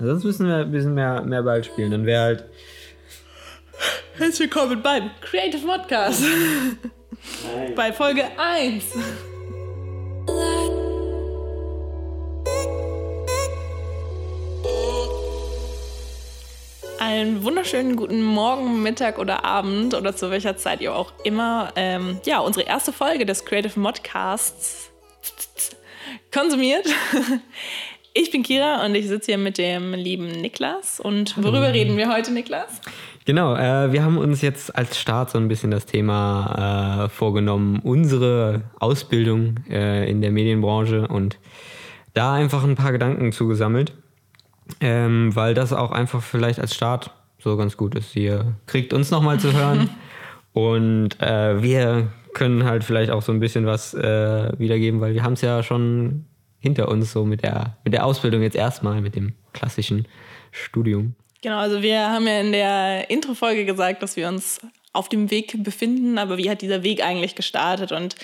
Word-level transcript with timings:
Sonst 0.00 0.24
müssen 0.24 0.46
wir 0.46 0.56
ein 0.56 0.70
bisschen 0.70 0.94
mehr, 0.94 1.22
mehr 1.22 1.42
Ball 1.42 1.62
spielen. 1.62 1.90
Dann 1.90 2.06
wäre 2.06 2.22
halt. 2.22 2.44
Herzlich 4.16 4.50
willkommen 4.50 4.82
beim 4.82 5.10
Creative 5.20 5.66
Podcast. 5.66 6.24
Bei 7.76 7.92
Folge 7.92 8.24
1. 8.38 8.84
Einen 16.98 17.42
wunderschönen 17.42 17.96
guten 17.96 18.22
Morgen, 18.22 18.82
Mittag 18.82 19.18
oder 19.18 19.44
Abend 19.44 19.92
oder 19.94 20.16
zu 20.16 20.30
welcher 20.30 20.56
Zeit 20.56 20.80
ihr 20.80 20.94
auch 20.94 21.12
immer 21.24 21.72
ähm, 21.76 22.20
ja, 22.24 22.40
unsere 22.40 22.66
erste 22.66 22.92
Folge 22.92 23.26
des 23.26 23.44
Creative 23.44 23.78
Modcasts 23.78 24.90
konsumiert. 26.32 26.86
Ich 28.12 28.32
bin 28.32 28.42
Kira 28.42 28.84
und 28.84 28.94
ich 28.96 29.06
sitze 29.06 29.32
hier 29.32 29.38
mit 29.38 29.56
dem 29.56 29.94
lieben 29.94 30.26
Niklas. 30.26 30.98
Und 30.98 31.36
worüber 31.36 31.60
Hallo. 31.60 31.72
reden 31.72 31.96
wir 31.96 32.12
heute, 32.12 32.32
Niklas? 32.32 32.80
Genau, 33.24 33.54
äh, 33.54 33.92
wir 33.92 34.02
haben 34.02 34.18
uns 34.18 34.42
jetzt 34.42 34.74
als 34.74 34.98
Start 34.98 35.30
so 35.30 35.38
ein 35.38 35.46
bisschen 35.46 35.70
das 35.70 35.86
Thema 35.86 37.04
äh, 37.04 37.08
vorgenommen, 37.08 37.78
unsere 37.84 38.62
Ausbildung 38.80 39.60
äh, 39.68 40.10
in 40.10 40.22
der 40.22 40.32
Medienbranche 40.32 41.06
und 41.06 41.38
da 42.12 42.34
einfach 42.34 42.64
ein 42.64 42.74
paar 42.74 42.90
Gedanken 42.90 43.30
zugesammelt, 43.30 43.92
ähm, 44.80 45.34
weil 45.36 45.54
das 45.54 45.72
auch 45.72 45.92
einfach 45.92 46.22
vielleicht 46.22 46.58
als 46.58 46.74
Start 46.74 47.12
so 47.38 47.56
ganz 47.56 47.76
gut 47.76 47.94
ist. 47.94 48.16
Ihr 48.16 48.56
kriegt 48.66 48.92
uns 48.92 49.12
nochmal 49.12 49.38
zu 49.38 49.52
hören 49.52 49.88
und 50.52 51.20
äh, 51.20 51.62
wir 51.62 52.08
können 52.34 52.64
halt 52.64 52.82
vielleicht 52.82 53.12
auch 53.12 53.22
so 53.22 53.30
ein 53.30 53.38
bisschen 53.38 53.66
was 53.66 53.94
äh, 53.94 54.52
wiedergeben, 54.58 55.00
weil 55.00 55.14
wir 55.14 55.22
haben 55.22 55.34
es 55.34 55.42
ja 55.42 55.62
schon 55.62 56.24
hinter 56.60 56.88
uns, 56.88 57.12
so 57.12 57.24
mit 57.24 57.42
der, 57.42 57.76
mit 57.84 57.92
der 57.92 58.04
Ausbildung 58.04 58.42
jetzt 58.42 58.56
erstmal, 58.56 59.00
mit 59.00 59.16
dem 59.16 59.34
klassischen 59.52 60.06
Studium. 60.52 61.14
Genau, 61.42 61.58
also 61.58 61.82
wir 61.82 62.10
haben 62.10 62.26
ja 62.26 62.40
in 62.40 62.52
der 62.52 63.10
Intro-Folge 63.10 63.64
gesagt, 63.64 64.02
dass 64.02 64.16
wir 64.16 64.28
uns 64.28 64.60
auf 64.92 65.08
dem 65.08 65.30
Weg 65.30 65.62
befinden, 65.62 66.18
aber 66.18 66.36
wie 66.36 66.50
hat 66.50 66.62
dieser 66.62 66.82
Weg 66.82 67.02
eigentlich 67.02 67.34
gestartet? 67.34 67.92
Und 67.92 68.16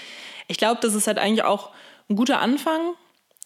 ich 0.49 0.59
glaube, 0.59 0.81
das 0.83 0.95
ist 0.95 1.07
halt 1.07 1.19
eigentlich 1.19 1.45
auch 1.45 1.71
ein 2.11 2.17
guter 2.17 2.41
Anfang, 2.41 2.95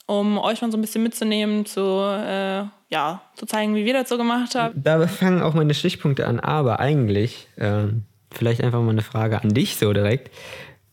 um 0.07 0.39
euch 0.39 0.61
mal 0.61 0.73
so 0.73 0.79
ein 0.79 0.81
bisschen 0.81 1.03
mitzunehmen, 1.03 1.67
zu, 1.67 1.81
äh, 1.81 2.65
ja, 2.91 3.23
zu 3.37 3.47
zeigen, 3.47 3.75
wie 3.77 3.85
wir 3.85 3.93
das 3.93 4.09
so 4.09 4.17
gemacht 4.17 4.55
haben. 4.55 4.83
Da 4.83 5.07
fangen 5.07 5.43
auch 5.43 5.55
meine 5.55 5.75
Stichpunkte 5.75 6.27
an, 6.27 6.41
aber 6.41 6.81
eigentlich, 6.81 7.47
äh, 7.57 7.85
vielleicht 8.33 8.63
einfach 8.63 8.81
mal 8.81 8.91
eine 8.91 9.03
Frage 9.03 9.41
an 9.41 9.51
dich 9.51 9.77
so 9.77 9.93
direkt. 9.93 10.31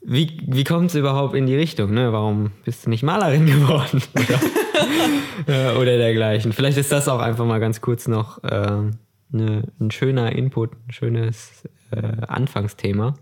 Wie, 0.09 0.39
wie 0.47 0.63
kommt 0.63 0.91
es 0.91 0.95
überhaupt 0.95 1.35
in 1.35 1.47
die 1.47 1.55
Richtung? 1.57 1.93
Ne? 1.93 2.13
Warum 2.13 2.51
bist 2.63 2.85
du 2.85 2.89
nicht 2.89 3.03
Malerin 3.03 3.45
geworden? 3.45 4.01
Oder, 4.15 5.73
äh, 5.73 5.75
oder 5.75 5.97
dergleichen. 5.97 6.53
Vielleicht 6.53 6.77
ist 6.77 6.93
das 6.93 7.09
auch 7.09 7.19
einfach 7.19 7.45
mal 7.45 7.59
ganz 7.59 7.81
kurz 7.81 8.07
noch 8.07 8.41
äh, 8.45 8.83
ne, 9.31 9.63
ein 9.81 9.91
schöner 9.91 10.31
Input, 10.31 10.71
ein 10.87 10.93
schönes 10.93 11.63
äh, 11.91 12.25
Anfangsthema. 12.25 13.15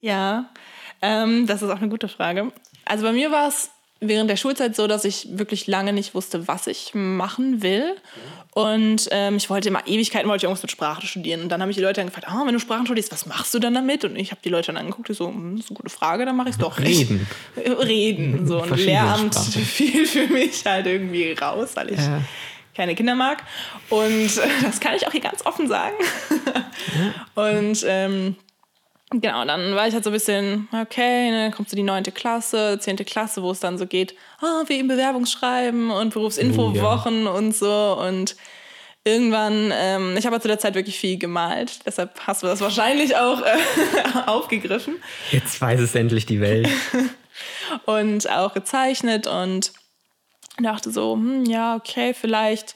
Ja, 0.00 0.50
ähm, 1.02 1.46
das 1.46 1.62
ist 1.62 1.70
auch 1.70 1.80
eine 1.80 1.88
gute 1.88 2.08
Frage. 2.08 2.50
Also 2.84 3.04
bei 3.04 3.12
mir 3.12 3.30
war 3.30 3.46
es 3.46 3.70
während 4.08 4.30
der 4.30 4.36
Schulzeit 4.36 4.76
so, 4.76 4.86
dass 4.86 5.04
ich 5.04 5.28
wirklich 5.32 5.66
lange 5.66 5.92
nicht 5.92 6.14
wusste, 6.14 6.48
was 6.48 6.66
ich 6.66 6.92
machen 6.94 7.62
will. 7.62 7.96
Und 8.54 9.08
ähm, 9.10 9.36
ich 9.36 9.50
wollte 9.50 9.68
immer 9.68 9.84
Ewigkeiten 9.86 10.28
wollte 10.28 10.42
ich 10.42 10.44
irgendwas 10.44 10.62
mit 10.62 10.70
Sprache 10.70 11.04
studieren. 11.06 11.42
Und 11.42 11.48
dann 11.48 11.60
habe 11.60 11.72
ich 11.72 11.76
die 11.76 11.82
Leute 11.82 12.00
dann 12.00 12.06
gefragt, 12.06 12.28
oh, 12.30 12.46
wenn 12.46 12.52
du 12.52 12.60
Sprachen 12.60 12.86
studierst, 12.86 13.10
was 13.10 13.26
machst 13.26 13.52
du 13.52 13.58
dann 13.58 13.74
damit? 13.74 14.04
Und 14.04 14.14
ich 14.14 14.30
habe 14.30 14.40
die 14.44 14.48
Leute 14.48 14.68
dann 14.68 14.76
angeguckt, 14.76 15.08
die 15.08 15.14
so, 15.14 15.26
hm, 15.26 15.56
das 15.56 15.64
ist 15.64 15.70
eine 15.70 15.76
gute 15.76 15.90
Frage, 15.90 16.24
dann 16.24 16.36
mache 16.36 16.50
ich 16.50 16.54
es 16.54 16.60
doch. 16.60 16.78
Reden. 16.78 17.26
Reden. 17.56 18.46
So 18.46 18.60
ein 18.60 18.72
Lehramt 18.74 19.34
fiel 19.36 20.06
für 20.06 20.28
mich 20.28 20.64
halt 20.64 20.86
irgendwie 20.86 21.32
raus, 21.32 21.70
weil 21.74 21.90
ich 21.92 21.98
ja. 21.98 22.20
keine 22.76 22.94
Kinder 22.94 23.16
mag. 23.16 23.42
Und 23.90 24.36
äh, 24.36 24.48
das 24.62 24.78
kann 24.78 24.94
ich 24.94 25.04
auch 25.06 25.12
hier 25.12 25.20
ganz 25.20 25.44
offen 25.44 25.66
sagen. 25.66 25.96
Ja. 27.34 27.48
Und 27.58 27.84
ähm, 27.88 28.36
Genau, 29.10 29.44
dann 29.44 29.74
war 29.74 29.86
ich 29.86 29.94
halt 29.94 30.02
so 30.02 30.10
ein 30.10 30.14
bisschen, 30.14 30.68
okay, 30.72 31.30
ne, 31.30 31.44
dann 31.44 31.52
kommst 31.52 31.70
du 31.72 31.76
die 31.76 31.82
neunte 31.82 32.10
Klasse, 32.10 32.78
zehnte 32.80 33.04
Klasse, 33.04 33.42
wo 33.42 33.50
es 33.50 33.60
dann 33.60 33.78
so 33.78 33.86
geht, 33.86 34.14
oh, 34.42 34.64
wie 34.66 34.80
im 34.80 34.88
Bewerbungsschreiben 34.88 35.90
und 35.90 36.14
Berufsinfowochen 36.14 37.26
oh, 37.26 37.30
ja. 37.30 37.38
und 37.38 37.54
so. 37.54 37.98
Und 38.00 38.34
irgendwann, 39.04 39.72
ähm, 39.74 40.16
ich 40.16 40.26
habe 40.26 40.40
zu 40.40 40.48
der 40.48 40.58
Zeit 40.58 40.74
wirklich 40.74 40.98
viel 40.98 41.18
gemalt, 41.18 41.80
deshalb 41.86 42.18
hast 42.26 42.42
du 42.42 42.46
das 42.46 42.60
wahrscheinlich 42.60 43.14
auch 43.16 43.42
äh, 43.42 43.58
aufgegriffen. 44.26 44.96
Jetzt 45.30 45.60
weiß 45.60 45.80
es 45.80 45.94
endlich 45.94 46.26
die 46.26 46.40
Welt. 46.40 46.68
und 47.84 48.28
auch 48.30 48.54
gezeichnet 48.54 49.26
und 49.26 49.72
dachte 50.58 50.90
so, 50.90 51.14
hm, 51.14 51.44
ja, 51.44 51.76
okay, 51.76 52.14
vielleicht 52.14 52.74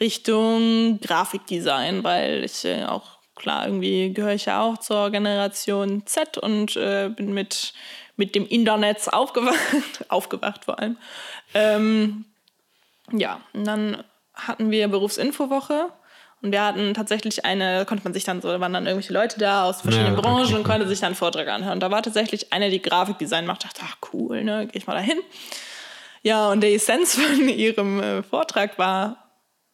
Richtung 0.00 0.98
Grafikdesign, 1.00 2.02
weil 2.02 2.44
ich 2.44 2.64
äh, 2.64 2.84
auch 2.84 3.19
klar, 3.40 3.66
irgendwie 3.66 4.12
gehöre 4.12 4.34
ich 4.34 4.44
ja 4.44 4.62
auch 4.62 4.78
zur 4.78 5.10
Generation 5.10 6.06
Z 6.06 6.38
und 6.38 6.76
äh, 6.76 7.08
bin 7.08 7.32
mit, 7.32 7.72
mit 8.16 8.34
dem 8.34 8.46
Internet 8.46 9.12
aufgewacht, 9.12 9.58
aufgewacht 10.08 10.66
vor 10.66 10.78
allem. 10.78 10.96
Ähm, 11.54 12.26
ja, 13.12 13.40
und 13.52 13.66
dann 13.66 14.04
hatten 14.34 14.70
wir 14.70 14.86
Berufsinfowoche 14.88 15.90
und 16.42 16.52
wir 16.52 16.62
hatten 16.62 16.94
tatsächlich 16.94 17.44
eine, 17.44 17.84
konnte 17.86 18.04
man 18.04 18.14
sich 18.14 18.24
dann 18.24 18.40
so, 18.40 18.48
da 18.48 18.60
waren 18.60 18.72
dann 18.72 18.86
irgendwelche 18.86 19.12
Leute 19.12 19.38
da 19.38 19.64
aus 19.64 19.82
verschiedenen 19.82 20.14
ja, 20.14 20.20
Branchen 20.20 20.54
und 20.54 20.64
konnte 20.64 20.86
sich 20.86 21.00
dann 21.00 21.14
Vortrag 21.14 21.48
anhören. 21.48 21.74
Und 21.74 21.80
da 21.80 21.90
war 21.90 22.02
tatsächlich 22.02 22.52
eine, 22.52 22.70
die 22.70 22.80
Grafikdesign 22.80 23.46
macht, 23.46 23.64
dachte, 23.64 23.82
ach 23.84 23.96
cool, 24.12 24.44
ne, 24.44 24.66
gehe 24.66 24.78
ich 24.78 24.86
mal 24.86 24.94
dahin. 24.94 25.18
Ja, 26.22 26.50
und 26.50 26.60
der 26.60 26.72
Essenz 26.72 27.14
von 27.14 27.48
ihrem 27.48 28.00
äh, 28.00 28.22
Vortrag 28.22 28.78
war, 28.78 29.19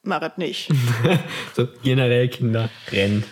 es 0.06 0.36
nicht. 0.36 0.70
so 1.54 1.68
generell 1.82 2.28
Kinder 2.28 2.68
rennen. 2.90 3.24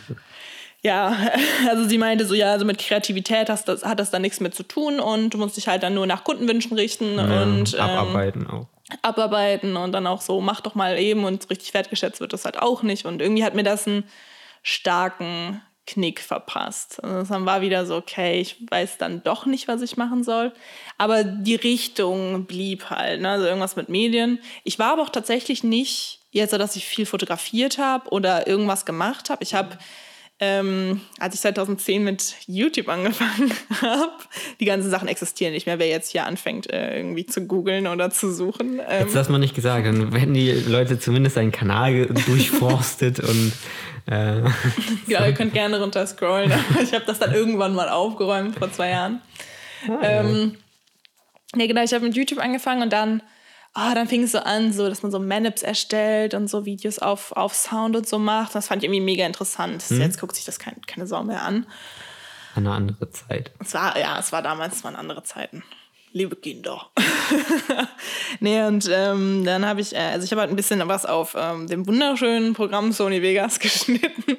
Ja, 0.82 1.16
also 1.68 1.88
sie 1.88 1.98
meinte 1.98 2.26
so, 2.26 2.34
ja, 2.34 2.52
also 2.52 2.64
mit 2.64 2.78
Kreativität 2.78 3.48
hast 3.48 3.68
das, 3.68 3.84
hat 3.84 3.98
das 3.98 4.10
dann 4.10 4.22
nichts 4.22 4.40
mit 4.40 4.54
zu 4.54 4.62
tun 4.62 5.00
und 5.00 5.30
du 5.30 5.38
musst 5.38 5.56
dich 5.56 5.66
halt 5.66 5.82
dann 5.82 5.94
nur 5.94 6.06
nach 6.06 6.24
Kundenwünschen 6.24 6.76
richten 6.76 7.16
ja, 7.16 7.42
und 7.42 7.74
ähm, 7.74 7.80
abarbeiten 7.80 8.46
auch. 8.46 8.66
Abarbeiten 9.00 9.76
und 9.76 9.92
dann 9.92 10.06
auch 10.06 10.20
so, 10.20 10.42
mach 10.42 10.60
doch 10.60 10.74
mal 10.74 10.98
eben 10.98 11.24
und 11.24 11.48
richtig 11.48 11.72
wertgeschätzt 11.72 12.20
wird 12.20 12.34
das 12.34 12.44
halt 12.44 12.60
auch 12.60 12.82
nicht. 12.82 13.06
Und 13.06 13.22
irgendwie 13.22 13.44
hat 13.44 13.54
mir 13.54 13.62
das 13.62 13.86
einen 13.86 14.04
starken 14.62 15.62
Knick 15.86 16.20
verpasst. 16.20 17.02
Also 17.04 17.34
dann 17.34 17.46
war 17.46 17.60
wieder 17.60 17.84
so, 17.86 17.96
okay, 17.96 18.40
ich 18.40 18.56
weiß 18.70 18.98
dann 18.98 19.22
doch 19.22 19.46
nicht, 19.46 19.68
was 19.68 19.82
ich 19.82 19.96
machen 19.96 20.24
soll. 20.24 20.52
Aber 20.98 21.24
die 21.24 21.56
Richtung 21.56 22.46
blieb 22.46 22.90
halt, 22.90 23.20
ne? 23.20 23.30
also 23.30 23.44
irgendwas 23.46 23.76
mit 23.76 23.88
Medien. 23.88 24.38
Ich 24.64 24.78
war 24.78 24.92
aber 24.92 25.02
auch 25.02 25.10
tatsächlich 25.10 25.62
nicht 25.62 26.20
jetzt 26.34 26.52
dass 26.52 26.76
ich 26.76 26.84
viel 26.84 27.06
fotografiert 27.06 27.78
habe 27.78 28.10
oder 28.10 28.46
irgendwas 28.46 28.84
gemacht 28.84 29.30
habe. 29.30 29.42
Ich 29.42 29.54
habe 29.54 29.78
ähm, 30.40 31.00
als 31.20 31.34
ich 31.34 31.40
2010 31.42 32.02
mit 32.02 32.34
YouTube 32.46 32.88
angefangen 32.88 33.52
habe, 33.80 34.12
die 34.58 34.64
ganzen 34.64 34.90
Sachen 34.90 35.06
existieren 35.06 35.52
nicht 35.52 35.66
mehr. 35.66 35.78
Wer 35.78 35.88
jetzt 35.88 36.10
hier 36.10 36.26
anfängt, 36.26 36.70
äh, 36.72 36.96
irgendwie 36.96 37.24
zu 37.24 37.46
googeln 37.46 37.86
oder 37.86 38.10
zu 38.10 38.32
suchen. 38.32 38.80
Ähm, 38.88 39.06
jetzt 39.06 39.14
hast 39.14 39.30
du 39.30 39.38
nicht 39.38 39.54
gesagt, 39.54 39.86
dann 39.86 40.14
hätten 40.14 40.34
die 40.34 40.50
Leute 40.50 40.98
zumindest 40.98 41.38
einen 41.38 41.52
Kanal 41.52 42.06
durchforstet 42.26 43.20
und. 43.20 43.52
Äh, 44.06 44.42
genau, 45.06 45.24
ihr 45.24 45.34
könnt 45.34 45.54
gerne 45.54 45.80
runter 45.80 46.06
scrollen. 46.06 46.52
ich 46.82 46.92
habe 46.92 47.04
das 47.06 47.20
dann 47.20 47.32
irgendwann 47.32 47.74
mal 47.74 47.88
aufgeräumt 47.88 48.58
vor 48.58 48.72
zwei 48.72 48.90
Jahren. 48.90 49.22
Ah, 49.88 49.98
ähm, 50.02 50.56
ja, 51.54 51.66
genau, 51.66 51.84
ich 51.84 51.94
habe 51.94 52.04
mit 52.04 52.16
YouTube 52.16 52.40
angefangen 52.40 52.82
und 52.82 52.92
dann 52.92 53.22
oh, 53.74 53.94
dann 53.94 54.08
fing 54.08 54.22
es 54.22 54.32
so 54.32 54.38
an, 54.38 54.72
so, 54.72 54.88
dass 54.88 55.02
man 55.02 55.10
so 55.10 55.18
Manips 55.18 55.62
erstellt 55.62 56.34
und 56.34 56.48
so 56.48 56.64
Videos 56.64 56.98
auf, 56.98 57.32
auf 57.32 57.54
Sound 57.54 57.96
und 57.96 58.08
so 58.08 58.18
macht. 58.18 58.54
Das 58.54 58.68
fand 58.68 58.82
ich 58.82 58.86
irgendwie 58.86 59.04
mega 59.04 59.26
interessant. 59.26 59.84
Mhm. 59.90 60.00
Jetzt 60.00 60.20
guckt 60.20 60.36
sich 60.36 60.44
das 60.44 60.58
kein, 60.58 60.80
keine 60.86 61.06
Sau 61.06 61.22
mehr 61.22 61.42
an. 61.42 61.66
Eine 62.54 62.70
andere 62.70 63.10
Zeit. 63.10 63.50
Es 63.58 63.74
war, 63.74 63.98
ja, 63.98 64.18
es 64.18 64.30
war 64.30 64.42
damals, 64.42 64.76
es 64.76 64.84
waren 64.84 64.94
andere 64.94 65.24
Zeiten. 65.24 65.64
Liebe 66.12 66.36
Kinder. 66.36 66.90
nee, 68.40 68.62
und 68.62 68.88
ähm, 68.88 69.44
dann 69.44 69.66
habe 69.66 69.80
ich, 69.80 69.92
äh, 69.96 69.98
also 69.98 70.24
ich 70.24 70.30
habe 70.30 70.42
halt 70.42 70.50
ein 70.50 70.56
bisschen 70.56 70.86
was 70.86 71.04
auf 71.04 71.34
ähm, 71.36 71.66
dem 71.66 71.88
wunderschönen 71.88 72.54
Programm 72.54 72.92
Sony 72.92 73.20
Vegas 73.20 73.58
geschnitten. 73.58 74.36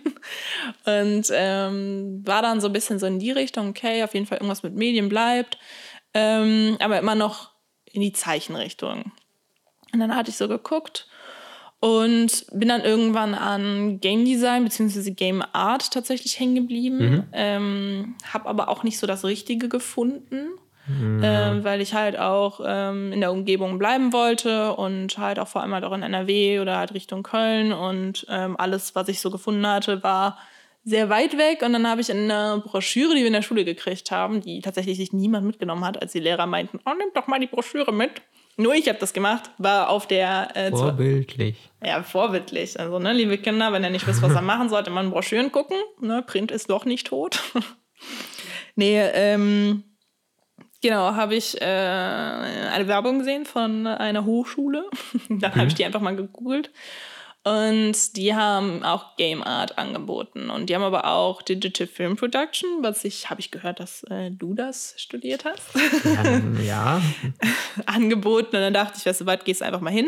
und 0.86 1.28
ähm, 1.32 2.22
war 2.26 2.42
dann 2.42 2.62
so 2.62 2.68
ein 2.68 2.74
bisschen 2.74 2.98
so 2.98 3.06
in 3.06 3.20
die 3.20 3.32
Richtung, 3.32 3.72
okay, 3.72 4.06
auf 4.06 4.14
jeden 4.14 4.26
Fall 4.26 4.38
irgendwas 4.38 4.64
mit 4.64 4.74
Medien 4.76 5.10
bleibt. 5.10 5.58
Ähm, 6.14 6.78
aber 6.80 6.98
immer 7.00 7.16
noch 7.16 7.52
in 7.92 8.00
die 8.00 8.14
Zeichenrichtung. 8.14 9.12
Und 9.96 10.02
dann 10.02 10.16
hatte 10.16 10.30
ich 10.30 10.38
so 10.38 10.50
geguckt 10.50 11.08
und 11.80 12.46
bin 12.52 12.68
dann 12.68 12.82
irgendwann 12.82 13.34
an 13.34 14.02
Game 14.02 14.26
Design 14.26 14.66
bzw. 14.66 15.12
Game 15.12 15.42
Art 15.54 15.92
tatsächlich 15.92 16.38
hängen 16.38 16.56
geblieben. 16.56 16.98
Mhm. 16.98 17.24
Ähm, 17.32 18.16
habe 18.34 18.50
aber 18.50 18.68
auch 18.68 18.84
nicht 18.84 19.00
so 19.00 19.08
das 19.08 19.24
Richtige 19.24 19.70
gefunden. 19.70 20.50
Mhm. 20.88 21.22
Ähm, 21.24 21.64
weil 21.64 21.82
ich 21.82 21.94
halt 21.94 22.20
auch 22.20 22.60
ähm, 22.64 23.12
in 23.12 23.22
der 23.22 23.32
Umgebung 23.32 23.80
bleiben 23.80 24.14
wollte 24.14 24.74
und 24.74 25.18
halt 25.18 25.40
auch 25.40 25.48
vor 25.48 25.64
allem 25.64 25.74
halt 25.74 25.84
auch 25.84 25.94
in 25.94 26.04
NRW 26.04 26.60
oder 26.60 26.78
halt 26.78 26.94
Richtung 26.94 27.24
Köln 27.24 27.74
und 27.74 28.28
ähm, 28.30 28.56
alles, 28.60 28.94
was 28.94 29.08
ich 29.08 29.20
so 29.20 29.32
gefunden 29.32 29.66
hatte, 29.66 30.04
war 30.04 30.38
sehr 30.84 31.10
weit 31.10 31.40
weg 31.40 31.64
und 31.64 31.74
dann 31.74 31.90
habe 31.90 32.02
ich 32.02 32.12
in 32.12 32.26
einer 32.26 32.60
Broschüre, 32.60 33.16
die 33.16 33.22
wir 33.22 33.28
in 33.28 33.34
der 33.34 33.42
Schule 33.42 33.66
gekriegt 33.66 34.12
haben, 34.12 34.42
die 34.42 34.62
tatsächlich 34.62 34.98
sich 34.98 35.12
niemand 35.12 35.48
mitgenommen 35.48 35.84
hat, 35.84 36.00
als 36.00 36.12
die 36.12 36.20
Lehrer 36.20 36.46
meinten, 36.46 36.80
oh, 36.86 36.94
nimm 36.96 37.10
doch 37.16 37.26
mal 37.26 37.40
die 37.40 37.48
Broschüre 37.48 37.92
mit, 37.92 38.22
nur 38.58 38.74
ich 38.74 38.88
habe 38.88 39.00
das 39.00 39.14
gemacht, 39.14 39.52
war 39.58 39.90
auf 39.90 40.08
der. 40.08 40.56
Äh, 40.56 40.72
vorbildlich. 40.72 41.58
Ja, 41.84 42.04
vorbildlich. 42.04 42.80
Also, 42.80 43.00
ne, 43.00 43.14
liebe 43.14 43.38
Kinder, 43.38 43.74
wenn 43.74 43.84
ihr 43.84 43.90
nicht 43.90 44.08
wisst, 44.08 44.22
was 44.22 44.34
ihr 44.34 44.42
machen 44.44 44.70
sollt, 44.70 44.90
man 44.90 45.10
Broschüren 45.10 45.52
gucken. 45.52 45.78
Ne, 46.00 46.24
Print 46.26 46.52
ist 46.52 46.70
doch 46.70 46.86
nicht 46.86 47.08
tot. 47.08 47.42
nee, 48.76 49.00
ähm, 49.00 49.84
genau, 50.82 51.16
habe 51.16 51.36
ich 51.36 51.62
äh, 51.62 51.66
eine 51.66 52.88
Werbung 52.88 53.20
gesehen 53.20 53.46
von 53.46 53.88
einer 53.88 54.26
Hochschule. 54.26 54.86
Dann 55.30 55.52
mhm. 55.52 55.56
habe 55.56 55.68
ich 55.68 55.76
die 55.76 55.86
einfach 55.86 56.02
mal 56.02 56.16
gegoogelt. 56.16 56.72
Und 57.46 58.18
die 58.18 58.34
haben 58.34 58.84
auch 58.84 59.18
Game 59.18 59.44
Art 59.44 59.78
angeboten. 59.78 60.50
Und 60.50 60.68
die 60.68 60.74
haben 60.74 60.82
aber 60.82 61.06
auch 61.06 61.44
Digital 61.44 61.86
Film 61.86 62.16
Production, 62.16 62.68
was 62.82 63.06
ich, 63.06 63.30
habe 63.30 63.40
ich 63.40 63.52
gehört, 63.52 63.80
dass 63.80 64.04
äh, 64.06 64.32
du 64.32 64.56
das 64.56 64.96
studiert 64.98 65.46
hast. 65.46 65.62
Ja. 66.06 66.42
ja. 66.64 67.02
angeboten. 67.86 68.56
Und 68.56 68.62
dann 68.64 68.74
dachte 68.74 68.98
ich, 68.98 69.06
weißt 69.06 69.22
du, 69.22 69.26
weit 69.28 69.46
gehst 69.46 69.62
du 69.62 69.66
einfach 69.66 69.82
mal 69.82 69.94
hin. 69.94 70.08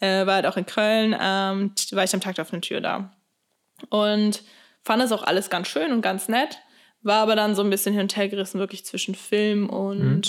Äh, 0.00 0.26
war 0.26 0.34
halt 0.34 0.46
auch 0.46 0.56
in 0.56 0.66
Köln, 0.66 1.12
ähm, 1.12 1.72
war 1.92 2.02
ich 2.02 2.12
am 2.12 2.20
Tag 2.20 2.40
auf 2.40 2.52
eine 2.52 2.60
Tür 2.60 2.80
da. 2.80 3.12
Und 3.88 4.42
fand 4.82 5.00
das 5.00 5.12
auch 5.12 5.22
alles 5.22 5.50
ganz 5.50 5.68
schön 5.68 5.92
und 5.92 6.02
ganz 6.02 6.26
nett. 6.26 6.58
War 7.02 7.22
aber 7.22 7.36
dann 7.36 7.54
so 7.54 7.62
ein 7.62 7.70
bisschen 7.70 7.92
hin 7.92 8.02
und 8.02 8.16
her 8.16 8.28
gerissen, 8.28 8.58
wirklich 8.58 8.84
zwischen 8.84 9.14
Film 9.14 9.70
und 9.70 10.00
mhm 10.00 10.22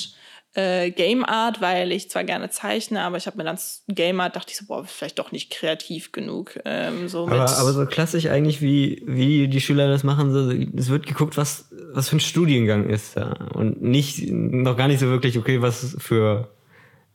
äh, 0.59 0.91
Game 0.91 1.23
Art, 1.23 1.61
weil 1.61 1.91
ich 1.91 2.09
zwar 2.09 2.23
gerne 2.23 2.49
zeichne, 2.49 3.01
aber 3.01 3.17
ich 3.17 3.27
habe 3.27 3.37
mir 3.37 3.43
dann 3.43 3.57
Game 3.87 4.19
Art, 4.19 4.35
dachte 4.35 4.51
ich 4.51 4.57
so, 4.57 4.65
boah, 4.65 4.83
vielleicht 4.83 5.19
doch 5.19 5.31
nicht 5.31 5.51
kreativ 5.51 6.11
genug. 6.11 6.59
Ähm, 6.65 7.07
so 7.07 7.27
aber, 7.27 7.49
aber, 7.49 7.73
so 7.73 7.85
klassisch 7.85 8.25
eigentlich, 8.27 8.61
wie, 8.61 9.01
wie 9.05 9.47
die 9.47 9.61
Schüler 9.61 9.87
das 9.87 10.03
machen, 10.03 10.33
so, 10.33 10.51
es 10.77 10.89
wird 10.89 11.05
geguckt, 11.05 11.37
was, 11.37 11.69
was 11.93 12.09
für 12.09 12.17
ein 12.17 12.19
Studiengang 12.19 12.89
ist 12.89 13.15
da. 13.15 13.33
Und 13.53 13.81
nicht, 13.81 14.29
noch 14.29 14.75
gar 14.75 14.87
nicht 14.87 14.99
so 14.99 15.07
wirklich, 15.07 15.37
okay, 15.37 15.61
was 15.61 15.95
für 15.99 16.49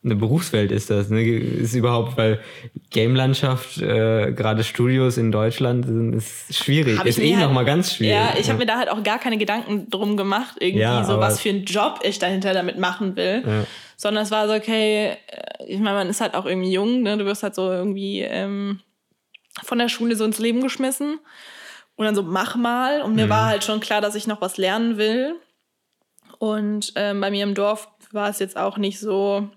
eine 0.05 0.17
Berufswelt 0.17 0.71
ist 0.71 0.91
das? 0.91 1.09
Ne? 1.09 1.23
Ist 1.23 1.75
überhaupt, 1.75 2.17
weil 2.17 2.41
Game-Landschaft, 2.91 3.79
äh, 3.79 4.33
gerade 4.33 4.63
Studios 4.63 5.17
in 5.17 5.33
Deutschland, 5.33 5.87
sind, 5.87 6.13
ist 6.13 6.55
schwierig. 6.55 6.99
Hab 6.99 7.07
ist 7.07 7.19
eh 7.19 7.35
halt, 7.35 7.47
nochmal 7.47 7.65
ganz 7.65 7.95
schwierig. 7.95 8.15
Ja, 8.15 8.35
ich 8.39 8.47
ja. 8.47 8.53
habe 8.53 8.59
mir 8.59 8.67
da 8.67 8.79
halt 8.79 8.91
auch 8.91 9.03
gar 9.03 9.19
keine 9.19 9.39
Gedanken 9.39 9.89
drum 9.89 10.17
gemacht, 10.17 10.57
irgendwie 10.61 10.83
ja, 10.83 11.05
so, 11.05 11.19
was 11.19 11.41
für 11.41 11.49
einen 11.49 11.65
Job 11.65 12.01
ich 12.03 12.19
dahinter 12.19 12.53
damit 12.53 12.79
machen 12.79 13.17
will. 13.17 13.43
Ja. 13.47 13.65
Sondern 13.97 14.25
es 14.25 14.31
war 14.31 14.47
so, 14.47 14.55
okay, 14.55 15.17
äh, 15.27 15.65
ich 15.67 15.81
meine, 15.81 15.97
man 15.97 16.09
ist 16.09 16.21
halt 16.21 16.35
auch 16.35 16.45
irgendwie 16.45 16.73
jung, 16.73 17.03
ne? 17.03 17.17
du 17.17 17.25
wirst 17.25 17.43
halt 17.43 17.55
so 17.55 17.71
irgendwie 17.71 18.21
ähm, 18.21 18.81
von 19.63 19.79
der 19.79 19.89
Schule 19.89 20.17
so 20.17 20.25
ins 20.25 20.39
Leben 20.39 20.61
geschmissen. 20.61 21.19
Und 21.97 22.05
dann 22.05 22.15
so, 22.15 22.23
mach 22.23 22.57
mal. 22.57 23.03
Und 23.03 23.15
mir 23.15 23.27
mhm. 23.27 23.31
war 23.31 23.47
halt 23.47 23.65
schon 23.65 23.81
klar, 23.81 24.01
dass 24.01 24.17
ich 24.17 24.27
noch 24.27 24.41
was 24.41 24.59
lernen 24.59 24.99
will. 24.99 25.37
Und 26.39 26.93
ähm, 26.97 27.21
bei 27.21 27.31
mir 27.31 27.45
im 27.45 27.55
Dorf 27.55 27.89
war 28.11 28.29
es 28.29 28.39
jetzt 28.39 28.57
auch 28.57 28.77
nicht 28.77 28.99
so, 28.99 29.49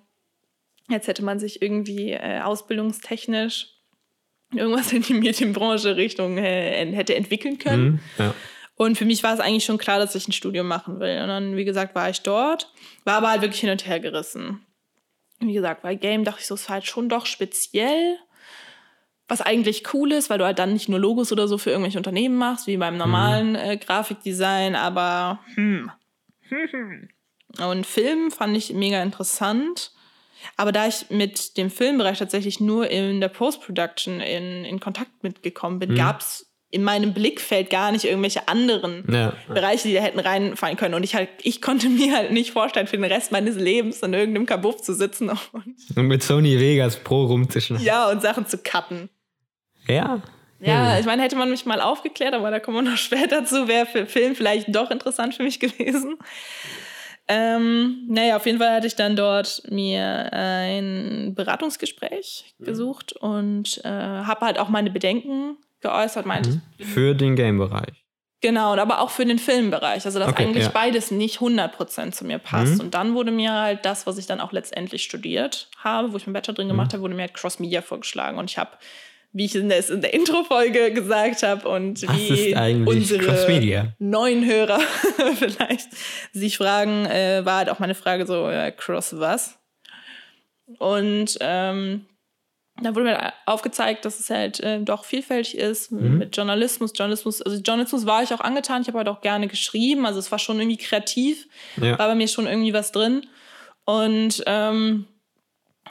Jetzt 0.89 1.07
hätte 1.07 1.23
man 1.23 1.39
sich 1.39 1.61
irgendwie 1.61 2.11
äh, 2.11 2.41
ausbildungstechnisch 2.41 3.73
irgendwas 4.53 4.93
in 4.93 5.01
die 5.01 5.13
Medienbranche 5.13 5.97
Richtung 5.97 6.37
äh, 6.37 6.85
hätte 6.93 7.15
entwickeln 7.15 7.57
können. 7.57 7.85
Mhm, 7.85 7.99
ja. 8.17 8.33
Und 8.75 8.97
für 8.97 9.05
mich 9.05 9.23
war 9.23 9.33
es 9.33 9.39
eigentlich 9.39 9.65
schon 9.65 9.79
klar, 9.79 9.99
dass 9.99 10.15
ich 10.15 10.27
ein 10.27 10.33
Studium 10.33 10.67
machen 10.67 10.99
will. 10.99 11.19
Und 11.21 11.27
dann, 11.27 11.55
wie 11.55 11.65
gesagt, 11.65 11.95
war 11.95 12.09
ich 12.09 12.21
dort, 12.21 12.71
war 13.03 13.15
aber 13.15 13.31
halt 13.31 13.41
wirklich 13.41 13.61
hin 13.61 13.71
und 13.71 13.87
her 13.87 13.99
gerissen. 13.99 14.65
Wie 15.39 15.53
gesagt, 15.53 15.81
bei 15.81 15.95
Game 15.95 16.23
dachte 16.23 16.41
ich 16.41 16.47
so, 16.47 16.55
es 16.55 16.69
war 16.69 16.75
halt 16.75 16.85
schon 16.85 17.09
doch 17.09 17.25
speziell, 17.25 18.17
was 19.27 19.41
eigentlich 19.41 19.93
cool 19.93 20.11
ist, 20.11 20.29
weil 20.29 20.37
du 20.37 20.45
halt 20.45 20.59
dann 20.59 20.73
nicht 20.73 20.89
nur 20.89 20.99
Logos 20.99 21.31
oder 21.31 21.47
so 21.47 21.57
für 21.57 21.71
irgendwelche 21.71 21.97
Unternehmen 21.97 22.37
machst, 22.37 22.67
wie 22.67 22.77
beim 22.77 22.97
normalen 22.97 23.49
mhm. 23.49 23.55
äh, 23.55 23.77
Grafikdesign, 23.77 24.75
aber 24.75 25.39
hm. 25.55 25.91
Und 27.59 27.85
Film 27.85 28.31
fand 28.31 28.55
ich 28.55 28.73
mega 28.73 29.01
interessant. 29.01 29.91
Aber 30.55 30.71
da 30.71 30.87
ich 30.87 31.09
mit 31.09 31.57
dem 31.57 31.69
Filmbereich 31.69 32.19
tatsächlich 32.19 32.59
nur 32.59 32.89
in 32.89 33.21
der 33.21 33.27
Post-Production 33.27 34.19
in, 34.19 34.65
in 34.65 34.79
Kontakt 34.79 35.23
mitgekommen 35.23 35.79
bin, 35.79 35.91
mhm. 35.91 35.95
gab 35.95 36.21
es 36.21 36.47
in 36.69 36.83
meinem 36.83 37.13
Blickfeld 37.13 37.69
gar 37.69 37.91
nicht 37.91 38.03
irgendwelche 38.03 38.47
anderen 38.47 39.05
ja. 39.09 39.33
Bereiche, 39.47 39.87
die 39.87 39.93
da 39.93 40.01
hätten 40.01 40.19
reinfallen 40.19 40.75
können. 40.75 40.95
Und 40.95 41.03
ich 41.03 41.15
halt, 41.15 41.29
ich 41.43 41.61
konnte 41.61 41.87
mir 41.89 42.15
halt 42.15 42.31
nicht 42.31 42.51
vorstellen, 42.51 42.87
für 42.87 42.97
den 42.97 43.05
Rest 43.05 43.31
meines 43.31 43.55
Lebens 43.55 44.01
in 44.01 44.13
irgendeinem 44.13 44.45
Kabuff 44.45 44.81
zu 44.81 44.93
sitzen 44.93 45.29
und, 45.51 45.75
und 45.95 46.07
mit 46.07 46.23
Sony 46.23 46.59
Vegas 46.59 46.97
Pro 46.97 47.25
rumzuschneiden. 47.25 47.85
Ja, 47.85 48.09
und 48.09 48.21
Sachen 48.21 48.45
zu 48.47 48.57
cutten. 48.57 49.09
Ja. 49.87 50.21
Ja, 50.59 50.97
ich 50.97 51.05
meine, 51.05 51.21
hätte 51.21 51.35
man 51.35 51.51
mich 51.51 51.67
mal 51.67 51.81
aufgeklärt, 51.81 52.33
aber 52.33 52.49
da 52.49 52.59
kommen 52.59 52.77
wir 52.77 52.91
noch 52.91 52.97
später 52.97 53.45
zu, 53.45 53.67
wäre 53.67 53.85
für 53.85 54.07
Film 54.07 54.35
vielleicht 54.35 54.75
doch 54.75 54.89
interessant 54.89 55.35
für 55.35 55.43
mich 55.43 55.59
gewesen. 55.59 56.17
Ähm, 57.29 58.05
naja, 58.07 58.37
auf 58.37 58.45
jeden 58.45 58.57
Fall 58.57 58.73
hatte 58.73 58.87
ich 58.87 58.95
dann 58.95 59.15
dort 59.15 59.61
mir 59.69 60.31
ein 60.31 61.33
Beratungsgespräch 61.35 62.55
mhm. 62.57 62.65
gesucht 62.65 63.13
und 63.13 63.81
äh, 63.83 63.89
habe 63.89 64.45
halt 64.45 64.59
auch 64.59 64.69
meine 64.69 64.91
Bedenken 64.91 65.57
geäußert. 65.81 66.25
Meinte, 66.25 66.61
mhm. 66.77 66.83
Für 66.83 67.15
den 67.15 67.35
Game-Bereich. 67.35 68.05
Genau, 68.39 68.75
aber 68.75 69.01
auch 69.01 69.09
für 69.09 69.25
den 69.25 69.39
Filmbereich. 69.39 70.05
Also, 70.05 70.19
dass 70.19 70.29
okay, 70.29 70.43
eigentlich 70.43 70.65
ja. 70.65 70.69
beides 70.69 71.09
nicht 71.09 71.39
100% 71.39 72.11
zu 72.11 72.23
mir 72.23 72.37
passt. 72.37 72.75
Mhm. 72.75 72.79
Und 72.81 72.93
dann 72.93 73.15
wurde 73.15 73.31
mir 73.31 73.51
halt 73.51 73.83
das, 73.83 74.05
was 74.05 74.19
ich 74.19 74.27
dann 74.27 74.39
auch 74.39 74.51
letztendlich 74.51 75.03
studiert 75.03 75.69
habe, 75.79 76.13
wo 76.13 76.17
ich 76.17 76.27
meinen 76.27 76.33
Bachelor 76.33 76.53
drin 76.53 76.67
gemacht 76.67 76.89
mhm. 76.89 76.93
habe, 76.93 77.03
wurde 77.03 77.15
mir 77.15 77.23
halt 77.23 77.33
Cross-Media 77.33 77.81
vorgeschlagen. 77.81 78.37
Und 78.37 78.51
ich 78.51 78.59
habe 78.59 78.71
wie 79.37 79.45
ich 79.45 79.53
es 79.53 79.89
in 79.91 80.01
der 80.01 80.13
Intro-Folge 80.15 80.91
gesagt 80.91 81.43
habe 81.43 81.69
und 81.69 82.01
Was 82.07 82.17
wie 82.17 82.55
unsere 82.87 83.93
neuen 83.99 84.43
Hörer 84.43 84.79
vielleicht 85.35 85.89
sich 86.33 86.57
fragen, 86.57 87.05
äh, 87.05 87.45
war 87.45 87.57
halt 87.57 87.69
auch 87.69 87.77
meine 87.77 87.93
Frage 87.93 88.25
so, 88.25 88.49
äh, 88.49 88.71
Cross 88.71 89.19
was? 89.19 89.59
Und 90.79 91.37
ähm, 91.39 92.07
da 92.81 92.95
wurde 92.95 93.05
mir 93.05 93.33
aufgezeigt, 93.45 94.05
dass 94.05 94.19
es 94.19 94.31
halt 94.31 94.59
äh, 94.59 94.81
doch 94.81 95.05
vielfältig 95.05 95.55
ist 95.55 95.91
mhm. 95.91 96.17
mit 96.17 96.35
Journalismus. 96.35 96.93
Journalismus, 96.95 97.43
also 97.43 97.61
Journalismus 97.61 98.07
war 98.07 98.23
ich 98.23 98.33
auch 98.33 98.41
angetan. 98.41 98.81
Ich 98.81 98.87
habe 98.87 98.97
halt 98.97 99.07
auch 99.07 99.21
gerne 99.21 99.47
geschrieben. 99.47 100.07
Also 100.07 100.17
es 100.17 100.31
war 100.31 100.39
schon 100.39 100.59
irgendwie 100.59 100.77
kreativ, 100.77 101.47
ja. 101.79 101.99
war 101.99 102.07
bei 102.07 102.15
mir 102.15 102.27
schon 102.27 102.47
irgendwie 102.47 102.73
was 102.73 102.91
drin. 102.91 103.27
Und 103.85 104.43
ähm, 104.47 105.05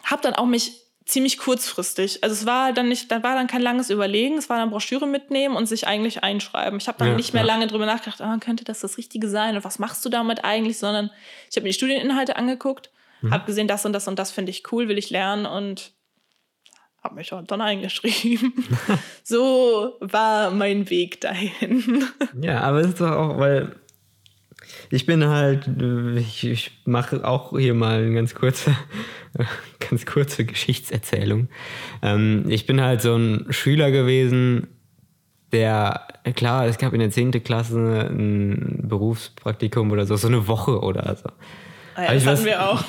habe 0.05 0.23
dann 0.23 0.35
auch 0.35 0.47
mich 0.47 0.86
ziemlich 1.06 1.38
kurzfristig. 1.38 2.23
Also 2.23 2.35
es 2.35 2.47
war 2.47 2.73
dann 2.73 2.88
nicht, 2.88 3.11
da 3.11 3.23
war 3.23 3.37
dann 3.37 3.47
kein 3.47 3.62
langes 3.62 3.91
Überlegen, 3.91 4.37
es 4.37 4.50
war 4.50 4.58
dann 4.58 4.70
Broschüre 4.70 5.06
mitnehmen 5.06 5.56
und 5.56 5.67
sich 5.67 5.87
eigentlich 5.87 6.25
einschreiben. 6.25 6.79
Ich 6.81 6.88
habe 6.88 6.99
dann 6.99 7.08
ja, 7.08 7.14
nicht 7.14 7.32
mehr 7.32 7.44
ja. 7.44 7.47
lange 7.47 7.69
drüber 7.69 7.87
nachgedacht, 7.87 8.20
ah, 8.20 8.37
könnte 8.41 8.64
das 8.64 8.81
das 8.81 8.99
Richtige 8.99 9.29
sein 9.29 9.56
und 9.56 9.64
was 9.64 9.79
machst 9.79 10.05
du 10.05 10.08
damit 10.08 10.44
eigentlich, 10.44 10.79
sondern 10.79 11.11
ich 11.49 11.56
habe 11.56 11.62
mir 11.62 11.70
die 11.70 11.76
Studieninhalte 11.76 12.37
angeguckt, 12.37 12.91
mhm. 13.23 13.32
habe 13.32 13.47
gesehen, 13.47 13.69
das 13.69 13.87
und 13.87 13.93
das 13.93 14.08
und 14.08 14.19
das 14.19 14.32
finde 14.32 14.50
ich 14.50 14.70
cool, 14.73 14.88
will 14.88 14.99
ich 14.99 15.11
lernen 15.11 15.47
und 15.47 15.93
habe 17.05 17.14
mich 17.14 17.32
dann 17.47 17.61
eingeschrieben. 17.61 18.52
so 19.23 19.97
war 20.00 20.50
mein 20.50 20.90
Weg 20.90 21.21
dahin. 21.21 22.04
ja, 22.40 22.62
aber 22.62 22.81
es 22.81 22.88
ist 22.88 23.00
doch 23.00 23.12
auch, 23.12 23.38
weil 23.38 23.76
ich 24.90 25.06
bin 25.06 25.26
halt, 25.26 25.68
ich, 26.16 26.45
ich 26.45 26.71
mache 26.85 27.26
auch 27.26 27.56
hier 27.59 27.75
mal 27.75 28.02
eine 28.02 28.14
ganz 28.14 28.35
kurze, 28.35 28.76
ganz 29.90 30.06
kurze 30.06 30.45
Geschichtserzählung. 30.45 31.49
Ähm, 32.02 32.45
ich 32.49 32.66
bin 32.66 32.80
halt 32.80 33.02
so 33.02 33.16
ein 33.16 33.47
Schüler 33.50 33.90
gewesen, 33.90 34.68
der, 35.52 36.06
klar, 36.35 36.66
es 36.66 36.78
gab 36.78 36.92
in 36.92 37.00
der 37.00 37.11
10. 37.11 37.42
Klasse 37.45 38.09
ein 38.11 38.85
Berufspraktikum 38.88 39.90
oder 39.90 40.06
so, 40.06 40.16
so 40.16 40.28
eine 40.28 40.49
Woche 40.49 40.80
oder 40.80 41.16
so. 41.16 41.28
Ah 41.95 42.04
ja, 42.04 42.14
das 42.14 42.26
hatten 42.26 42.38
was, 42.38 42.45
wir 42.45 42.68
auch. 42.68 42.85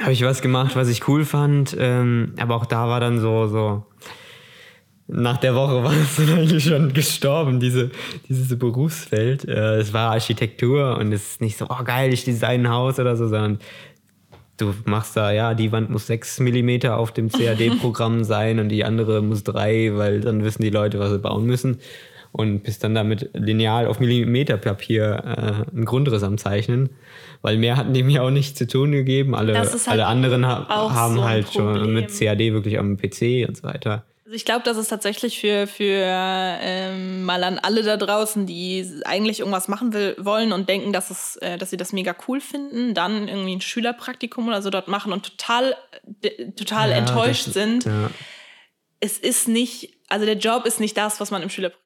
Habe 0.00 0.12
ich 0.12 0.22
was 0.22 0.42
gemacht, 0.42 0.76
was 0.76 0.88
ich 0.88 1.08
cool 1.08 1.24
fand, 1.24 1.76
ähm, 1.78 2.34
aber 2.38 2.56
auch 2.56 2.66
da 2.66 2.88
war 2.88 3.00
dann 3.00 3.18
so, 3.18 3.46
so, 3.46 3.86
nach 5.08 5.36
der 5.38 5.54
Woche 5.54 5.82
war 5.84 5.92
es 5.92 6.16
dann 6.16 6.38
eigentlich 6.38 6.64
schon 6.64 6.92
gestorben, 6.92 7.60
diese, 7.60 7.90
dieses 8.28 8.58
Berufsfeld. 8.58 9.46
Äh, 9.46 9.76
es 9.76 9.92
war 9.92 10.12
Architektur 10.12 10.98
und 10.98 11.12
es 11.12 11.32
ist 11.32 11.40
nicht 11.40 11.56
so, 11.56 11.66
oh 11.68 11.84
geil, 11.84 12.12
ich 12.12 12.24
design 12.24 12.66
ein 12.66 12.70
Haus 12.70 12.98
oder 12.98 13.16
so, 13.16 13.28
sondern 13.28 13.58
du 14.56 14.74
machst 14.84 15.16
da, 15.16 15.32
ja, 15.32 15.54
die 15.54 15.70
Wand 15.72 15.90
muss 15.90 16.06
6 16.06 16.40
mm 16.40 16.86
auf 16.88 17.12
dem 17.12 17.30
CAD-Programm 17.30 18.24
sein 18.24 18.58
und 18.58 18.68
die 18.68 18.84
andere 18.84 19.22
muss 19.22 19.44
3, 19.44 19.96
weil 19.96 20.20
dann 20.20 20.44
wissen 20.44 20.62
die 20.62 20.70
Leute, 20.70 20.98
was 20.98 21.10
sie 21.10 21.18
bauen 21.18 21.46
müssen. 21.46 21.78
Und 22.32 22.64
bist 22.64 22.84
dann 22.84 22.94
damit 22.94 23.30
lineal 23.32 23.86
auf 23.86 23.98
Millimeterpapier 23.98 25.64
äh, 25.72 25.74
einen 25.74 25.86
Grundriss 25.86 26.22
am 26.22 26.36
Zeichnen. 26.36 26.90
Weil 27.40 27.56
mehr 27.56 27.78
hatten 27.78 27.94
die 27.94 28.02
mir 28.02 28.22
auch 28.22 28.30
nicht 28.30 28.58
zu 28.58 28.66
tun 28.66 28.92
gegeben. 28.92 29.34
Alle, 29.34 29.58
halt 29.58 29.86
alle 29.86 30.06
anderen 30.06 30.46
ha 30.46 30.68
haben 30.68 31.14
so 31.14 31.24
halt 31.24 31.50
schon 31.50 31.94
mit 31.94 32.08
CAD 32.08 32.40
wirklich 32.52 32.78
am 32.78 32.98
PC 32.98 33.48
und 33.48 33.56
so 33.56 33.62
weiter. 33.62 34.04
Also 34.26 34.34
ich 34.34 34.44
glaube, 34.44 34.64
das 34.64 34.76
ist 34.76 34.88
tatsächlich 34.88 35.38
für, 35.38 35.68
für 35.68 36.02
ähm, 36.04 37.22
mal 37.22 37.44
an 37.44 37.60
alle 37.60 37.84
da 37.84 37.96
draußen, 37.96 38.44
die 38.44 39.00
eigentlich 39.04 39.38
irgendwas 39.38 39.68
machen 39.68 39.92
will, 39.92 40.16
wollen 40.18 40.52
und 40.52 40.68
denken, 40.68 40.92
dass, 40.92 41.12
es, 41.12 41.36
äh, 41.36 41.58
dass 41.58 41.70
sie 41.70 41.76
das 41.76 41.92
mega 41.92 42.12
cool 42.26 42.40
finden, 42.40 42.92
dann 42.92 43.28
irgendwie 43.28 43.54
ein 43.54 43.60
Schülerpraktikum 43.60 44.48
oder 44.48 44.62
so 44.62 44.70
dort 44.70 44.88
machen 44.88 45.12
und 45.12 45.24
total, 45.24 45.76
total 46.56 46.90
ja, 46.90 46.96
enttäuscht 46.96 47.46
das, 47.46 47.54
sind. 47.54 47.84
Ja. 47.84 48.10
Es 48.98 49.16
ist 49.16 49.46
nicht, 49.46 49.96
also 50.08 50.26
der 50.26 50.38
Job 50.38 50.66
ist 50.66 50.80
nicht 50.80 50.96
das, 50.96 51.20
was 51.20 51.30
man 51.30 51.42
im 51.42 51.48
Schülerpraktikum 51.48 51.85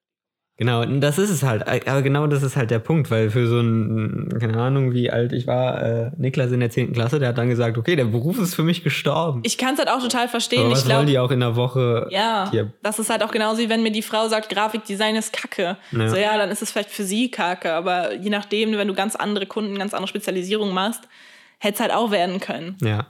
Genau, 0.60 0.84
das 0.84 1.16
ist 1.16 1.30
es 1.30 1.42
halt. 1.42 1.66
Aber 1.88 2.02
genau 2.02 2.26
das 2.26 2.42
ist 2.42 2.54
halt 2.54 2.70
der 2.70 2.80
Punkt, 2.80 3.10
weil 3.10 3.30
für 3.30 3.46
so 3.46 3.60
ein, 3.60 4.28
keine 4.38 4.58
Ahnung, 4.58 4.92
wie 4.92 5.10
alt 5.10 5.32
ich 5.32 5.46
war, 5.46 5.82
äh, 5.82 6.10
Niklas 6.18 6.52
in 6.52 6.60
der 6.60 6.68
10. 6.68 6.92
Klasse, 6.92 7.18
der 7.18 7.30
hat 7.30 7.38
dann 7.38 7.48
gesagt, 7.48 7.78
okay, 7.78 7.96
der 7.96 8.04
Beruf 8.04 8.38
ist 8.38 8.54
für 8.54 8.62
mich 8.62 8.84
gestorben. 8.84 9.40
Ich 9.42 9.56
kann 9.56 9.72
es 9.72 9.78
halt 9.78 9.88
auch 9.88 10.02
total 10.02 10.28
verstehen. 10.28 10.60
Aber 10.60 10.72
was 10.72 10.80
ich 10.80 10.84
glaub, 10.84 10.98
wollen 10.98 11.06
die 11.06 11.18
auch 11.18 11.30
in 11.30 11.40
der 11.40 11.56
Woche? 11.56 12.08
Ja, 12.10 12.50
hier? 12.50 12.74
das 12.82 12.98
ist 12.98 13.08
halt 13.08 13.22
auch 13.22 13.30
genauso 13.30 13.62
wie 13.62 13.70
wenn 13.70 13.82
mir 13.82 13.90
die 13.90 14.02
Frau 14.02 14.28
sagt, 14.28 14.50
Grafikdesign 14.50 15.16
ist 15.16 15.32
kacke. 15.32 15.78
Ja. 15.92 16.08
So 16.10 16.16
ja, 16.16 16.36
dann 16.36 16.50
ist 16.50 16.60
es 16.60 16.70
vielleicht 16.70 16.90
für 16.90 17.04
sie 17.04 17.30
kacke, 17.30 17.72
aber 17.72 18.12
je 18.16 18.28
nachdem, 18.28 18.76
wenn 18.76 18.88
du 18.88 18.92
ganz 18.92 19.16
andere 19.16 19.46
Kunden, 19.46 19.78
ganz 19.78 19.94
andere 19.94 20.08
Spezialisierungen 20.08 20.74
machst, 20.74 21.08
hätte 21.56 21.76
es 21.76 21.80
halt 21.80 21.94
auch 21.94 22.10
werden 22.10 22.38
können. 22.38 22.76
Ja. 22.82 23.06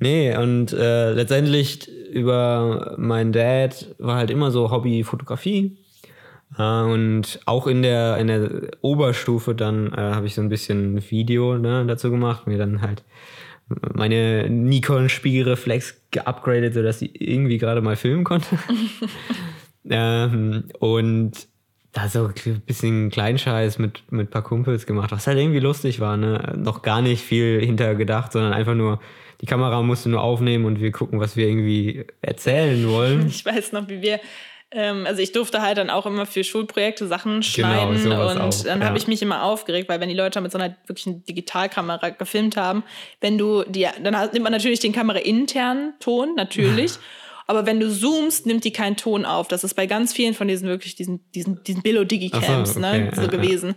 Nee, 0.00 0.36
und 0.36 0.72
äh, 0.72 1.12
letztendlich 1.12 1.88
über 2.10 2.96
meinen 2.98 3.30
Dad 3.30 3.86
war 3.98 4.16
halt 4.16 4.32
immer 4.32 4.50
so 4.50 4.72
Hobby 4.72 5.04
Fotografie. 5.04 5.76
Äh, 6.56 6.82
und 6.82 7.40
auch 7.46 7.66
in 7.66 7.82
der, 7.82 8.16
in 8.18 8.28
der 8.28 8.50
Oberstufe 8.80 9.54
dann 9.54 9.92
äh, 9.92 9.96
habe 9.96 10.26
ich 10.26 10.34
so 10.34 10.42
ein 10.42 10.48
bisschen 10.48 11.10
Video 11.10 11.58
ne, 11.58 11.84
dazu 11.86 12.10
gemacht, 12.10 12.46
mir 12.46 12.58
dann 12.58 12.80
halt 12.80 13.02
meine 13.94 14.48
Nikon 14.48 15.08
Spiegelreflex 15.08 16.02
geupgradet, 16.10 16.74
sodass 16.74 17.00
sie 17.00 17.10
irgendwie 17.12 17.58
gerade 17.58 17.80
mal 17.82 17.96
filmen 17.96 18.24
konnte. 18.24 18.58
ähm, 19.90 20.64
und 20.78 21.48
da 21.92 22.08
so 22.08 22.26
ein 22.26 22.60
bisschen 22.60 23.10
Kleinscheiß 23.10 23.78
mit, 23.78 24.02
mit 24.10 24.28
ein 24.28 24.30
paar 24.30 24.42
Kumpels 24.42 24.86
gemacht, 24.86 25.10
was 25.10 25.26
halt 25.26 25.38
irgendwie 25.38 25.60
lustig 25.60 26.00
war. 26.00 26.16
Ne? 26.16 26.54
Noch 26.56 26.82
gar 26.82 27.02
nicht 27.02 27.22
viel 27.22 27.60
hinter 27.60 27.94
gedacht, 27.94 28.32
sondern 28.32 28.52
einfach 28.52 28.74
nur, 28.74 29.00
die 29.40 29.46
Kamera 29.46 29.82
musste 29.82 30.08
nur 30.08 30.22
aufnehmen 30.22 30.64
und 30.64 30.80
wir 30.80 30.92
gucken, 30.92 31.20
was 31.20 31.36
wir 31.36 31.48
irgendwie 31.48 32.06
erzählen 32.20 32.88
wollen. 32.88 33.26
Ich 33.28 33.44
weiß 33.44 33.72
noch, 33.72 33.88
wie 33.88 34.02
wir, 34.02 34.20
ähm, 34.70 35.06
also 35.06 35.22
ich 35.22 35.32
durfte 35.32 35.62
halt 35.62 35.78
dann 35.78 35.88
auch 35.88 36.04
immer 36.04 36.26
für 36.26 36.44
Schulprojekte 36.44 37.06
Sachen 37.06 37.42
schneiden 37.42 37.98
sowas 37.98 38.34
und 38.34 38.40
auch, 38.40 38.64
dann 38.64 38.80
ja. 38.80 38.86
habe 38.86 38.98
ich 38.98 39.08
mich 39.08 39.22
immer 39.22 39.42
aufgeregt, 39.42 39.88
weil 39.88 40.00
wenn 40.00 40.08
die 40.08 40.14
Leute 40.14 40.40
mit 40.40 40.52
so 40.52 40.58
einer 40.58 40.76
wirklichen 40.86 41.24
Digitalkamera 41.24 42.10
gefilmt 42.10 42.56
haben, 42.56 42.84
wenn 43.20 43.38
du 43.38 43.64
die, 43.64 43.86
dann 44.02 44.14
nimmt 44.32 44.42
man 44.42 44.52
natürlich 44.52 44.80
den 44.80 44.92
Kamera-internen 44.92 45.94
Ton, 46.00 46.34
natürlich. 46.34 46.92
Aber 47.46 47.64
wenn 47.64 47.80
du 47.80 47.90
zoomst, 47.90 48.44
nimmt 48.44 48.64
die 48.64 48.74
keinen 48.74 48.98
Ton 48.98 49.24
auf. 49.24 49.48
Das 49.48 49.64
ist 49.64 49.72
bei 49.72 49.86
ganz 49.86 50.12
vielen 50.12 50.34
von 50.34 50.48
diesen 50.48 50.68
wirklich 50.68 50.96
diesen, 50.96 51.24
diesen, 51.34 51.64
diesen 51.64 51.80
Billo-Digi-Cams 51.80 52.44
Ach 52.44 52.66
so, 52.66 52.78
ne, 52.80 53.10
okay, 53.10 53.16
so 53.16 53.22
ja, 53.22 53.42
ja. 53.42 53.74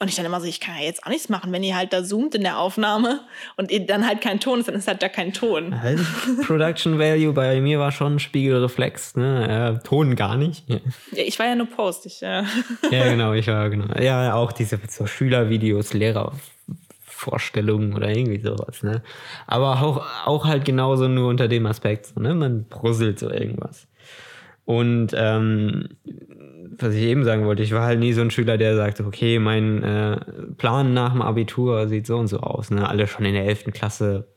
Und 0.00 0.08
ich 0.08 0.16
dann 0.16 0.26
immer 0.26 0.40
so, 0.40 0.46
ich 0.46 0.58
kann 0.58 0.74
ja 0.76 0.82
jetzt 0.82 1.04
auch 1.04 1.08
nichts 1.08 1.28
machen. 1.28 1.52
Wenn 1.52 1.62
ihr 1.62 1.76
halt 1.76 1.92
da 1.92 2.02
zoomt 2.02 2.34
in 2.34 2.42
der 2.42 2.58
Aufnahme 2.58 3.20
und 3.56 3.70
ihr 3.70 3.86
dann 3.86 4.06
halt 4.06 4.20
kein 4.20 4.40
Ton 4.40 4.58
ist, 4.58 4.66
dann 4.66 4.74
ist 4.74 4.88
halt 4.88 5.02
da 5.02 5.08
kein 5.08 5.32
Ton. 5.32 5.80
Halt, 5.80 6.00
Production 6.46 6.98
Value 6.98 7.32
bei 7.32 7.60
mir 7.60 7.78
war 7.78 7.92
schon 7.92 8.18
Spiegelreflex, 8.18 9.16
ne? 9.16 9.78
Äh, 9.78 9.86
Ton 9.86 10.16
gar 10.16 10.36
nicht. 10.36 10.68
Ja. 10.68 10.78
Ja, 11.12 11.22
ich 11.24 11.38
war 11.38 11.46
ja 11.46 11.54
nur 11.54 11.68
Post. 11.68 12.06
Ich, 12.06 12.22
äh, 12.22 12.42
ja, 12.90 13.08
genau, 13.08 13.34
ich 13.34 13.46
war 13.46 13.70
genau. 13.70 13.94
Ja, 14.00 14.34
auch 14.34 14.50
diese 14.50 14.80
so 14.88 15.06
Schülervideos, 15.06 15.94
Lehrervorstellungen 15.94 17.94
oder 17.94 18.08
irgendwie 18.08 18.40
sowas, 18.40 18.82
ne? 18.82 19.00
Aber 19.46 19.80
auch, 19.80 20.04
auch 20.26 20.44
halt 20.44 20.64
genauso 20.64 21.06
nur 21.06 21.28
unter 21.28 21.46
dem 21.46 21.66
Aspekt, 21.66 22.06
so, 22.06 22.20
ne? 22.20 22.34
Man 22.34 22.64
brüsselt 22.64 23.20
so 23.20 23.30
irgendwas. 23.30 23.86
Und 24.64 25.12
ähm, 25.14 25.90
was 26.78 26.94
ich 26.94 27.02
eben 27.02 27.24
sagen 27.24 27.44
wollte, 27.46 27.62
ich 27.62 27.72
war 27.72 27.84
halt 27.84 28.00
nie 28.00 28.12
so 28.12 28.20
ein 28.20 28.30
Schüler, 28.30 28.56
der 28.56 28.76
sagte, 28.76 29.04
okay, 29.04 29.38
mein 29.38 29.82
äh, 29.82 30.16
Plan 30.56 30.94
nach 30.94 31.12
dem 31.12 31.22
Abitur 31.22 31.88
sieht 31.88 32.06
so 32.06 32.16
und 32.16 32.28
so 32.28 32.40
aus. 32.40 32.70
Ne? 32.70 32.88
Alle 32.88 33.06
schon 33.06 33.24
in 33.24 33.34
der 33.34 33.46
11. 33.46 33.64
Klasse 33.72 34.28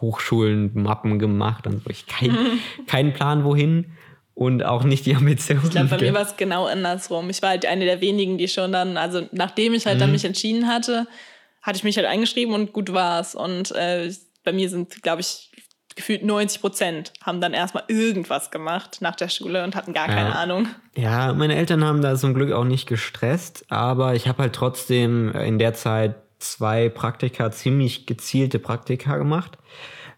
Hochschulen, 0.00 0.70
Mappen 0.74 1.18
gemacht 1.18 1.66
und 1.66 1.82
so. 1.82 1.90
Ich 1.90 2.06
kein, 2.06 2.36
keinen 2.86 3.12
Plan 3.12 3.44
wohin 3.44 3.86
und 4.34 4.64
auch 4.64 4.84
nicht 4.84 5.06
die 5.06 5.14
Ambition. 5.14 5.60
Ich 5.64 5.70
glaube, 5.70 5.88
bei 5.88 5.98
mir 5.98 6.14
war 6.14 6.22
es 6.22 6.36
genau 6.36 6.66
andersrum. 6.66 7.30
Ich 7.30 7.42
war 7.42 7.50
halt 7.50 7.66
eine 7.66 7.84
der 7.84 8.00
wenigen, 8.00 8.38
die 8.38 8.48
schon 8.48 8.70
dann, 8.70 8.96
also 8.96 9.22
nachdem 9.32 9.74
ich 9.74 9.86
halt 9.86 10.00
dann 10.00 10.12
mich 10.12 10.24
entschieden 10.24 10.68
hatte, 10.68 11.06
hatte 11.62 11.78
ich 11.78 11.84
mich 11.84 11.96
halt 11.96 12.06
eingeschrieben 12.06 12.54
und 12.54 12.72
gut 12.72 12.92
war's. 12.92 13.34
Und 13.34 13.72
äh, 13.72 14.12
bei 14.44 14.52
mir 14.52 14.68
sind, 14.68 15.02
glaube 15.02 15.22
ich, 15.22 15.50
gefühlt 15.96 16.22
90 16.24 16.60
Prozent 16.60 17.12
haben 17.22 17.40
dann 17.40 17.52
erstmal 17.54 17.84
irgendwas 17.88 18.50
gemacht 18.50 18.98
nach 19.00 19.16
der 19.16 19.28
Schule 19.28 19.64
und 19.64 19.74
hatten 19.74 19.92
gar 19.92 20.06
keine 20.06 20.30
Ja. 20.30 20.34
Ahnung. 20.36 20.68
Ja, 20.94 21.32
meine 21.32 21.56
Eltern 21.56 21.82
haben 21.84 22.02
da 22.02 22.14
zum 22.14 22.34
Glück 22.34 22.52
auch 22.52 22.64
nicht 22.64 22.86
gestresst, 22.86 23.64
aber 23.68 24.14
ich 24.14 24.28
habe 24.28 24.42
halt 24.42 24.52
trotzdem 24.54 25.32
in 25.32 25.58
der 25.58 25.74
Zeit 25.74 26.14
zwei 26.38 26.88
Praktika, 26.90 27.50
ziemlich 27.50 28.06
gezielte 28.06 28.58
Praktika 28.58 29.16
gemacht. 29.16 29.58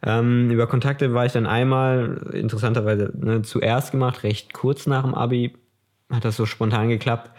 Ähm, 0.04 0.50
über 0.50 0.66
Kontakte 0.66 1.14
war 1.14 1.26
ich 1.26 1.32
dann 1.32 1.47
einmal, 1.47 2.28
interessanterweise 2.32 3.12
ne, 3.16 3.42
zuerst 3.42 3.92
gemacht, 3.92 4.23
recht 4.25 4.52
kurz 4.52 4.87
nach 4.87 5.02
dem 5.02 5.14
Abi, 5.14 5.56
hat 6.11 6.25
das 6.25 6.37
so 6.37 6.47
spontan 6.47 6.88
geklappt, 6.88 7.30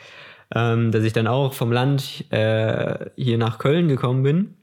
ähm, 0.55 0.91
dass 0.91 1.03
ich 1.03 1.13
dann 1.13 1.27
auch 1.27 1.53
vom 1.53 1.71
Land 1.71 2.25
äh, 2.31 3.09
hier 3.15 3.37
nach 3.37 3.59
Köln 3.59 3.87
gekommen 3.87 4.23
bin 4.23 4.55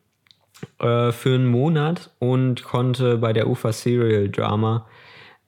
äh, 0.78 1.12
für 1.12 1.34
einen 1.34 1.46
Monat 1.46 2.10
und 2.18 2.64
konnte 2.64 3.18
bei 3.18 3.32
der 3.32 3.48
UFA 3.48 3.72
Serial 3.72 4.28
Drama 4.28 4.86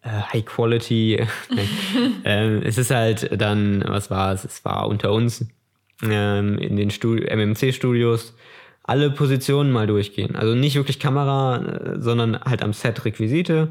äh, 0.02 0.08
High 0.08 0.44
Quality. 0.44 1.26
ähm, 2.24 2.62
es 2.64 2.78
ist 2.78 2.90
halt 2.90 3.40
dann, 3.40 3.84
was 3.86 4.10
war 4.10 4.32
es? 4.32 4.44
Es 4.44 4.64
war 4.64 4.88
unter 4.88 5.12
uns 5.12 5.46
ähm, 6.02 6.58
in 6.58 6.76
den 6.76 6.90
Studi 6.90 7.24
MMC-Studios 7.24 8.34
alle 8.82 9.10
Positionen 9.10 9.70
mal 9.70 9.86
durchgehen. 9.86 10.34
Also 10.34 10.54
nicht 10.54 10.76
wirklich 10.76 10.98
Kamera, 10.98 11.56
äh, 11.56 12.00
sondern 12.00 12.40
halt 12.40 12.62
am 12.62 12.72
Set 12.72 13.04
Requisite. 13.04 13.68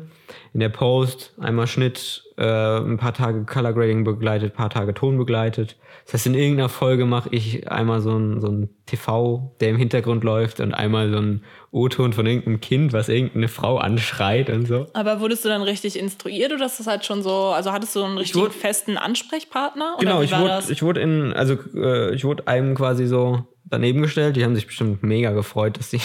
In 0.53 0.59
der 0.59 0.69
Post 0.69 1.33
einmal 1.39 1.67
Schnitt, 1.67 2.23
äh, 2.37 2.43
ein 2.79 2.97
paar 2.97 3.13
Tage 3.13 3.45
Color 3.45 3.73
Grading 3.73 4.03
begleitet, 4.03 4.53
ein 4.53 4.55
paar 4.57 4.69
Tage 4.69 4.93
Ton 4.93 5.17
begleitet. 5.17 5.77
Das 6.05 6.13
heißt, 6.13 6.27
in 6.27 6.35
irgendeiner 6.35 6.69
Folge 6.69 7.05
mache 7.05 7.29
ich 7.31 7.69
einmal 7.69 8.01
so 8.01 8.17
ein, 8.17 8.39
so 8.41 8.47
ein 8.47 8.69
TV, 8.85 9.55
der 9.59 9.69
im 9.69 9.77
Hintergrund 9.77 10.23
läuft 10.23 10.59
und 10.59 10.73
einmal 10.73 11.09
so 11.11 11.17
ein 11.17 11.43
O-Ton 11.71 12.13
von 12.13 12.25
irgendeinem 12.25 12.61
Kind, 12.61 12.93
was 12.93 13.09
irgendeine 13.09 13.47
Frau 13.47 13.77
anschreit 13.77 14.49
und 14.49 14.67
so. 14.67 14.87
Aber 14.93 15.19
wurdest 15.19 15.43
du 15.45 15.49
dann 15.49 15.61
richtig 15.61 15.97
instruiert 15.99 16.51
oder 16.53 16.65
ist 16.65 16.79
das 16.79 16.87
halt 16.87 17.05
schon 17.05 17.21
so, 17.23 17.31
also 17.47 17.71
hattest 17.71 17.95
du 17.95 18.03
einen 18.03 18.17
richtigen 18.17 18.41
wurde- 18.45 18.53
festen 18.53 18.97
Ansprechpartner? 18.97 19.95
Oder 19.97 20.05
Genau, 20.05 20.21
ich 20.21 20.31
wurde, 20.37 20.47
das? 20.47 20.69
ich 20.69 20.81
wurde 20.83 21.01
in, 21.01 21.33
also 21.33 21.57
äh, 21.75 22.13
ich 22.15 22.23
wurde 22.23 22.47
einem 22.47 22.75
quasi 22.75 23.05
so 23.07 23.45
daneben 23.65 24.01
gestellt. 24.01 24.35
Die 24.37 24.43
haben 24.45 24.55
sich 24.55 24.67
bestimmt 24.67 25.03
mega 25.03 25.31
gefreut, 25.31 25.77
dass 25.77 25.89
die, 25.89 25.99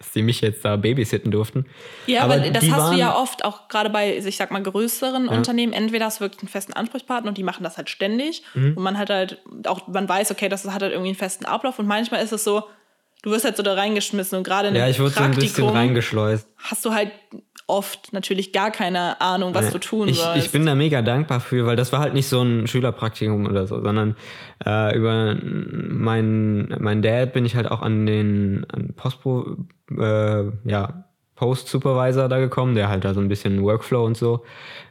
dass 0.00 0.12
die 0.12 0.22
mich 0.22 0.40
jetzt 0.40 0.64
da 0.64 0.76
babysitten 0.76 1.30
durften. 1.30 1.66
Ja, 2.06 2.22
Aber 2.22 2.34
aber 2.36 2.48
das 2.50 2.64
hast 2.64 2.78
waren- 2.78 2.94
du 2.94 2.98
ja 2.98 3.14
oft 3.14 3.44
auch 3.44 3.68
gerade 3.68 3.90
bei, 3.90 4.16
ich 4.16 4.36
sag 4.38 4.50
mal, 4.50 4.62
größeren 4.62 5.28
Unternehmen. 5.28 5.74
Entweder 5.74 6.06
hast 6.06 6.18
du 6.18 6.24
wirklich 6.24 6.40
einen 6.40 6.48
festen 6.48 6.72
Ansprechpartner 6.72 7.28
und 7.28 7.36
die 7.36 7.42
machen 7.42 7.62
das 7.64 7.76
halt 7.76 7.90
ständig. 7.90 8.42
Mhm. 8.54 8.78
Und 8.78 8.82
man 8.82 8.96
hat 8.96 9.10
halt 9.10 9.42
auch, 9.66 9.86
man 9.88 10.08
weiß, 10.08 10.30
okay, 10.30 10.48
das 10.48 10.64
hat 10.64 10.80
halt 10.82 10.92
irgendwie 10.92 11.10
einen 11.10 11.18
festen 11.18 11.44
Ablauf. 11.44 11.78
Und 11.78 11.86
manchmal 11.86 12.24
ist 12.24 12.32
es 12.32 12.42
so, 12.44 12.64
du 13.22 13.30
wirst 13.30 13.44
halt 13.44 13.58
so 13.58 13.62
da 13.62 13.74
reingeschmissen 13.74 14.38
und 14.38 14.44
gerade 14.44 14.68
in 14.68 14.74
Ja, 14.74 14.88
ich 14.88 14.98
wurde 14.98 15.10
so 15.10 15.20
ein 15.20 15.32
bisschen 15.32 15.68
reingeschleust. 15.68 16.48
hast 16.56 16.82
du 16.86 16.94
halt 16.94 17.12
oft 17.70 18.12
natürlich 18.12 18.52
gar 18.52 18.70
keine 18.70 19.20
Ahnung, 19.20 19.54
was 19.54 19.70
du 19.70 19.78
tun 19.78 20.08
ich, 20.08 20.18
sollst. 20.18 20.44
ich 20.44 20.52
bin 20.52 20.66
da 20.66 20.74
mega 20.74 21.02
dankbar 21.02 21.40
für, 21.40 21.66
weil 21.66 21.76
das 21.76 21.92
war 21.92 22.00
halt 22.00 22.14
nicht 22.14 22.28
so 22.28 22.42
ein 22.42 22.66
Schülerpraktikum 22.66 23.46
oder 23.46 23.66
so, 23.66 23.82
sondern 23.82 24.16
äh, 24.66 24.96
über 24.96 25.36
meinen 25.42 26.74
mein 26.80 27.02
Dad 27.02 27.32
bin 27.32 27.44
ich 27.46 27.56
halt 27.56 27.70
auch 27.70 27.82
an 27.82 28.06
den 28.06 28.66
an 28.72 28.94
Postpro, 28.94 29.56
äh, 29.96 30.44
ja, 30.64 31.04
Post-Supervisor 31.40 32.28
da 32.28 32.38
gekommen, 32.38 32.74
der 32.74 32.90
halt 32.90 33.06
da 33.06 33.14
so 33.14 33.20
ein 33.20 33.28
bisschen 33.28 33.62
Workflow 33.62 34.04
und 34.04 34.14
so. 34.14 34.44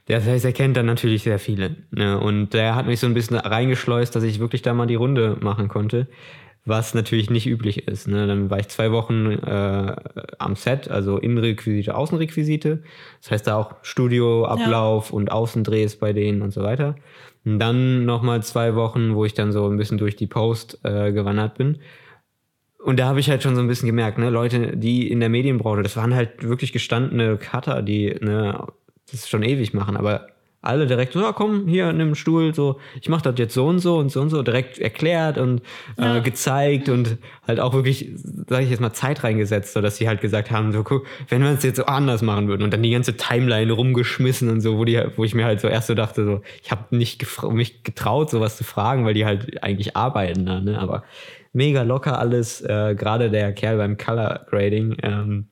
Der, 0.07 0.17
das 0.17 0.27
heißt, 0.27 0.45
er 0.45 0.51
kennt 0.51 0.75
dann 0.77 0.87
natürlich 0.87 1.21
sehr 1.21 1.37
viele. 1.37 1.75
Ne? 1.91 2.19
Und 2.19 2.55
der 2.55 2.73
hat 2.73 2.87
mich 2.87 2.99
so 2.99 3.05
ein 3.05 3.13
bisschen 3.13 3.37
reingeschleust, 3.37 4.15
dass 4.15 4.23
ich 4.23 4.39
wirklich 4.39 4.63
da 4.63 4.73
mal 4.73 4.87
die 4.87 4.95
Runde 4.95 5.37
machen 5.41 5.67
konnte. 5.67 6.07
Was 6.69 6.93
natürlich 6.93 7.29
nicht 7.29 7.47
üblich 7.47 7.87
ist. 7.87 8.07
Ne? 8.07 8.27
Dann 8.27 8.49
war 8.49 8.59
ich 8.59 8.69
zwei 8.69 8.91
Wochen 8.91 9.31
äh, 9.31 9.95
am 10.37 10.55
Set, 10.55 10.89
also 10.89 11.17
Innenrequisite, 11.17 11.95
Außenrequisite. 11.95 12.83
Das 13.21 13.31
heißt 13.31 13.47
da 13.47 13.57
auch 13.57 13.75
Studioablauf 13.81 15.11
und 15.11 15.31
Außendrehs 15.31 15.97
bei 15.97 16.13
denen 16.13 16.41
und 16.41 16.51
so 16.51 16.63
weiter. 16.63 16.95
Und 17.43 17.59
dann 17.59 18.05
nochmal 18.05 18.43
zwei 18.43 18.75
Wochen, 18.75 19.15
wo 19.15 19.25
ich 19.25 19.33
dann 19.33 19.51
so 19.51 19.67
ein 19.67 19.77
bisschen 19.77 19.97
durch 19.97 20.15
die 20.15 20.27
Post 20.27 20.79
äh, 20.83 21.11
gewandert 21.11 21.55
bin. 21.57 21.79
Und 22.83 22.99
da 22.99 23.07
habe 23.07 23.19
ich 23.19 23.29
halt 23.29 23.43
schon 23.43 23.55
so 23.55 23.61
ein 23.61 23.67
bisschen 23.67 23.87
gemerkt, 23.87 24.17
ne, 24.17 24.29
Leute, 24.29 24.77
die 24.77 25.11
in 25.11 25.19
der 25.19 25.29
Medienbranche, 25.29 25.83
das 25.83 25.97
waren 25.97 26.15
halt 26.15 26.47
wirklich 26.47 26.71
gestandene 26.71 27.37
Cutter, 27.37 27.81
die 27.81 28.15
ne, 28.21 28.67
das 29.11 29.27
schon 29.27 29.43
ewig 29.43 29.73
machen, 29.73 29.97
aber 29.97 30.27
alle 30.61 30.87
direkt 30.87 31.13
so, 31.13 31.21
ja, 31.21 31.31
komm, 31.31 31.67
hier, 31.67 31.93
nimm 31.93 32.07
einen 32.07 32.15
Stuhl, 32.15 32.53
so, 32.53 32.79
ich 33.01 33.07
mache 33.07 33.23
das 33.23 33.35
jetzt 33.37 33.53
so 33.53 33.65
und 33.67 33.79
so 33.79 33.97
und 33.97 34.09
so 34.11 34.19
und 34.21 34.29
so, 34.29 34.41
direkt 34.43 34.77
erklärt 34.77 35.37
und 35.37 35.61
Ja. 35.97 36.17
äh, 36.17 36.21
gezeigt 36.21 36.89
und 36.89 37.17
halt 37.47 37.59
auch 37.61 37.73
wirklich, 37.73 38.09
sage 38.47 38.65
ich 38.65 38.69
jetzt 38.69 38.81
mal, 38.81 38.91
Zeit 38.91 39.23
reingesetzt, 39.23 39.73
so 39.73 39.79
dass 39.81 39.95
sie 39.97 40.07
halt 40.09 40.19
gesagt 40.19 40.51
haben, 40.51 40.73
so, 40.73 40.83
guck, 40.83 41.05
wenn 41.29 41.41
wir 41.41 41.49
es 41.51 41.63
jetzt 41.63 41.77
so 41.77 41.85
anders 41.85 42.21
machen 42.21 42.49
würden 42.49 42.63
und 42.63 42.73
dann 42.73 42.83
die 42.83 42.91
ganze 42.91 43.15
Timeline 43.15 43.71
rumgeschmissen 43.71 44.49
und 44.49 44.59
so, 44.59 44.77
wo 44.77 44.83
die, 44.83 45.01
wo 45.15 45.23
ich 45.23 45.33
mir 45.33 45.45
halt 45.45 45.61
so 45.61 45.69
erst 45.69 45.87
so 45.87 45.95
dachte, 45.95 46.25
so, 46.25 46.41
ich 46.61 46.71
habe 46.71 46.93
nicht 46.95 47.25
mich 47.51 47.83
getraut, 47.83 48.29
sowas 48.29 48.57
zu 48.57 48.65
fragen, 48.65 49.05
weil 49.05 49.13
die 49.13 49.25
halt 49.25 49.63
eigentlich 49.63 49.95
arbeiten 49.95 50.45
da, 50.45 50.59
ne, 50.59 50.77
aber 50.77 51.03
mega 51.53 51.83
locker 51.83 52.19
alles, 52.19 52.61
äh, 52.61 52.95
gerade 52.95 53.29
der 53.31 53.53
Kerl 53.53 53.77
beim 53.77 53.97
Color 53.97 54.45
Grading, 54.49 54.97
ähm, 55.03 55.47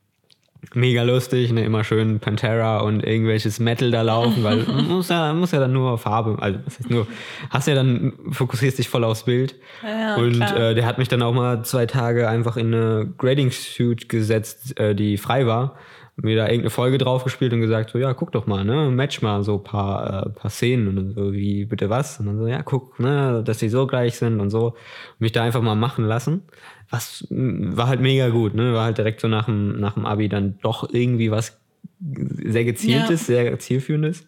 mega 0.74 1.04
lustig, 1.04 1.52
ne? 1.52 1.64
immer 1.64 1.84
schön 1.84 2.20
Pantera 2.20 2.80
und 2.80 3.04
irgendwelches 3.04 3.60
Metal 3.60 3.92
da 3.92 4.02
laufen, 4.02 4.44
weil 4.44 4.64
muss 4.88 5.10
ja, 5.10 5.34
muss 5.34 5.52
ja 5.52 5.60
dann 5.60 5.74
nur 5.74 5.98
Farbe, 5.98 6.42
also 6.42 6.60
nur, 6.88 7.08
hast 7.50 7.68
ja 7.68 7.76
dann, 7.76 8.14
fokussierst 8.32 8.78
dich 8.78 8.90
voll 8.90 9.04
aufs 9.04 9.24
Bild. 9.24 9.56
Ja, 9.84 10.16
und 10.16 10.42
äh, 10.42 10.76
der 10.76 10.86
hat 10.86 10.98
mich 10.98 11.08
dann 11.08 11.22
auch 11.22 11.34
mal 11.34 11.64
zwei 11.64 11.86
Tage 11.86 12.28
einfach 12.28 12.58
in 12.58 12.74
eine 12.74 13.14
Grading-Suit 13.18 14.10
gesetzt, 14.10 14.80
äh, 14.80 14.96
die 14.96 15.18
frei 15.18 15.48
war. 15.48 15.76
Mir 16.20 16.36
da 16.36 16.46
irgendeine 16.46 16.72
Folge 16.72 16.98
drauf 16.98 17.24
gespielt 17.24 17.54
und 17.54 17.62
gesagt, 17.62 17.92
so, 17.92 18.00
ja, 18.00 18.14
guck 18.14 18.32
doch 18.32 18.48
mal, 18.48 18.66
ne, 18.66 18.90
match 18.90 19.22
mal 19.22 19.44
so 19.44 19.58
ein 19.58 19.64
paar, 19.64 20.26
äh, 20.26 20.30
paar 20.30 20.50
Szenen 20.50 20.98
und 20.98 21.14
so, 21.14 21.32
wie, 21.32 21.66
bitte 21.66 21.92
was? 21.92 22.20
Und 22.20 22.26
dann 22.26 22.40
so, 22.40 22.48
ja, 22.48 22.64
guck, 22.64 23.00
ne, 23.00 23.44
dass 23.46 23.60
die 23.60 23.70
so 23.70 23.86
gleich 23.86 24.18
sind 24.18 24.40
und 24.40 24.50
so. 24.50 24.68
Und 24.70 24.76
mich 25.20 25.32
da 25.32 25.44
einfach 25.44 25.62
mal 25.62 25.76
machen 25.76 26.06
lassen. 26.06 26.42
Was 26.90 27.28
war 27.30 27.88
halt 27.88 28.02
mega 28.02 28.30
gut, 28.30 28.56
ne, 28.56 28.74
war 28.74 28.86
halt 28.86 28.98
direkt 28.98 29.22
so 29.22 29.28
nach 29.28 29.46
dem, 29.46 29.80
nach 29.80 29.94
dem 29.94 30.08
Abi 30.08 30.28
dann 30.28 30.58
doch 30.62 30.90
irgendwie 30.92 31.30
was 31.30 31.60
sehr 32.00 32.66
gezieltes, 32.66 33.28
sehr 33.28 33.60
zielführendes. 33.60 34.28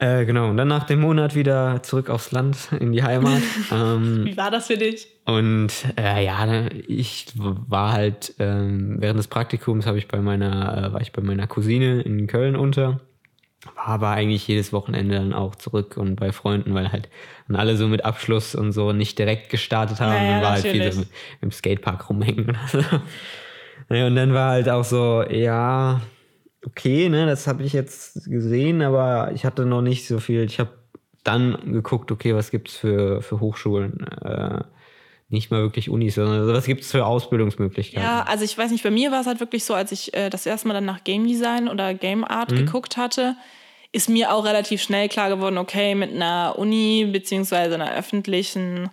Äh, 0.00 0.24
genau, 0.24 0.48
und 0.48 0.56
dann 0.56 0.68
nach 0.68 0.84
dem 0.84 1.00
Monat 1.00 1.34
wieder 1.34 1.82
zurück 1.82 2.08
aufs 2.08 2.32
Land, 2.32 2.56
in 2.80 2.92
die 2.92 3.02
Heimat. 3.02 3.42
ähm, 3.70 4.24
Wie 4.24 4.36
war 4.36 4.50
das 4.50 4.66
für 4.66 4.78
dich? 4.78 5.06
und 5.26 5.70
äh, 5.96 6.24
ja, 6.24 6.44
ne, 6.46 6.70
ich 6.88 7.26
war 7.36 7.92
halt 7.92 8.34
ähm, 8.38 8.96
während 8.98 9.18
des 9.18 9.28
Praktikums 9.28 9.86
habe 9.86 9.98
ich 9.98 10.08
bei 10.08 10.18
meiner 10.20 10.86
äh, 10.86 10.92
war 10.94 11.02
ich 11.02 11.12
bei 11.12 11.22
meiner 11.22 11.46
Cousine 11.46 12.00
in 12.00 12.26
Köln 12.26 12.56
unter. 12.56 13.00
War 13.76 13.88
aber 13.88 14.08
eigentlich 14.08 14.48
jedes 14.48 14.72
Wochenende 14.72 15.16
dann 15.16 15.34
auch 15.34 15.54
zurück 15.54 15.98
und 15.98 16.16
bei 16.16 16.32
Freunden, 16.32 16.72
weil 16.72 16.90
halt 16.90 17.10
dann 17.46 17.56
alle 17.56 17.76
so 17.76 17.86
mit 17.86 18.04
Abschluss 18.04 18.54
und 18.54 18.72
so 18.72 18.92
nicht 18.92 19.18
direkt 19.18 19.50
gestartet 19.50 20.00
haben. 20.00 20.14
Ja, 20.14 20.24
ja, 20.24 20.36
und 20.36 20.42
war 20.42 20.50
halt 20.52 20.62
viel 20.62 20.78
natürlich. 20.78 20.94
so 20.94 21.04
im 21.42 21.50
Skatepark 21.50 22.08
rumhängen 22.08 22.48
oder 22.48 22.66
so. 22.68 22.80
Ja, 23.92 24.06
und 24.06 24.14
dann 24.14 24.32
war 24.32 24.50
halt 24.52 24.68
auch 24.68 24.84
so, 24.84 25.24
ja, 25.28 26.00
okay, 26.66 27.08
ne, 27.08 27.26
das 27.26 27.46
habe 27.46 27.62
ich 27.62 27.72
jetzt 27.72 28.24
gesehen, 28.30 28.82
aber 28.82 29.32
ich 29.34 29.44
hatte 29.44 29.64
noch 29.66 29.82
nicht 29.82 30.06
so 30.06 30.18
viel. 30.18 30.42
Ich 30.44 30.58
habe 30.60 30.70
dann 31.24 31.72
geguckt, 31.72 32.10
okay, 32.12 32.34
was 32.34 32.50
gibt's 32.50 32.76
für, 32.76 33.22
für 33.22 33.40
Hochschulen? 33.40 34.06
Äh, 34.24 34.62
nicht 35.28 35.50
mal 35.50 35.62
wirklich 35.62 35.88
Unis, 35.90 36.16
sondern 36.16 36.48
was 36.48 36.64
gibt's 36.64 36.90
für 36.90 37.06
Ausbildungsmöglichkeiten? 37.06 38.02
Ja, 38.02 38.22
also 38.22 38.44
ich 38.44 38.56
weiß 38.56 38.70
nicht, 38.72 38.82
bei 38.82 38.90
mir 38.90 39.12
war 39.12 39.20
es 39.20 39.26
halt 39.26 39.40
wirklich 39.40 39.64
so, 39.64 39.74
als 39.74 39.92
ich 39.92 40.12
äh, 40.14 40.28
das 40.28 40.44
erste 40.46 40.66
Mal 40.68 40.74
dann 40.74 40.86
nach 40.86 41.04
Game 41.04 41.26
Design 41.26 41.68
oder 41.68 41.94
Game 41.94 42.24
Art 42.24 42.50
Mhm. 42.50 42.56
geguckt 42.66 42.96
hatte, 42.96 43.36
ist 43.92 44.08
mir 44.08 44.32
auch 44.32 44.44
relativ 44.44 44.82
schnell 44.82 45.08
klar 45.08 45.28
geworden, 45.28 45.58
okay, 45.58 45.94
mit 45.94 46.12
einer 46.12 46.54
Uni 46.58 47.08
beziehungsweise 47.12 47.74
einer 47.74 47.92
öffentlichen 47.94 48.90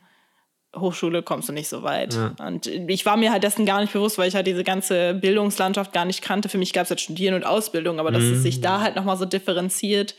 Hochschule 0.76 1.24
kommst 1.24 1.50
du 1.50 1.54
nicht 1.54 1.70
so 1.70 1.82
weit. 1.84 2.14
Ja. 2.14 2.36
Und 2.46 2.68
ich 2.68 3.06
war 3.06 3.18
mir 3.18 3.32
halt 3.32 3.44
dessen 3.44 3.66
gar 3.66 3.82
nicht 3.82 3.94
bewusst, 3.94 4.18
weil 4.18 4.28
ich 4.28 4.36
halt 4.36 4.48
diese 4.48 4.64
ganze 4.64 5.14
Bildungslandschaft 5.16 5.94
gar 5.94 6.06
nicht 6.06 6.22
kannte. 6.22 6.50
Für 6.50 6.58
mich 6.58 6.74
gab 6.74 6.84
es 6.84 6.90
halt 6.90 7.02
Studieren 7.02 7.34
und 7.36 7.46
Ausbildung, 7.46 8.00
aber 8.00 8.12
dass 8.12 8.24
Mhm. 8.24 8.34
es 8.34 8.44
sich 8.44 8.62
da 8.62 8.82
halt 8.82 8.96
nochmal 8.96 9.18
so 9.18 9.26
differenziert, 9.26 10.16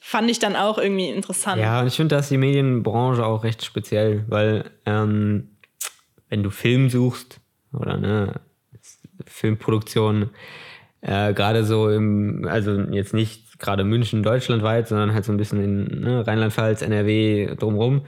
fand 0.00 0.30
ich 0.30 0.38
dann 0.38 0.54
auch 0.56 0.78
irgendwie 0.78 1.08
interessant. 1.08 1.60
Ja, 1.60 1.80
und 1.80 1.88
ich 1.88 1.94
finde, 1.94 2.14
da 2.14 2.20
ist 2.20 2.30
die 2.30 2.36
Medienbranche 2.38 3.24
auch 3.24 3.42
recht 3.44 3.64
speziell, 3.64 4.24
weil 4.28 4.70
ähm, 4.86 5.56
wenn 6.28 6.42
du 6.42 6.50
Film 6.50 6.90
suchst 6.90 7.40
oder 7.72 7.96
ne, 7.96 8.34
Filmproduktion, 9.26 10.30
äh, 11.00 11.32
gerade 11.32 11.64
so 11.64 11.90
im, 11.90 12.46
also 12.48 12.78
jetzt 12.90 13.14
nicht 13.14 13.58
gerade 13.58 13.84
München 13.84 14.22
deutschlandweit, 14.22 14.88
sondern 14.88 15.14
halt 15.14 15.24
so 15.24 15.32
ein 15.32 15.36
bisschen 15.36 15.62
in 15.62 16.00
ne, 16.00 16.26
Rheinland-Pfalz, 16.26 16.82
NRW 16.82 17.54
drumrum, 17.56 18.02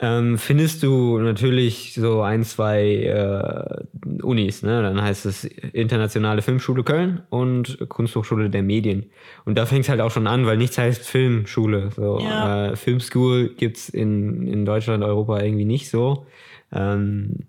ähm, 0.00 0.38
findest 0.38 0.82
du 0.84 1.18
natürlich 1.18 1.94
so 1.94 2.22
ein, 2.22 2.44
zwei 2.44 2.84
äh, 2.84 4.22
Unis. 4.22 4.62
Ne? 4.62 4.80
Dann 4.82 5.02
heißt 5.02 5.26
es 5.26 5.44
Internationale 5.44 6.40
Filmschule 6.42 6.84
Köln 6.84 7.22
und 7.30 7.78
Kunsthochschule 7.88 8.48
der 8.48 8.62
Medien. 8.62 9.06
Und 9.44 9.58
da 9.58 9.66
fängt 9.66 9.82
es 9.82 9.88
halt 9.88 10.00
auch 10.00 10.12
schon 10.12 10.26
an, 10.28 10.46
weil 10.46 10.56
nichts 10.56 10.78
heißt 10.78 11.06
Filmschule. 11.06 11.90
So, 11.96 12.20
Ja. 12.20 12.66
äh, 12.70 12.76
Filmschool 12.76 13.54
gibt's 13.56 13.88
in, 13.88 14.46
in 14.46 14.64
Deutschland, 14.64 15.02
Europa 15.02 15.40
irgendwie 15.42 15.64
nicht 15.64 15.90
so. 15.90 16.26
Ähm, 16.72 17.46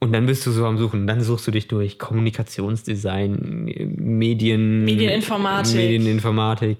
und 0.00 0.12
dann 0.12 0.26
bist 0.26 0.46
du 0.46 0.50
so 0.50 0.66
am 0.66 0.76
Suchen. 0.78 1.06
Dann 1.06 1.20
suchst 1.22 1.46
du 1.46 1.50
dich 1.50 1.66
durch 1.68 1.98
Kommunikationsdesign, 1.98 3.64
Medien, 3.96 4.84
Medieninformatik. 4.84 5.76
Medieninformatik. 5.76 6.78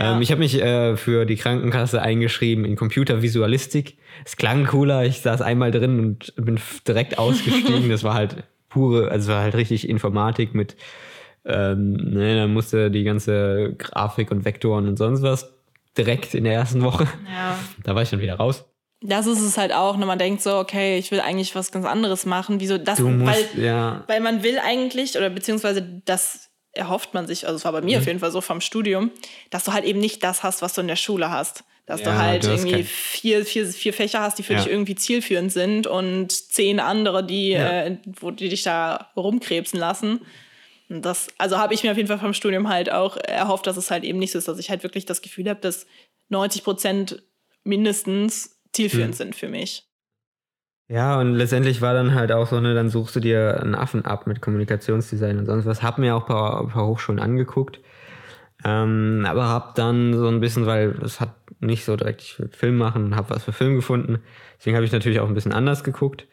Ja. 0.00 0.16
Ähm, 0.16 0.22
ich 0.22 0.30
habe 0.30 0.38
mich 0.38 0.60
äh, 0.60 0.96
für 0.96 1.26
die 1.26 1.36
Krankenkasse 1.36 2.00
eingeschrieben 2.00 2.64
in 2.64 2.76
Computervisualistik. 2.76 3.98
Es 4.24 4.36
klang 4.36 4.66
cooler. 4.66 5.04
Ich 5.04 5.20
saß 5.20 5.42
einmal 5.42 5.70
drin 5.70 6.00
und 6.00 6.34
bin 6.36 6.58
direkt 6.88 7.18
ausgestiegen. 7.18 7.88
das 7.90 8.02
war 8.02 8.14
halt 8.14 8.44
pure, 8.68 9.10
also 9.10 9.30
es 9.30 9.36
war 9.36 9.42
halt 9.42 9.54
richtig 9.54 9.88
Informatik 9.88 10.54
mit, 10.54 10.76
ähm, 11.44 11.92
ne, 11.92 12.36
dann 12.36 12.52
musste 12.52 12.90
die 12.90 13.04
ganze 13.04 13.74
Grafik 13.76 14.30
und 14.30 14.44
Vektoren 14.44 14.88
und 14.88 14.96
sonst 14.96 15.22
was 15.22 15.52
direkt 15.98 16.34
in 16.34 16.44
der 16.44 16.54
ersten 16.54 16.82
Woche. 16.82 17.06
Ja. 17.30 17.58
Da 17.82 17.94
war 17.94 18.02
ich 18.02 18.10
dann 18.10 18.20
wieder 18.20 18.36
raus. 18.36 18.64
Das 19.02 19.26
ist 19.26 19.40
es 19.40 19.56
halt 19.56 19.72
auch, 19.72 19.96
ne? 19.96 20.04
man 20.04 20.18
denkt 20.18 20.42
so, 20.42 20.56
okay, 20.58 20.98
ich 20.98 21.10
will 21.10 21.20
eigentlich 21.20 21.54
was 21.54 21.72
ganz 21.72 21.86
anderes 21.86 22.26
machen. 22.26 22.60
Wieso 22.60 22.76
das? 22.76 22.98
Du 22.98 23.08
musst, 23.08 23.56
weil, 23.56 23.64
ja, 23.64 24.04
weil 24.06 24.20
man 24.20 24.42
will 24.42 24.58
eigentlich, 24.58 25.16
oder 25.16 25.30
beziehungsweise 25.30 26.02
das 26.04 26.49
erhofft 26.72 27.14
man 27.14 27.26
sich, 27.26 27.46
also 27.46 27.56
es 27.56 27.64
war 27.64 27.72
bei 27.72 27.80
mir 27.82 27.96
Mhm. 27.96 28.02
auf 28.02 28.06
jeden 28.06 28.18
Fall 28.20 28.30
so 28.30 28.40
vom 28.40 28.60
Studium, 28.60 29.10
dass 29.50 29.64
du 29.64 29.72
halt 29.72 29.84
eben 29.84 29.98
nicht 30.00 30.22
das 30.22 30.42
hast, 30.42 30.62
was 30.62 30.72
du 30.74 30.80
in 30.80 30.88
der 30.88 30.96
Schule 30.96 31.30
hast. 31.30 31.64
Dass 31.86 32.02
du 32.02 32.10
Ja, 32.10 32.18
halt 32.18 32.44
du 32.44 32.50
irgendwie 32.50 32.84
vier, 32.84 33.44
vier, 33.44 33.66
vier 33.66 33.92
Fächer 33.92 34.20
hast, 34.20 34.38
die 34.38 34.44
für 34.44 34.52
Ja. 34.52 34.60
dich 34.62 34.70
irgendwie 34.70 34.94
zielführend 34.94 35.50
sind 35.52 35.88
und 35.88 36.30
zehn 36.30 36.78
andere, 36.78 37.24
die, 37.26 37.50
Ja. 37.50 37.82
äh, 37.86 37.98
wo 38.20 38.30
die 38.30 38.48
dich 38.48 38.62
da 38.62 39.10
rumkrebsen 39.16 39.80
lassen. 39.80 40.20
Und 40.88 41.02
das, 41.04 41.28
also 41.38 41.58
habe 41.58 41.74
ich 41.74 41.82
mir 41.82 41.90
auf 41.90 41.96
jeden 41.96 42.08
Fall 42.08 42.18
vom 42.20 42.34
Studium 42.34 42.68
halt 42.68 42.92
auch 42.92 43.16
erhofft, 43.16 43.66
dass 43.66 43.76
es 43.76 43.90
halt 43.90 44.04
eben 44.04 44.18
nicht 44.20 44.30
so 44.30 44.38
ist, 44.38 44.46
dass 44.46 44.58
ich 44.60 44.70
halt 44.70 44.84
wirklich 44.84 45.04
das 45.06 45.20
Gefühl 45.22 45.48
habe, 45.48 45.60
dass 45.60 45.86
90 46.28 46.62
Prozent 46.62 47.22
mindestens 47.64 48.60
zielführend 48.72 49.14
Mhm. 49.14 49.16
sind 49.16 49.34
für 49.36 49.48
mich. 49.48 49.89
Ja, 50.90 51.20
und 51.20 51.34
letztendlich 51.34 51.80
war 51.82 51.94
dann 51.94 52.16
halt 52.16 52.32
auch 52.32 52.48
so, 52.48 52.58
ne, 52.58 52.74
dann 52.74 52.90
suchst 52.90 53.14
du 53.14 53.20
dir 53.20 53.60
einen 53.60 53.76
Affen 53.76 54.04
ab 54.04 54.26
mit 54.26 54.40
Kommunikationsdesign 54.40 55.38
und 55.38 55.46
sonst 55.46 55.64
was. 55.64 55.84
Hab 55.84 55.98
mir 55.98 56.16
auch 56.16 56.22
ein 56.22 56.26
paar, 56.26 56.60
ein 56.62 56.68
paar 56.68 56.86
Hochschulen 56.88 57.20
angeguckt. 57.20 57.78
Ähm, 58.64 59.24
aber 59.24 59.48
hab 59.48 59.76
dann 59.76 60.14
so 60.14 60.26
ein 60.26 60.40
bisschen, 60.40 60.66
weil 60.66 60.94
das 60.94 61.20
hat 61.20 61.34
nicht 61.60 61.84
so 61.84 61.94
direkt, 61.94 62.22
ich 62.22 62.40
will 62.40 62.48
Film 62.52 62.76
machen, 62.76 63.14
hab 63.14 63.30
was 63.30 63.44
für 63.44 63.52
Film 63.52 63.76
gefunden. 63.76 64.18
Deswegen 64.58 64.74
habe 64.74 64.84
ich 64.84 64.90
natürlich 64.90 65.20
auch 65.20 65.28
ein 65.28 65.34
bisschen 65.34 65.52
anders 65.52 65.84
geguckt. 65.84 66.26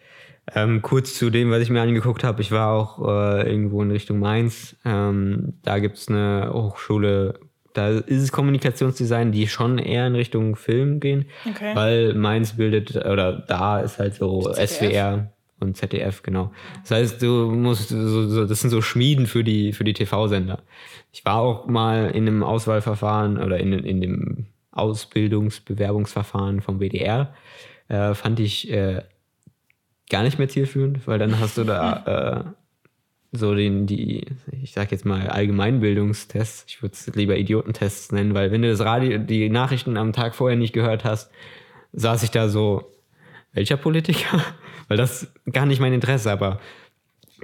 Ähm, 0.56 0.82
kurz 0.82 1.14
zu 1.14 1.30
dem, 1.30 1.52
was 1.52 1.62
ich 1.62 1.70
mir 1.70 1.82
angeguckt 1.82 2.24
habe, 2.24 2.42
ich 2.42 2.52
war 2.52 2.72
auch 2.72 3.00
äh, 3.08 3.48
irgendwo 3.48 3.84
in 3.84 3.92
Richtung 3.92 4.18
Mainz. 4.20 4.76
Ähm, 4.86 5.54
da 5.62 5.78
gibt's 5.78 6.08
eine 6.10 6.50
Hochschule, 6.52 7.40
da 7.78 7.90
ist 7.90 8.24
es 8.24 8.32
Kommunikationsdesign, 8.32 9.32
die 9.32 9.48
schon 9.48 9.78
eher 9.78 10.08
in 10.08 10.16
Richtung 10.16 10.56
Film 10.56 11.00
gehen. 11.00 11.26
Okay. 11.48 11.76
Weil 11.76 12.14
Mainz 12.16 12.54
bildet, 12.54 12.96
oder 12.96 13.34
da 13.34 13.80
ist 13.80 14.00
halt 14.00 14.16
so 14.16 14.42
ZDF? 14.42 14.70
SWR 14.72 15.32
und 15.60 15.78
ZDF, 15.78 16.24
genau. 16.24 16.52
Das 16.82 16.92
heißt, 16.92 17.22
du 17.22 17.52
musst, 17.52 17.90
so, 17.90 18.28
so, 18.28 18.46
das 18.46 18.62
sind 18.62 18.72
so 18.72 18.82
Schmieden 18.82 19.28
für 19.28 19.44
die, 19.44 19.74
für 19.74 19.84
die 19.84 19.94
TV-Sender. 19.94 20.64
Ich 21.12 21.24
war 21.24 21.38
auch 21.38 21.68
mal 21.68 22.10
in 22.10 22.28
einem 22.28 22.44
Auswahlverfahren 22.44 23.38
oder 23.38 23.60
in, 23.60 23.74
in 23.74 24.02
dem 24.02 24.48
Ausbildungsbewerbungsverfahren 24.72 26.62
vom 26.62 26.80
WDR. 26.80 27.34
Äh, 27.90 28.16
fand 28.16 28.40
ich 28.40 28.72
äh, 28.72 29.04
gar 30.10 30.24
nicht 30.24 30.40
mehr 30.40 30.50
zielführend, 30.50 31.06
weil 31.08 31.20
dann 31.20 31.40
hast 31.40 31.58
du 31.58 31.64
da 31.64 32.44
äh, 32.56 32.67
so 33.32 33.54
den, 33.56 33.86
die, 33.88 34.26
ich 34.62 34.72
sag 34.74 34.92
jetzt 34.92 35.06
mal 35.06 35.28
Allgemeinbildungstests, 35.28 36.66
ich 36.68 36.82
würde 36.82 36.94
es 36.94 37.08
lieber 37.16 37.38
Idiotentests 37.38 38.12
nennen, 38.12 38.34
weil 38.34 38.52
wenn 38.52 38.62
du 38.62 38.70
das 38.70 38.80
Radio, 38.82 39.18
die 39.18 39.50
Nachrichten 39.50 39.98
am 39.98 40.14
Tag 40.14 40.36
vorher 40.36 40.58
nicht 40.58 40.74
gehört 40.74 41.04
hast, 41.04 41.32
saß 41.94 42.24
ich 42.24 42.32
da 42.32 42.50
so, 42.50 42.92
welcher 43.54 43.78
Politiker? 43.78 44.42
weil 44.88 44.98
das 44.98 45.32
gar 45.52 45.66
nicht 45.66 45.82
mein 45.82 45.94
Interesse, 45.94 46.32
aber 46.32 46.60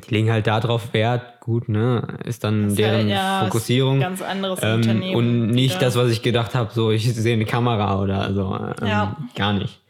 die 0.08 0.16
legen 0.16 0.32
halt 0.32 0.48
darauf 0.48 0.94
Wert, 0.94 1.40
gut, 1.40 1.70
ne, 1.70 2.18
ist 2.24 2.44
dann 2.44 2.68
ist 2.68 2.80
deren 2.80 2.96
halt, 2.96 3.10
ja, 3.10 3.40
ist 3.40 3.46
Fokussierung. 3.46 4.00
ganz 4.00 4.22
anderes 4.22 4.60
ähm, 4.64 4.76
Unternehmen 4.78 5.16
und 5.16 5.48
nicht 5.48 5.76
wieder. 5.76 5.86
das, 5.86 5.96
was 5.96 6.10
ich 6.10 6.22
gedacht 6.22 6.56
habe, 6.56 6.72
so 6.74 6.92
ich 6.92 7.14
sehe 7.14 7.34
eine 7.34 7.46
Kamera 7.46 8.02
oder 8.02 8.34
so. 8.34 8.56
Ähm, 8.82 8.88
Ja. 8.88 9.18
Gar 9.36 9.54
nicht. 9.54 9.82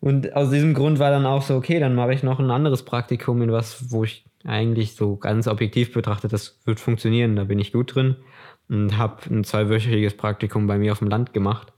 Und 0.00 0.34
aus 0.34 0.50
diesem 0.50 0.74
Grund 0.74 0.98
war 0.98 1.10
dann 1.10 1.26
auch 1.26 1.42
so, 1.42 1.54
okay, 1.56 1.78
dann 1.78 1.94
mache 1.94 2.14
ich 2.14 2.22
noch 2.22 2.38
ein 2.38 2.50
anderes 2.50 2.84
Praktikum 2.84 3.40
in 3.42 3.52
was, 3.52 3.90
wo 3.90 4.04
ich 4.04 4.24
eigentlich 4.44 4.94
so 4.94 5.16
ganz 5.16 5.46
objektiv 5.46 5.92
betrachtet, 5.92 6.32
das 6.32 6.60
wird 6.64 6.80
funktionieren, 6.80 7.36
da 7.36 7.44
bin 7.44 7.58
ich 7.58 7.72
gut 7.72 7.94
drin. 7.94 8.16
Und 8.68 8.96
habe 8.96 9.18
ein 9.28 9.42
zweiwöchiges 9.42 10.16
Praktikum 10.16 10.66
bei 10.66 10.78
mir 10.78 10.92
auf 10.92 11.00
dem 11.00 11.08
Land 11.08 11.32
gemacht, 11.32 11.72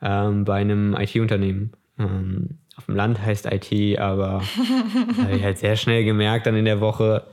ähm, 0.00 0.44
bei 0.44 0.60
einem 0.60 0.94
IT-Unternehmen. 0.94 1.72
Ähm, 1.98 2.58
auf 2.76 2.86
dem 2.86 2.96
Land 2.96 3.20
heißt 3.20 3.46
IT, 3.46 3.98
aber 3.98 4.42
habe 5.22 5.36
ich 5.36 5.42
halt 5.42 5.58
sehr 5.58 5.76
schnell 5.76 6.04
gemerkt 6.04 6.46
dann 6.46 6.56
in 6.56 6.64
der 6.64 6.80
Woche, 6.80 7.24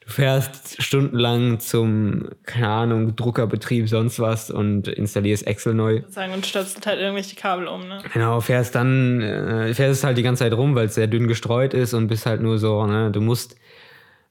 du 0.00 0.10
fährst 0.10 0.82
stundenlang 0.82 1.60
zum, 1.60 2.28
keine 2.44 2.68
Ahnung, 2.68 3.16
Druckerbetrieb, 3.16 3.88
sonst 3.88 4.20
was 4.20 4.50
und 4.50 4.88
installierst 4.88 5.46
Excel 5.46 5.74
neu. 5.74 6.02
sagen 6.08 6.32
und 6.32 6.46
stöpselt 6.46 6.86
halt 6.86 7.00
irgendwelche 7.00 7.36
Kabel 7.36 7.66
um, 7.66 7.86
ne? 7.86 8.02
Genau, 8.12 8.40
fährst 8.40 8.74
dann, 8.74 9.20
äh, 9.20 9.74
fährst 9.74 10.04
halt 10.04 10.16
die 10.16 10.22
ganze 10.22 10.44
Zeit 10.44 10.54
rum, 10.54 10.74
weil 10.74 10.86
es 10.86 10.94
sehr 10.94 11.06
dünn 11.06 11.28
gestreut 11.28 11.74
ist 11.74 11.92
und 11.92 12.06
bist 12.06 12.24
halt 12.24 12.40
nur 12.40 12.58
so, 12.58 12.86
ne, 12.86 13.10
du 13.10 13.20
musst 13.20 13.56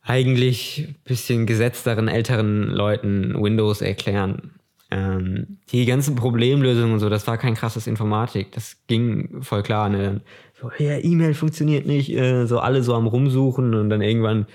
eigentlich 0.04 0.86
ein 0.88 0.96
bisschen 1.06 1.46
gesetzteren, 1.46 2.08
älteren 2.08 2.68
Leuten 2.68 3.42
Windows 3.42 3.82
erklären. 3.82 4.52
Ähm, 4.92 5.58
die 5.72 5.86
ganzen 5.86 6.16
Problemlösungen 6.16 6.94
und 6.94 7.00
so, 7.00 7.10
das 7.10 7.26
war 7.26 7.38
kein 7.38 7.56
krasses 7.56 7.88
Informatik. 7.88 8.52
Das 8.52 8.78
ging 8.88 9.42
voll 9.42 9.64
klar. 9.64 9.90
Ne? 9.90 10.22
So, 10.62 10.70
ja, 10.78 10.98
E-Mail 10.98 11.34
funktioniert 11.34 11.86
nicht, 11.86 12.12
äh, 12.12 12.46
so 12.46 12.60
alle 12.60 12.84
so 12.84 12.94
am 12.94 13.08
Rumsuchen 13.08 13.74
und 13.74 13.90
dann 13.90 14.02
irgendwann 14.02 14.46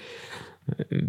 äh, 0.67 1.03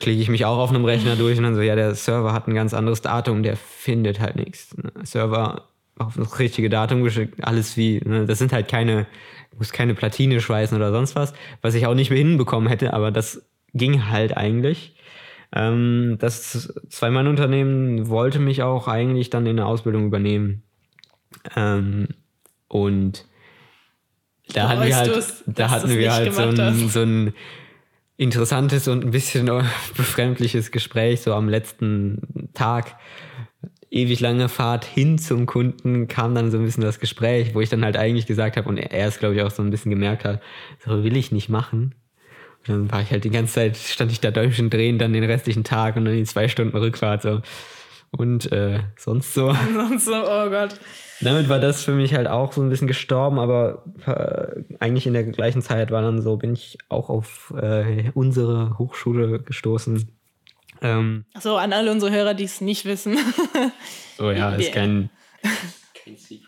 klicke 0.00 0.20
ich 0.20 0.30
mich 0.30 0.46
auch 0.46 0.58
auf 0.58 0.70
einem 0.70 0.86
Rechner 0.86 1.14
durch 1.18 1.36
und 1.36 1.44
dann 1.44 1.54
so, 1.54 1.60
ja, 1.60 1.76
der 1.76 1.94
Server 1.94 2.32
hat 2.32 2.48
ein 2.48 2.54
ganz 2.54 2.72
anderes 2.72 3.02
Datum, 3.02 3.42
der 3.42 3.56
findet 3.56 4.18
halt 4.18 4.36
nichts. 4.36 4.74
Ne? 4.76 4.90
Server 5.04 5.68
auf 5.98 6.14
das 6.16 6.38
richtige 6.38 6.70
Datum 6.70 7.02
geschickt, 7.02 7.44
alles 7.44 7.76
wie, 7.76 8.00
ne? 8.04 8.24
das 8.24 8.38
sind 8.38 8.52
halt 8.52 8.68
keine, 8.68 9.06
muss 9.58 9.72
keine 9.72 9.94
Platine 9.94 10.40
schweißen 10.40 10.76
oder 10.76 10.90
sonst 10.90 11.16
was, 11.16 11.34
was 11.60 11.74
ich 11.74 11.86
auch 11.86 11.94
nicht 11.94 12.10
mehr 12.10 12.18
hinbekommen 12.18 12.68
hätte, 12.68 12.94
aber 12.94 13.10
das 13.10 13.42
ging 13.78 14.08
halt 14.08 14.36
eigentlich. 14.36 14.94
Ähm, 15.54 16.16
das 16.18 16.74
Zwei-Mann-Unternehmen 16.88 18.08
wollte 18.08 18.38
mich 18.38 18.62
auch 18.62 18.86
eigentlich 18.86 19.30
dann 19.30 19.46
in 19.46 19.56
der 19.56 19.66
Ausbildung 19.66 20.06
übernehmen. 20.06 20.62
Ähm, 21.56 22.08
und 22.68 23.24
da 24.52 24.68
hatten 24.68 24.86
wir 24.86 24.96
halt, 24.96 25.34
da 25.46 25.70
hatten 25.70 25.90
wir 25.90 26.12
halt 26.12 26.34
so 26.34 26.42
ein, 26.42 26.88
so 26.88 27.00
ein 27.00 27.34
interessantes 28.16 28.88
und 28.88 29.04
ein 29.04 29.10
bisschen 29.10 29.46
befremdliches 29.96 30.70
Gespräch 30.70 31.22
so 31.22 31.34
am 31.34 31.48
letzten 31.48 32.50
Tag. 32.54 32.96
Ewig 33.90 34.20
lange 34.20 34.50
Fahrt 34.50 34.84
hin 34.84 35.16
zum 35.16 35.46
Kunden 35.46 36.08
kam 36.08 36.34
dann 36.34 36.50
so 36.50 36.58
ein 36.58 36.64
bisschen 36.64 36.82
das 36.82 37.00
Gespräch, 37.00 37.54
wo 37.54 37.62
ich 37.62 37.70
dann 37.70 37.84
halt 37.84 37.96
eigentlich 37.96 38.26
gesagt 38.26 38.58
habe 38.58 38.68
und 38.68 38.76
er 38.76 39.08
es 39.08 39.18
glaube 39.18 39.34
ich 39.34 39.42
auch 39.42 39.50
so 39.50 39.62
ein 39.62 39.70
bisschen 39.70 39.90
gemerkt 39.90 40.24
hat, 40.24 40.42
so 40.84 41.04
will 41.04 41.16
ich 41.16 41.32
nicht 41.32 41.48
machen. 41.48 41.94
Dann 42.68 42.90
war 42.90 43.02
ich 43.02 43.10
halt 43.10 43.24
die 43.24 43.30
ganze 43.30 43.54
Zeit, 43.54 43.76
stand 43.76 44.12
ich 44.12 44.20
da 44.20 44.30
Däumchen 44.30 44.70
drehen, 44.70 44.98
dann 44.98 45.12
den 45.12 45.24
restlichen 45.24 45.64
Tag 45.64 45.96
und 45.96 46.04
dann 46.04 46.14
die 46.14 46.24
zwei 46.24 46.48
Stunden 46.48 46.76
Rückfahrt 46.76 47.22
so. 47.22 47.40
Und 48.10 48.50
äh, 48.52 48.80
sonst 48.96 49.34
so. 49.34 49.54
sonst 49.74 50.04
so, 50.04 50.14
oh 50.14 50.50
Gott. 50.50 50.78
Damit 51.20 51.48
war 51.48 51.58
das 51.58 51.82
für 51.82 51.92
mich 51.92 52.14
halt 52.14 52.28
auch 52.28 52.52
so 52.52 52.62
ein 52.62 52.68
bisschen 52.68 52.86
gestorben, 52.86 53.38
aber 53.38 53.84
äh, 54.06 54.62
eigentlich 54.78 55.06
in 55.06 55.14
der 55.14 55.24
gleichen 55.24 55.62
Zeit 55.62 55.90
war 55.90 56.00
dann 56.00 56.22
so, 56.22 56.36
bin 56.36 56.52
ich 56.52 56.78
auch 56.88 57.10
auf 57.10 57.52
äh, 57.60 58.10
unsere 58.14 58.78
Hochschule 58.78 59.40
gestoßen. 59.40 60.08
Ähm, 60.80 61.24
so, 61.40 61.56
an 61.56 61.72
alle 61.72 61.90
unsere 61.90 62.12
Hörer, 62.12 62.34
die 62.34 62.44
es 62.44 62.60
nicht 62.60 62.84
wissen. 62.84 63.18
oh 64.18 64.30
ja, 64.30 64.50
ist 64.54 64.72
kein, 64.72 65.10
kein 66.04 66.16
Secret. 66.16 66.47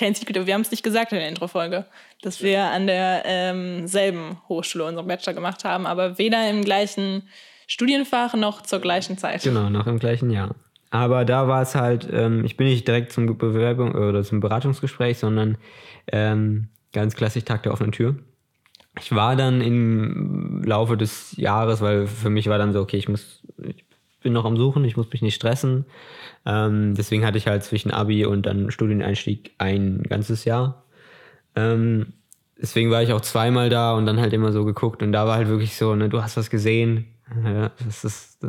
Kein 0.00 0.14
Secret, 0.14 0.46
wir 0.46 0.54
haben 0.54 0.62
es 0.62 0.70
nicht 0.70 0.82
gesagt 0.82 1.12
in 1.12 1.18
der 1.18 1.28
Intro-Folge, 1.28 1.84
dass 2.22 2.42
wir 2.42 2.64
an 2.64 2.86
derselben 2.86 4.18
ähm, 4.18 4.36
Hochschule 4.48 4.86
unseren 4.86 5.06
Bachelor 5.06 5.34
gemacht 5.34 5.62
haben, 5.64 5.84
aber 5.84 6.16
weder 6.16 6.48
im 6.48 6.64
gleichen 6.64 7.24
Studienfach 7.66 8.32
noch 8.32 8.62
zur 8.62 8.80
gleichen 8.80 9.18
Zeit. 9.18 9.42
Genau, 9.42 9.68
noch 9.68 9.86
im 9.86 9.98
gleichen 9.98 10.30
Jahr. 10.30 10.54
Aber 10.88 11.26
da 11.26 11.48
war 11.48 11.60
es 11.60 11.74
halt, 11.74 12.08
ähm, 12.10 12.46
ich 12.46 12.56
bin 12.56 12.66
nicht 12.66 12.88
direkt 12.88 13.12
zum 13.12 13.36
Bewerbung 13.36 13.94
oder 13.94 14.24
zum 14.24 14.40
Beratungsgespräch, 14.40 15.18
sondern 15.18 15.58
ähm, 16.10 16.68
ganz 16.94 17.14
klassisch 17.14 17.44
Tag 17.44 17.64
der 17.64 17.72
offenen 17.72 17.92
Tür. 17.92 18.16
Ich 18.98 19.14
war 19.14 19.36
dann 19.36 19.60
im 19.60 20.64
Laufe 20.64 20.96
des 20.96 21.36
Jahres, 21.36 21.82
weil 21.82 22.06
für 22.06 22.30
mich 22.30 22.48
war 22.48 22.56
dann 22.56 22.72
so, 22.72 22.80
okay, 22.80 22.96
ich 22.96 23.10
muss, 23.10 23.42
ich 23.62 23.84
bin 24.20 24.32
noch 24.32 24.44
am 24.44 24.56
Suchen, 24.56 24.84
ich 24.84 24.96
muss 24.96 25.10
mich 25.12 25.22
nicht 25.22 25.34
stressen. 25.34 25.84
Ähm, 26.46 26.94
deswegen 26.94 27.24
hatte 27.24 27.38
ich 27.38 27.46
halt 27.46 27.64
zwischen 27.64 27.90
Abi 27.90 28.24
und 28.24 28.46
dann 28.46 28.70
Studieneinstieg 28.70 29.52
ein 29.58 30.02
ganzes 30.02 30.44
Jahr. 30.44 30.84
Ähm, 31.56 32.12
deswegen 32.60 32.90
war 32.90 33.02
ich 33.02 33.12
auch 33.12 33.20
zweimal 33.20 33.70
da 33.70 33.94
und 33.94 34.06
dann 34.06 34.20
halt 34.20 34.32
immer 34.32 34.52
so 34.52 34.64
geguckt 34.64 35.02
und 35.02 35.12
da 35.12 35.26
war 35.26 35.36
halt 35.36 35.48
wirklich 35.48 35.76
so, 35.76 35.94
ne, 35.94 36.08
du 36.08 36.22
hast 36.22 36.36
was 36.36 36.50
gesehen. 36.50 37.06
Ja, 37.44 37.70
das 37.84 38.04
ist, 38.04 38.46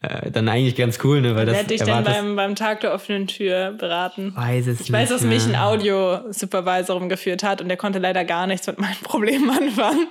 äh, 0.00 0.30
dann 0.30 0.48
eigentlich 0.48 0.76
ganz 0.76 1.00
cool, 1.02 1.20
ne? 1.20 1.34
Weil 1.34 1.48
Wer 1.48 1.58
hat 1.58 1.70
dich 1.70 1.82
denn 1.82 2.04
beim, 2.04 2.36
beim 2.36 2.54
Tag 2.54 2.82
der 2.82 2.94
offenen 2.94 3.26
Tür 3.26 3.72
beraten? 3.72 4.32
Weiß 4.36 4.68
es 4.68 4.80
ich 4.80 4.92
weiß, 4.92 5.08
dass 5.08 5.22
mich 5.22 5.44
ein 5.44 5.56
Audio-Supervisor 5.56 6.96
rumgeführt 6.96 7.42
hat 7.42 7.60
und 7.60 7.66
der 7.66 7.76
konnte 7.76 7.98
leider 7.98 8.24
gar 8.24 8.46
nichts 8.46 8.68
mit 8.68 8.78
meinen 8.78 8.94
Problemen 9.02 9.50
anfangen. 9.50 10.06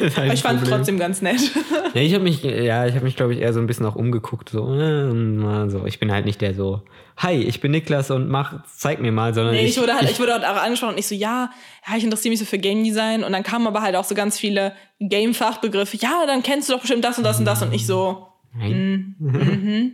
Aber 0.16 0.32
ich 0.32 0.40
fand 0.40 0.62
es 0.62 0.70
trotzdem 0.70 0.98
ganz 0.98 1.20
nett. 1.20 1.40
ja, 1.94 2.00
ich 2.00 2.14
habe 2.14 2.24
mich, 2.24 2.42
ja, 2.42 2.86
ich 2.86 2.94
habe 2.94 3.04
mich, 3.04 3.14
glaube 3.14 3.34
ich, 3.34 3.40
eher 3.40 3.52
so 3.52 3.60
ein 3.60 3.66
bisschen 3.66 3.84
auch 3.84 3.94
umgeguckt. 3.94 4.48
So, 4.48 4.74
äh, 4.74 5.68
so. 5.68 5.84
Ich 5.84 6.00
bin 6.00 6.10
halt 6.10 6.24
nicht 6.24 6.40
der 6.40 6.54
so, 6.54 6.80
hi, 7.18 7.34
ich 7.34 7.60
bin 7.60 7.72
Niklas 7.72 8.10
und 8.10 8.30
mach, 8.30 8.64
zeig 8.74 9.02
mir 9.02 9.12
mal, 9.12 9.34
sondern. 9.34 9.54
Nee, 9.54 9.66
ich, 9.66 9.76
ich 9.76 9.82
wurde 9.82 9.92
halt, 9.92 10.04
ich, 10.04 10.12
ich 10.12 10.20
wurde 10.20 10.32
halt 10.32 10.46
auch 10.46 10.62
angeschaut 10.62 10.92
und 10.92 10.98
ich 10.98 11.08
so, 11.08 11.14
ja, 11.14 11.50
ja, 11.86 11.96
ich 11.98 12.04
interessiere 12.04 12.30
mich 12.30 12.38
so 12.38 12.46
für 12.46 12.58
Game 12.58 12.82
Design 12.84 13.22
und 13.22 13.32
dann 13.32 13.42
kamen 13.42 13.66
aber 13.66 13.82
halt 13.82 13.96
auch 13.96 14.04
so 14.04 14.14
ganz 14.14 14.38
viele 14.38 14.72
Game-Fachbegriffe. 14.98 15.98
Ja, 15.98 16.24
dann 16.26 16.42
kennst 16.42 16.70
du 16.70 16.72
doch 16.72 16.80
bestimmt 16.80 17.04
das 17.04 17.18
und 17.18 17.24
das 17.24 17.38
und 17.38 17.44
das 17.44 17.60
und 17.60 17.74
ich 17.74 17.86
so 17.86 18.25
Nein. 18.58 19.14
Mhm. 19.18 19.92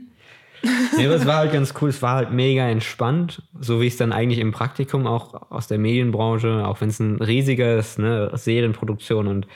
ja, 0.98 1.06
aber 1.06 1.16
es 1.16 1.26
war 1.26 1.36
halt 1.36 1.52
ganz 1.52 1.74
cool, 1.80 1.88
es 1.88 2.02
war 2.02 2.14
halt 2.14 2.32
mega 2.32 2.68
entspannt, 2.68 3.42
so 3.58 3.80
wie 3.80 3.88
es 3.88 3.96
dann 3.96 4.12
eigentlich 4.12 4.38
im 4.38 4.52
Praktikum 4.52 5.06
auch 5.06 5.50
aus 5.50 5.66
der 5.66 5.78
Medienbranche, 5.78 6.66
auch 6.66 6.80
wenn 6.80 6.88
es 6.88 7.00
ein 7.00 7.16
riesiges, 7.20 7.98
ne, 7.98 8.30
Serienproduktion 8.34 9.26
und 9.26 9.46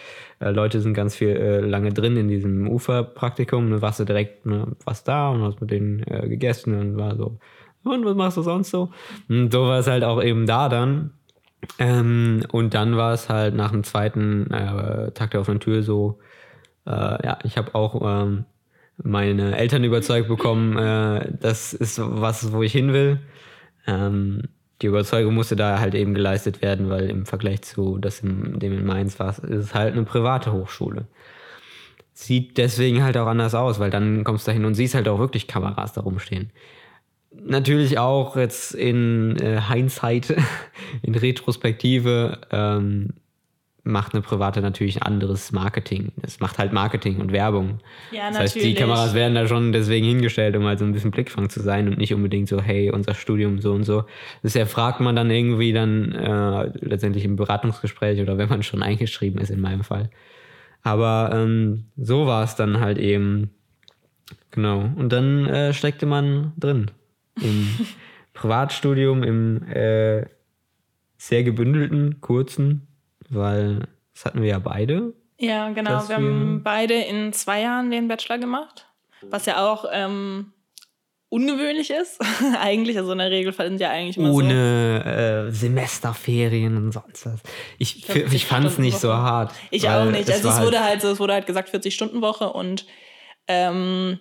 äh, 0.40 0.50
Leute 0.50 0.80
sind 0.80 0.94
ganz 0.94 1.14
viel 1.14 1.28
äh, 1.28 1.60
lange 1.60 1.92
drin 1.92 2.16
in 2.16 2.28
diesem 2.28 2.68
Uferpraktikum, 2.68 3.68
ne, 3.68 3.82
warst 3.82 4.00
du 4.00 4.04
direkt 4.04 4.46
ne, 4.46 4.72
was 4.84 5.04
da 5.04 5.30
und 5.30 5.42
hast 5.42 5.60
mit 5.60 5.70
denen 5.70 6.02
äh, 6.02 6.28
gegessen 6.28 6.78
und 6.78 6.96
war 6.96 7.16
so, 7.16 7.38
und 7.84 8.04
was 8.04 8.16
machst 8.16 8.36
du 8.36 8.42
sonst 8.42 8.70
so? 8.70 8.90
Und 9.28 9.52
so 9.52 9.62
war 9.62 9.78
es 9.78 9.86
halt 9.86 10.02
auch 10.02 10.22
eben 10.22 10.46
da 10.46 10.68
dann. 10.68 11.12
Ähm, 11.78 12.42
und 12.52 12.74
dann 12.74 12.96
war 12.96 13.12
es 13.12 13.28
halt 13.28 13.54
nach 13.54 13.70
dem 13.70 13.84
zweiten 13.84 14.50
äh, 14.50 15.12
Tag 15.12 15.30
der 15.30 15.40
offenen 15.40 15.60
Tür 15.60 15.82
so, 15.82 16.18
äh, 16.86 16.90
ja, 16.90 17.38
ich 17.44 17.56
habe 17.56 17.74
auch 17.74 18.02
ähm, 18.04 18.44
meine 19.02 19.56
Eltern 19.56 19.84
überzeugt 19.84 20.28
bekommen, 20.28 20.76
äh, 20.78 21.32
das 21.40 21.72
ist 21.72 22.00
was, 22.02 22.52
wo 22.52 22.62
ich 22.62 22.72
hin 22.72 22.92
will. 22.92 23.20
Ähm, 23.86 24.42
die 24.82 24.86
Überzeugung 24.86 25.34
musste 25.34 25.56
da 25.56 25.78
halt 25.78 25.94
eben 25.94 26.14
geleistet 26.14 26.60
werden, 26.60 26.90
weil 26.90 27.08
im 27.08 27.24
Vergleich 27.24 27.62
zu 27.62 27.98
das 27.98 28.20
in, 28.20 28.58
dem 28.58 28.72
in 28.72 28.84
Mainz 28.84 29.18
war, 29.18 29.30
ist 29.30 29.42
es 29.42 29.74
halt 29.74 29.94
eine 29.94 30.04
private 30.04 30.52
Hochschule. 30.52 31.06
Sieht 32.12 32.58
deswegen 32.58 33.02
halt 33.02 33.16
auch 33.16 33.26
anders 33.26 33.54
aus, 33.54 33.78
weil 33.78 33.90
dann 33.90 34.24
kommst 34.24 34.46
du 34.46 34.50
da 34.50 34.54
hin 34.54 34.64
und 34.64 34.74
siehst 34.74 34.94
halt 34.94 35.08
auch 35.08 35.18
wirklich 35.18 35.46
Kameras 35.46 35.92
da 35.92 36.02
rumstehen. 36.02 36.50
Natürlich 37.32 37.98
auch 37.98 38.36
jetzt 38.36 38.74
in 38.74 39.36
äh, 39.36 39.60
Hindsight, 39.60 40.34
in 41.02 41.14
Retrospektive, 41.14 42.40
ähm, 42.50 43.14
macht 43.86 44.14
eine 44.14 44.22
private 44.22 44.60
natürlich 44.60 44.96
ein 44.96 45.02
anderes 45.02 45.52
Marketing. 45.52 46.12
Es 46.22 46.40
macht 46.40 46.58
halt 46.58 46.72
Marketing 46.72 47.20
und 47.20 47.30
Werbung. 47.30 47.78
Ja, 48.10 48.28
das 48.28 48.38
heißt, 48.38 48.56
die 48.56 48.74
Kameras 48.74 49.14
werden 49.14 49.34
da 49.34 49.46
schon 49.46 49.72
deswegen 49.72 50.06
hingestellt, 50.06 50.56
um 50.56 50.64
halt 50.64 50.80
so 50.80 50.84
ein 50.84 50.92
bisschen 50.92 51.12
Blickfang 51.12 51.48
zu 51.48 51.62
sein 51.62 51.86
und 51.86 51.96
nicht 51.96 52.12
unbedingt 52.12 52.48
so, 52.48 52.60
hey, 52.60 52.90
unser 52.90 53.14
Studium 53.14 53.60
so 53.60 53.72
und 53.72 53.84
so. 53.84 54.04
Das 54.42 54.56
erfragt 54.56 55.00
man 55.00 55.14
dann 55.14 55.30
irgendwie 55.30 55.72
dann 55.72 56.12
äh, 56.12 56.70
letztendlich 56.80 57.24
im 57.24 57.36
Beratungsgespräch 57.36 58.20
oder 58.20 58.38
wenn 58.38 58.48
man 58.48 58.64
schon 58.64 58.82
eingeschrieben 58.82 59.40
ist 59.40 59.50
in 59.50 59.60
meinem 59.60 59.84
Fall. 59.84 60.10
Aber 60.82 61.30
ähm, 61.32 61.84
so 61.96 62.26
war 62.26 62.42
es 62.42 62.56
dann 62.56 62.80
halt 62.80 62.98
eben. 62.98 63.50
Genau. 64.50 64.90
Und 64.96 65.12
dann 65.12 65.46
äh, 65.46 65.72
steckte 65.72 66.06
man 66.06 66.52
drin. 66.56 66.90
Im 67.40 67.68
Privatstudium, 68.34 69.22
im 69.22 69.62
äh, 69.68 70.26
sehr 71.18 71.44
gebündelten, 71.44 72.20
kurzen 72.20 72.85
weil 73.28 73.88
das 74.14 74.24
hatten 74.24 74.42
wir 74.42 74.48
ja 74.48 74.58
beide. 74.58 75.14
Ja, 75.38 75.70
genau. 75.70 76.02
Wir, 76.02 76.08
wir 76.08 76.16
haben 76.16 76.62
beide 76.62 76.94
in 76.94 77.32
zwei 77.32 77.60
Jahren 77.60 77.90
den 77.90 78.08
Bachelor 78.08 78.38
gemacht, 78.38 78.86
was 79.22 79.46
ja 79.46 79.66
auch 79.66 79.84
ähm, 79.92 80.52
ungewöhnlich 81.28 81.90
ist. 81.90 82.20
eigentlich, 82.60 82.96
also 82.96 83.12
in 83.12 83.18
der 83.18 83.30
Regel 83.30 83.52
sind 83.52 83.80
ja 83.80 83.90
eigentlich 83.90 84.16
immer 84.16 84.32
Ohne 84.32 85.02
so. 85.04 85.10
äh, 85.10 85.52
Semesterferien 85.52 86.76
und 86.76 86.92
sonst 86.92 87.26
was. 87.26 87.40
Ich, 87.78 88.08
ich, 88.08 88.32
ich 88.32 88.46
fand 88.46 88.66
es 88.66 88.78
nicht 88.78 88.98
so 88.98 89.12
hart. 89.12 89.52
Ich 89.70 89.88
auch 89.88 90.06
nicht. 90.06 90.30
Also 90.30 90.48
es 90.48 90.60
wurde 90.60 90.82
halt, 90.82 91.04
es 91.04 91.20
wurde 91.20 91.34
halt 91.34 91.46
gesagt 91.46 91.68
40-Stunden-Woche 91.68 92.50
und 92.52 92.86
ähm, 93.48 94.18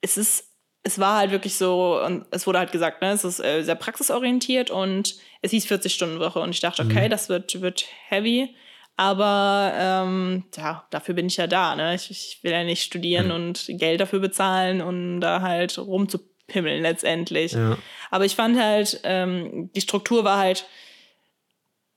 es 0.00 0.16
ist 0.16 0.51
es 0.84 0.98
war 0.98 1.18
halt 1.18 1.30
wirklich 1.30 1.56
so, 1.56 2.00
und 2.04 2.26
es 2.30 2.46
wurde 2.46 2.58
halt 2.58 2.72
gesagt, 2.72 3.02
ne, 3.02 3.12
es 3.12 3.24
ist 3.24 3.40
äh, 3.40 3.62
sehr 3.62 3.76
praxisorientiert 3.76 4.70
und 4.70 5.14
es 5.40 5.52
hieß 5.52 5.66
40-Stunden-Woche. 5.66 6.40
Und 6.40 6.50
ich 6.50 6.60
dachte, 6.60 6.82
okay, 6.82 7.06
mhm. 7.06 7.10
das 7.10 7.28
wird, 7.28 7.60
wird 7.60 7.86
heavy. 8.08 8.54
Aber 8.96 9.72
ähm, 9.74 10.44
ja, 10.56 10.86
dafür 10.90 11.14
bin 11.14 11.26
ich 11.26 11.36
ja 11.36 11.46
da. 11.46 11.76
Ne? 11.76 11.94
Ich, 11.94 12.10
ich 12.10 12.38
will 12.42 12.52
ja 12.52 12.64
nicht 12.64 12.82
studieren 12.82 13.26
mhm. 13.26 13.32
und 13.32 13.66
Geld 13.68 14.00
dafür 14.00 14.18
bezahlen 14.18 14.82
und 14.82 15.20
da 15.20 15.40
halt 15.40 15.78
rumzupimmeln 15.78 16.82
letztendlich. 16.82 17.52
Ja. 17.52 17.78
Aber 18.10 18.24
ich 18.24 18.34
fand 18.34 18.58
halt, 18.58 19.00
ähm, 19.04 19.70
die 19.74 19.80
Struktur 19.80 20.24
war 20.24 20.38
halt 20.38 20.66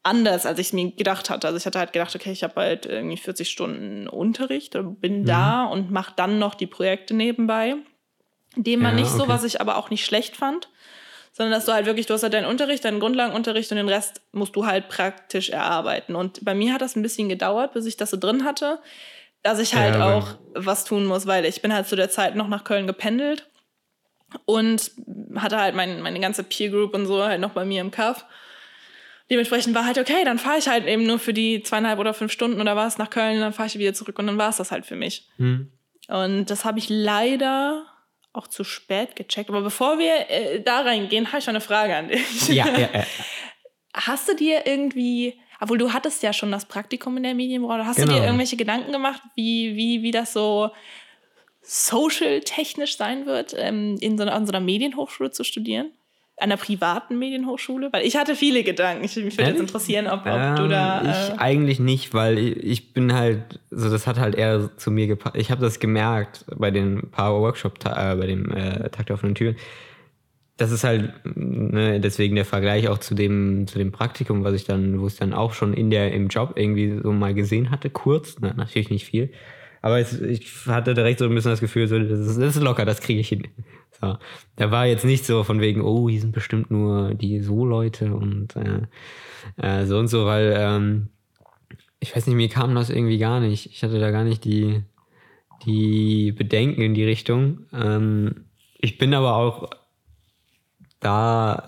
anders, 0.03 0.45
als 0.45 0.59
ich 0.59 0.67
es 0.67 0.73
mir 0.73 0.91
gedacht 0.91 1.31
hatte. 1.31 1.47
Also 1.47 1.57
ich 1.57 1.65
hatte 1.65 1.79
halt 1.79 1.91
gedacht, 1.91 2.15
okay, 2.15 2.31
ich 2.31 2.43
habe 2.43 2.61
halt 2.61 2.85
irgendwie 2.85 3.17
40 3.17 3.49
Stunden 3.49 4.07
Unterricht, 4.07 4.77
bin 5.01 5.21
mhm. 5.21 5.25
da 5.25 5.65
und 5.65 5.89
mache 5.89 6.13
dann 6.15 6.37
noch 6.37 6.53
die 6.53 6.67
Projekte 6.67 7.15
nebenbei 7.15 7.77
dem 8.55 8.81
man 8.81 8.97
ja, 8.97 9.03
nicht 9.03 9.11
so, 9.11 9.23
okay. 9.23 9.29
was 9.31 9.43
ich 9.43 9.61
aber 9.61 9.77
auch 9.77 9.89
nicht 9.89 10.05
schlecht 10.05 10.35
fand, 10.35 10.69
sondern 11.33 11.51
dass 11.51 11.65
du 11.65 11.73
halt 11.73 11.85
wirklich, 11.85 12.05
du 12.05 12.13
hast 12.13 12.23
halt 12.23 12.33
deinen 12.33 12.45
Unterricht, 12.45 12.85
deinen 12.85 12.99
Grundlagenunterricht 12.99 13.69
und 13.71 13.77
den 13.77 13.89
Rest 13.89 14.21
musst 14.31 14.55
du 14.55 14.65
halt 14.65 14.87
praktisch 14.87 15.49
erarbeiten. 15.49 16.15
Und 16.15 16.45
bei 16.45 16.55
mir 16.55 16.73
hat 16.73 16.81
das 16.81 16.95
ein 16.95 17.01
bisschen 17.01 17.27
gedauert, 17.27 17.73
bis 17.73 17.85
ich 17.85 17.97
das 17.97 18.11
so 18.11 18.17
drin 18.17 18.45
hatte. 18.45 18.79
dass 19.45 19.59
ich 19.59 19.75
halt 19.75 19.93
ja, 19.93 20.17
auch 20.17 20.39
was 20.55 20.85
tun 20.85 21.05
muss, 21.05 21.27
weil 21.27 21.45
ich 21.45 21.61
bin 21.61 21.71
halt 21.71 21.85
zu 21.87 21.95
der 21.95 22.09
Zeit 22.09 22.35
noch 22.35 22.47
nach 22.47 22.63
Köln 22.63 22.87
gependelt 22.87 23.47
und 24.45 24.89
hatte 25.35 25.59
halt 25.59 25.75
mein, 25.75 26.01
meine 26.01 26.19
ganze 26.19 26.43
Peer 26.43 26.71
Group 26.71 26.95
und 26.95 27.05
so 27.05 27.23
halt 27.23 27.39
noch 27.39 27.51
bei 27.51 27.63
mir 27.63 27.81
im 27.81 27.91
Kaff. 27.91 28.25
Dementsprechend 29.29 29.75
war 29.75 29.85
halt 29.85 29.99
okay, 29.99 30.23
dann 30.25 30.39
fahre 30.39 30.57
ich 30.57 30.67
halt 30.67 30.87
eben 30.87 31.05
nur 31.05 31.19
für 31.19 31.31
die 31.31 31.61
zweieinhalb 31.61 31.99
oder 31.99 32.15
fünf 32.15 32.31
Stunden 32.31 32.59
oder 32.59 32.75
was 32.75 32.97
nach 32.97 33.11
Köln, 33.11 33.39
dann 33.39 33.53
fahre 33.53 33.67
ich 33.67 33.77
wieder 33.77 33.93
zurück 33.93 34.17
und 34.17 34.25
dann 34.25 34.39
war 34.39 34.49
es 34.49 34.57
das 34.57 34.71
halt 34.71 34.87
für 34.87 34.95
mich. 34.95 35.29
Mhm. 35.37 35.71
Und 36.07 36.45
das 36.47 36.65
habe 36.65 36.79
ich 36.79 36.89
leider 36.89 37.85
auch 38.35 38.47
zu 38.47 38.63
spät 38.63 39.15
gecheckt. 39.15 39.49
Aber 39.49 39.61
bevor 39.61 39.97
wir 39.99 40.29
äh, 40.29 40.61
da 40.61 40.81
reingehen, 40.81 41.27
habe 41.27 41.39
ich 41.39 41.45
noch 41.45 41.53
eine 41.53 41.61
Frage 41.61 41.95
an 41.95 42.07
dich. 42.07 42.47
Ja, 42.49 42.67
ja, 42.67 42.89
ja. 42.93 43.03
Hast 43.93 44.27
du 44.27 44.35
dir 44.35 44.65
irgendwie, 44.65 45.39
obwohl 45.59 45.77
du 45.77 45.93
hattest 45.93 46.21
ja 46.21 46.33
schon 46.33 46.51
das 46.51 46.65
Praktikum 46.65 47.15
in 47.17 47.23
der 47.23 47.33
Medienbranche, 47.33 47.85
hast 47.85 47.95
genau. 47.95 48.07
du 48.07 48.13
dir 48.13 48.15
genau. 48.17 48.27
irgendwelche 48.27 48.57
Gedanken 48.57 48.91
gemacht, 48.91 49.21
wie, 49.35 49.75
wie, 49.75 50.01
wie 50.03 50.11
das 50.11 50.33
so 50.33 50.71
social-technisch 51.61 52.97
sein 52.97 53.25
wird, 53.25 53.55
ähm, 53.57 53.97
in 53.99 54.17
so, 54.17 54.25
an 54.25 54.45
so 54.45 54.51
einer 54.51 54.63
Medienhochschule 54.63 55.31
zu 55.31 55.43
studieren? 55.43 55.91
Einer 56.37 56.57
privaten 56.57 57.17
Medienhochschule? 57.17 57.91
Weil 57.91 58.05
ich 58.05 58.17
hatte 58.17 58.35
viele 58.35 58.63
Gedanken. 58.63 59.03
Ich, 59.05 59.15
mich 59.15 59.37
würde 59.37 59.51
jetzt 59.51 59.59
interessieren, 59.59 60.07
ob, 60.07 60.21
ob 60.21 60.27
ähm, 60.27 60.55
du 60.55 60.67
da. 60.67 61.01
Äh 61.01 61.09
ich 61.09 61.39
eigentlich 61.39 61.79
nicht, 61.79 62.13
weil 62.13 62.37
ich, 62.37 62.57
ich, 62.57 62.93
bin 62.93 63.13
halt, 63.13 63.59
so 63.71 63.89
das 63.89 64.05
hat 64.07 64.19
halt 64.19 64.35
eher 64.35 64.75
zu 64.77 64.91
mir 64.91 65.07
gepasst. 65.07 65.35
Ich 65.37 65.51
habe 65.51 65.61
das 65.61 65.79
gemerkt 65.79 66.45
bei 66.55 66.71
den 66.71 67.09
paar 67.11 67.39
Workshop, 67.39 67.79
äh, 67.85 68.15
bei 68.15 68.27
dem 68.27 68.51
äh, 68.51 68.89
Tag 68.89 69.07
der 69.07 69.15
offenen 69.15 69.35
Türen. 69.35 69.55
Das 70.57 70.71
ist 70.71 70.85
halt, 70.85 71.13
ne, 71.25 71.99
deswegen 71.99 72.35
der 72.35 72.45
Vergleich 72.45 72.87
auch 72.87 72.97
zu 72.97 73.13
dem, 73.13 73.67
zu 73.67 73.77
dem 73.77 73.91
Praktikum, 73.91 74.45
was 74.45 74.53
ich 74.53 74.63
dann, 74.63 75.01
wo 75.01 75.07
ich 75.07 75.17
dann 75.17 75.33
auch 75.33 75.53
schon 75.53 75.73
in 75.73 75.89
der, 75.89 76.13
im 76.13 76.29
Job 76.29 76.53
irgendwie 76.55 76.99
so 77.03 77.11
mal 77.11 77.33
gesehen 77.33 77.71
hatte, 77.71 77.89
kurz, 77.89 78.39
ne, 78.39 78.53
natürlich 78.55 78.89
nicht 78.89 79.05
viel. 79.05 79.31
Aber 79.85 79.99
es, 79.99 80.19
ich 80.19 80.65
hatte 80.65 80.95
direkt 80.95 81.19
so 81.19 81.25
ein 81.25 81.35
bisschen 81.35 81.51
das 81.51 81.59
Gefühl, 81.59 81.87
so, 81.87 81.99
das, 81.99 82.19
ist, 82.19 82.41
das 82.41 82.55
ist 82.55 82.63
locker, 82.63 82.85
das 82.85 83.01
kriege 83.01 83.19
ich 83.19 83.29
hin. 83.29 83.47
So. 84.01 84.17
Da 84.55 84.71
war 84.71 84.87
jetzt 84.87 85.05
nicht 85.05 85.27
so 85.27 85.43
von 85.43 85.61
wegen, 85.61 85.81
oh, 85.81 86.09
die 86.09 86.17
sind 86.17 86.31
bestimmt 86.31 86.71
nur 86.71 87.13
die 87.13 87.41
So-Leute 87.41 88.15
und 88.15 88.55
äh, 88.55 88.81
äh, 89.57 89.85
so 89.85 89.99
und 89.99 90.07
so, 90.07 90.25
weil 90.25 90.55
ähm, 90.57 91.09
ich 91.99 92.15
weiß 92.15 92.25
nicht, 92.25 92.35
mir 92.35 92.49
kam 92.49 92.73
das 92.73 92.89
irgendwie 92.89 93.19
gar 93.19 93.39
nicht. 93.39 93.67
Ich 93.67 93.83
hatte 93.83 93.99
da 93.99 94.09
gar 94.09 94.23
nicht 94.23 94.43
die, 94.43 94.81
die 95.67 96.31
Bedenken 96.31 96.81
in 96.81 96.95
die 96.95 97.05
Richtung. 97.05 97.67
Ähm, 97.71 98.45
ich 98.79 98.97
bin 98.97 99.13
aber 99.13 99.35
auch 99.35 99.69
da 100.99 101.67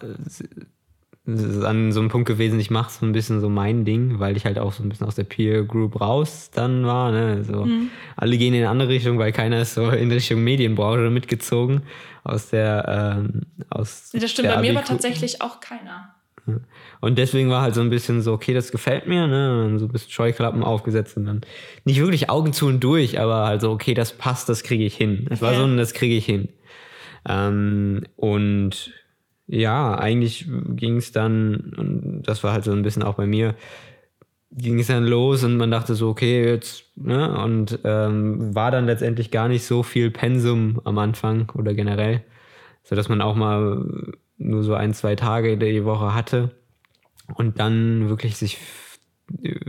an 1.27 1.91
so 1.91 1.99
einem 1.99 2.09
Punkt 2.09 2.27
gewesen, 2.27 2.59
ich 2.59 2.71
mache 2.71 2.91
so 2.91 3.05
ein 3.05 3.11
bisschen 3.11 3.41
so 3.41 3.49
mein 3.49 3.83
Ding, 3.83 4.19
weil 4.19 4.37
ich 4.37 4.45
halt 4.45 4.57
auch 4.57 4.71
so 4.71 4.81
ein 4.81 4.89
bisschen 4.89 5.07
aus 5.07 5.15
der 5.15 5.25
Peer 5.25 5.63
Group 5.63 5.99
raus 5.99 6.51
dann 6.53 6.85
war. 6.85 7.11
Ne? 7.11 7.43
So, 7.43 7.65
mhm. 7.65 7.89
Alle 8.15 8.37
gehen 8.37 8.53
in 8.53 8.61
eine 8.61 8.69
andere 8.69 8.89
Richtung, 8.89 9.19
weil 9.19 9.33
keiner 9.33 9.61
ist 9.61 9.73
so 9.73 9.89
in 9.89 10.11
Richtung 10.11 10.43
Medienbranche 10.43 11.09
mitgezogen 11.09 11.81
aus 12.23 12.49
der 12.49 13.19
ähm, 13.19 13.41
aus 13.69 14.11
Das 14.13 14.31
stimmt, 14.31 14.49
bei 14.49 14.61
mir 14.61 14.75
war 14.75 14.85
tatsächlich 14.85 15.41
auch 15.41 15.59
keiner. 15.59 16.13
Und 17.01 17.17
deswegen 17.17 17.49
war 17.49 17.61
halt 17.61 17.75
so 17.75 17.81
ein 17.81 17.89
bisschen 17.89 18.21
so, 18.21 18.31
okay, 18.31 18.53
das 18.53 18.71
gefällt 18.71 19.05
mir, 19.05 19.27
ne? 19.27 19.65
Und 19.65 19.79
so 19.79 19.85
ein 19.85 19.91
bisschen 19.91 20.11
Scheuklappen 20.11 20.63
aufgesetzt 20.63 21.17
und 21.17 21.25
dann 21.25 21.41
nicht 21.83 21.99
wirklich 21.99 22.29
Augen 22.29 22.53
zu 22.53 22.67
und 22.67 22.79
durch, 22.81 23.19
aber 23.19 23.47
halt 23.47 23.61
so, 23.61 23.71
okay, 23.71 23.93
das 23.93 24.13
passt, 24.13 24.47
das 24.47 24.63
kriege 24.63 24.85
ich 24.85 24.95
hin. 24.95 25.27
Es 25.29 25.41
war 25.41 25.53
so 25.55 25.65
ein, 25.65 25.75
das 25.75 25.93
kriege 25.93 26.15
ich 26.15 26.25
hin. 26.25 26.47
Ähm, 27.27 28.03
und 28.15 28.93
ja, 29.47 29.95
eigentlich 29.97 30.47
ging 30.75 30.97
es 30.97 31.11
dann, 31.11 31.73
und 31.77 32.23
das 32.23 32.43
war 32.43 32.53
halt 32.53 32.65
so 32.65 32.71
ein 32.71 32.83
bisschen 32.83 33.03
auch 33.03 33.15
bei 33.15 33.25
mir, 33.25 33.55
ging 34.51 34.79
es 34.79 34.87
dann 34.87 35.05
los 35.05 35.43
und 35.43 35.57
man 35.57 35.71
dachte 35.71 35.95
so, 35.95 36.09
okay, 36.09 36.45
jetzt, 36.45 36.85
ne, 36.95 37.37
und 37.43 37.79
ähm, 37.83 38.53
war 38.55 38.71
dann 38.71 38.85
letztendlich 38.85 39.31
gar 39.31 39.47
nicht 39.47 39.65
so 39.65 39.83
viel 39.83 40.11
Pensum 40.11 40.81
am 40.83 40.97
Anfang 40.97 41.51
oder 41.55 41.73
generell, 41.73 42.23
so 42.83 42.95
dass 42.95 43.09
man 43.09 43.21
auch 43.21 43.35
mal 43.35 44.13
nur 44.37 44.63
so 44.63 44.73
ein, 44.73 44.93
zwei 44.93 45.15
Tage 45.15 45.57
die 45.57 45.85
Woche 45.85 46.13
hatte 46.13 46.51
und 47.35 47.59
dann 47.59 48.09
wirklich 48.09 48.37
sich 48.37 48.57
äh, 49.43 49.59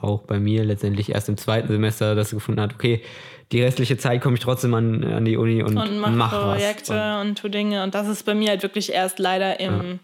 auch 0.00 0.22
bei 0.22 0.38
mir 0.38 0.64
letztendlich 0.64 1.10
erst 1.10 1.28
im 1.28 1.36
zweiten 1.36 1.68
Semester 1.68 2.14
das 2.14 2.30
gefunden 2.30 2.60
hat, 2.60 2.74
okay, 2.74 3.02
die 3.52 3.62
restliche 3.62 3.96
Zeit 3.96 4.20
komme 4.20 4.36
ich 4.36 4.42
trotzdem 4.42 4.74
an, 4.74 5.04
an 5.04 5.24
die 5.24 5.36
Uni 5.36 5.62
und, 5.62 5.76
und 5.76 5.98
mach, 5.98 6.10
mach 6.10 6.30
Projekte 6.30 6.94
was. 6.94 7.20
Und, 7.22 7.28
und 7.28 7.38
tu 7.38 7.48
Dinge. 7.48 7.82
Und 7.82 7.94
das 7.94 8.08
ist 8.08 8.24
bei 8.24 8.34
mir 8.34 8.50
halt 8.50 8.62
wirklich 8.62 8.92
erst 8.92 9.18
leider 9.18 9.58
im, 9.60 10.00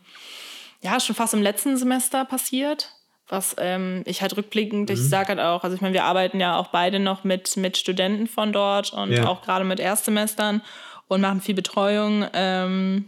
ja, 0.81 0.93
ja 0.93 1.01
schon 1.01 1.15
fast 1.15 1.35
im 1.35 1.43
letzten 1.43 1.77
Semester 1.77 2.25
passiert. 2.25 2.91
Was 3.29 3.57
ähm, 3.59 4.03
ich 4.05 4.21
halt 4.21 4.37
rückblickend, 4.37 4.91
mhm. 4.91 4.95
ich 4.95 5.01
sage 5.01 5.29
halt 5.29 5.41
auch, 5.41 5.65
also 5.65 5.75
ich 5.75 5.81
meine, 5.81 5.95
wir 5.95 6.05
arbeiten 6.05 6.41
ja 6.41 6.57
auch 6.57 6.69
beide 6.69 6.99
noch 6.99 7.25
mit, 7.25 7.57
mit 7.57 7.79
Studenten 7.79 8.27
von 8.27 8.53
dort 8.53 8.93
und 8.93 9.13
ja. 9.13 9.27
auch 9.27 9.43
gerade 9.43 9.65
mit 9.65 9.81
Erstsemestern 9.81 10.61
und 11.09 11.23
machen 11.23 11.41
viel 11.41 11.55
Betreuung. 11.55 12.27
Ähm, 12.35 13.07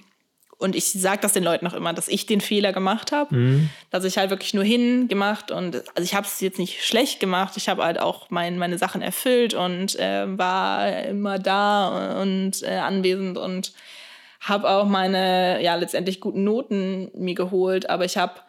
und 0.59 0.75
ich 0.75 0.93
sage 0.93 1.21
das 1.21 1.33
den 1.35 1.45
Leuten 1.45 1.67
auch 1.67 1.75
immer, 1.75 1.93
dass 1.93 2.09
ich 2.09 2.27
den 2.27 2.41
Fehler 2.41 2.73
gemacht 2.73 3.13
habe, 3.13 3.35
mhm. 3.35 3.71
dass 3.91 4.05
ich 4.05 4.17
halt 4.17 4.31
wirklich 4.31 4.55
nur 4.55 4.65
hingemacht 4.65 5.51
und 5.51 5.77
also 5.95 6.03
ich 6.03 6.15
habe 6.15 6.27
es 6.27 6.41
jetzt 6.41 6.59
nicht 6.59 6.85
schlecht 6.85 7.21
gemacht, 7.21 7.55
ich 7.57 7.69
habe 7.69 7.85
halt 7.85 7.99
auch 7.99 8.31
mein, 8.31 8.59
meine 8.59 8.79
Sachen 8.79 9.03
erfüllt 9.03 9.55
und 9.55 9.99
äh, 9.99 10.27
war 10.39 11.05
immer 11.05 11.39
da 11.39 12.21
und 12.23 12.63
äh, 12.63 12.77
anwesend 12.77 13.37
und 13.37 13.73
habe 14.41 14.69
auch 14.69 14.87
meine 14.87 15.63
ja 15.63 15.75
letztendlich 15.75 16.21
guten 16.21 16.45
Noten 16.45 17.11
mir 17.15 17.35
geholt, 17.35 17.91
aber 17.91 18.05
ich 18.05 18.17
habe 18.17 18.41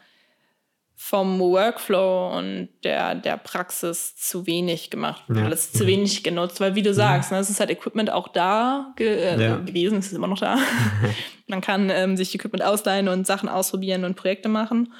vom 1.00 1.40
Workflow 1.40 2.36
und 2.36 2.70
der, 2.84 3.14
der 3.14 3.38
Praxis 3.38 4.16
zu 4.16 4.48
wenig 4.48 4.90
gemacht. 4.90 5.24
Ja. 5.30 5.46
Alles 5.46 5.72
zu 5.72 5.86
wenig 5.86 6.24
genutzt, 6.24 6.60
weil 6.60 6.74
wie 6.74 6.82
du 6.82 6.92
sagst, 6.92 7.32
ne, 7.32 7.38
es 7.38 7.52
ist 7.52 7.60
halt 7.60 7.70
Equipment 7.70 8.12
auch 8.12 8.28
da 8.30 8.94
ge 8.96 9.16
äh, 9.16 9.40
ja. 9.40 9.58
gewesen, 9.58 10.00
es 10.00 10.08
ist 10.08 10.14
immer 10.14 10.26
noch 10.26 10.40
da. 10.40 10.58
Man 11.48 11.62
kann 11.62 11.92
ähm, 11.92 12.18
sich 12.18 12.34
Equipment 12.34 12.64
ausleihen 12.64 13.10
und 13.10 13.28
Sachen 13.28 13.48
ausprobieren 13.48 14.06
und 14.06 14.16
Projekte 14.16 14.50
machen. 14.50 14.92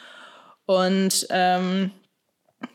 Und 0.68 1.26
ähm, 1.32 1.90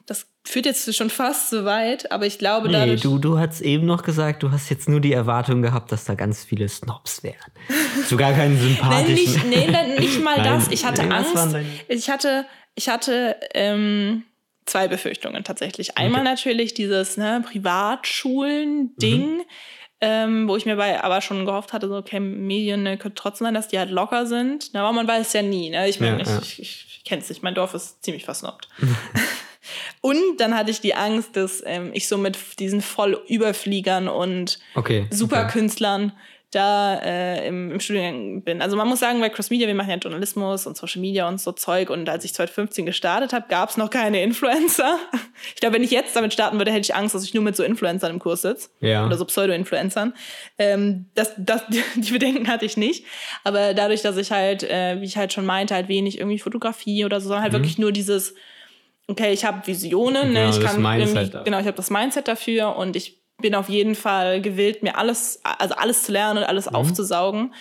das 0.07 0.27
führt 0.45 0.67
jetzt 0.67 0.93
schon 0.95 1.09
fast 1.09 1.51
so 1.51 1.65
weit, 1.65 2.11
aber 2.11 2.27
ich 2.27 2.39
glaube, 2.39 2.67
nee, 2.67 2.75
dadurch. 2.75 3.03
Du, 3.03 3.19
du 3.19 3.39
hast 3.39 3.61
eben 3.61 3.87
noch 3.87 4.03
gesagt, 4.03 4.43
du 4.43 4.51
hast 4.51 4.69
jetzt 4.69 4.89
nur 4.89 5.01
die 5.01 5.13
Erwartung 5.13 5.63
gehabt, 5.63 5.93
dass 5.93 6.05
da 6.05 6.15
ganz 6.15 6.45
viele 6.45 6.69
Snobs 6.69 7.23
wären. 7.23 7.53
Sogar 8.09 8.33
keinen 8.33 8.59
sympathischen. 8.59 9.49
Nein, 9.49 9.71
nicht, 9.71 9.71
nee, 9.71 10.01
nicht 10.01 10.25
mal 10.25 10.37
das. 10.43 10.69
Ich 10.73 10.85
hatte 10.85 11.05
nee, 11.05 11.15
Angst. 11.15 11.57
Ich 11.89 12.11
hatte 12.11 12.47
ich 12.75 12.89
hatte 12.89 13.37
ähm, 13.55 14.25
zwei 14.67 14.89
Befürchtungen 14.89 15.45
tatsächlich. 15.45 15.99
Einmal 15.99 16.23
okay. 16.23 16.31
natürlich 16.31 16.75
dieses 16.75 17.17
ne, 17.17 17.43
Privatschulen-Ding. 17.47 19.37
Mhm. 19.39 19.45
Ähm, 20.05 20.49
wo 20.49 20.57
ich 20.57 20.67
mir 20.67 20.75
bei 20.75 21.01
aber 21.01 21.21
schon 21.21 21.47
gehofft 21.47 21.73
hatte, 21.73 21.87
so, 21.87 21.95
okay, 21.95 22.19
Medien 22.19 22.83
ne, 22.83 22.99
könnte 22.99 23.15
trotzdem 23.15 23.45
sein, 23.45 23.55
dass 23.55 23.69
die 23.69 23.79
halt 23.79 23.91
locker 23.91 24.27
sind. 24.27 24.71
Aber 24.73 24.91
man 24.91 25.07
weiß 25.07 25.33
ja 25.33 25.43
nie. 25.43 25.71
Ne? 25.71 25.89
Ich 25.89 26.01
meine, 26.01 26.17
ja, 26.17 26.23
ich, 26.23 26.29
ja. 26.29 26.41
ich, 26.41 26.59
ich 26.59 27.05
kenne 27.05 27.23
es 27.23 27.29
nicht. 27.29 27.45
Mein 27.45 27.55
Dorf 27.55 27.73
ist 27.73 28.03
ziemlich 28.05 28.25
versnobbt. 28.25 28.69
und 30.01 30.39
dann 30.39 30.57
hatte 30.57 30.73
ich 30.73 30.81
die 30.81 30.97
Angst, 30.97 31.37
dass 31.37 31.63
ähm, 31.65 31.91
ich 31.93 32.09
so 32.09 32.19
mit 32.19 32.59
diesen 32.59 32.83
Vollüberfliegern 32.83 34.09
und 34.09 34.59
okay, 34.75 35.07
Superkünstlern 35.11 36.07
okay 36.07 36.32
da 36.53 36.99
äh, 36.99 37.49
im, 37.49 37.73
im 37.73 37.81
Studiengang 37.81 38.43
bin. 38.43 38.61
Also 38.61 38.77
man 38.77 38.87
muss 38.87 39.01
sagen, 39.01 39.21
bei 39.21 39.31
Cross 39.31 39.49
Media, 39.49 39.67
wir 39.67 39.75
machen 39.75 39.89
ja 39.89 39.97
Journalismus 39.97 40.67
und 40.67 40.77
Social 40.77 41.01
Media 41.01 41.27
und 41.27 41.41
so 41.41 41.53
Zeug. 41.53 41.89
Und 41.89 42.09
als 42.11 42.27
ich 42.27 42.35
2015 42.35 42.85
gestartet 42.85 43.33
habe, 43.33 43.47
gab 43.49 43.71
es 43.71 43.79
noch 43.79 43.91
keine 43.91 44.23
Influencer. 44.23 44.99
Ich 45.55 45.61
glaube, 45.61 45.75
wenn 45.75 45.83
ich 45.83 45.91
jetzt 45.91 46.15
damit 46.15 46.33
starten 46.33 46.59
würde, 46.59 46.71
hätte 46.71 46.83
ich 46.83 46.95
Angst, 46.95 47.15
dass 47.15 47.25
ich 47.25 47.35
nur 47.35 47.43
mit 47.43 47.57
so 47.57 47.65
Influencern 47.65 48.13
im 48.13 48.19
Kurs 48.21 48.43
sitze. 48.43 48.69
Ja. 48.81 49.05
Oder 49.05 49.17
so 49.17 49.25
Pseudo-Influencern. 49.25 50.15
Ähm, 50.57 51.07
das, 51.15 51.33
das, 51.37 51.63
die 51.97 52.13
Bedenken 52.13 52.47
hatte 52.47 52.65
ich 52.65 52.77
nicht. 52.77 53.05
Aber 53.43 53.75
dadurch, 53.75 54.03
dass 54.03 54.17
ich 54.17 54.31
halt, 54.31 54.63
äh, 54.63 55.01
wie 55.01 55.05
ich 55.05 55.17
halt 55.17 55.33
schon 55.33 55.45
meinte, 55.45 55.75
halt 55.75 55.89
wenig 55.89 56.19
irgendwie 56.19 56.39
Fotografie 56.39 57.05
oder 57.05 57.21
so, 57.21 57.29
sondern 57.29 57.43
halt 57.43 57.53
mhm. 57.53 57.57
wirklich 57.57 57.79
nur 57.79 57.91
dieses, 57.91 58.35
okay, 59.09 59.33
ich 59.33 59.45
habe 59.45 59.67
Visionen, 59.67 60.33
ne? 60.33 60.45
Genau, 60.45 60.57
ich 60.57 60.65
kann 60.65 61.01
irgendwie, 61.01 61.31
genau, 61.45 61.59
ich 61.59 61.67
habe 61.67 61.77
das 61.77 61.91
Mindset 61.91 62.29
dafür 62.29 62.77
und 62.77 62.95
ich 62.95 63.22
bin 63.43 63.55
auf 63.55 63.69
jeden 63.69 63.95
Fall 63.95 64.41
gewillt, 64.41 64.83
mir 64.83 64.97
alles, 64.97 65.41
also 65.43 65.75
alles 65.75 66.05
zu 66.05 66.13
lernen 66.13 66.39
und 66.39 66.45
alles 66.45 66.71
mhm. 66.71 66.77
aufzusaugen. 66.77 67.55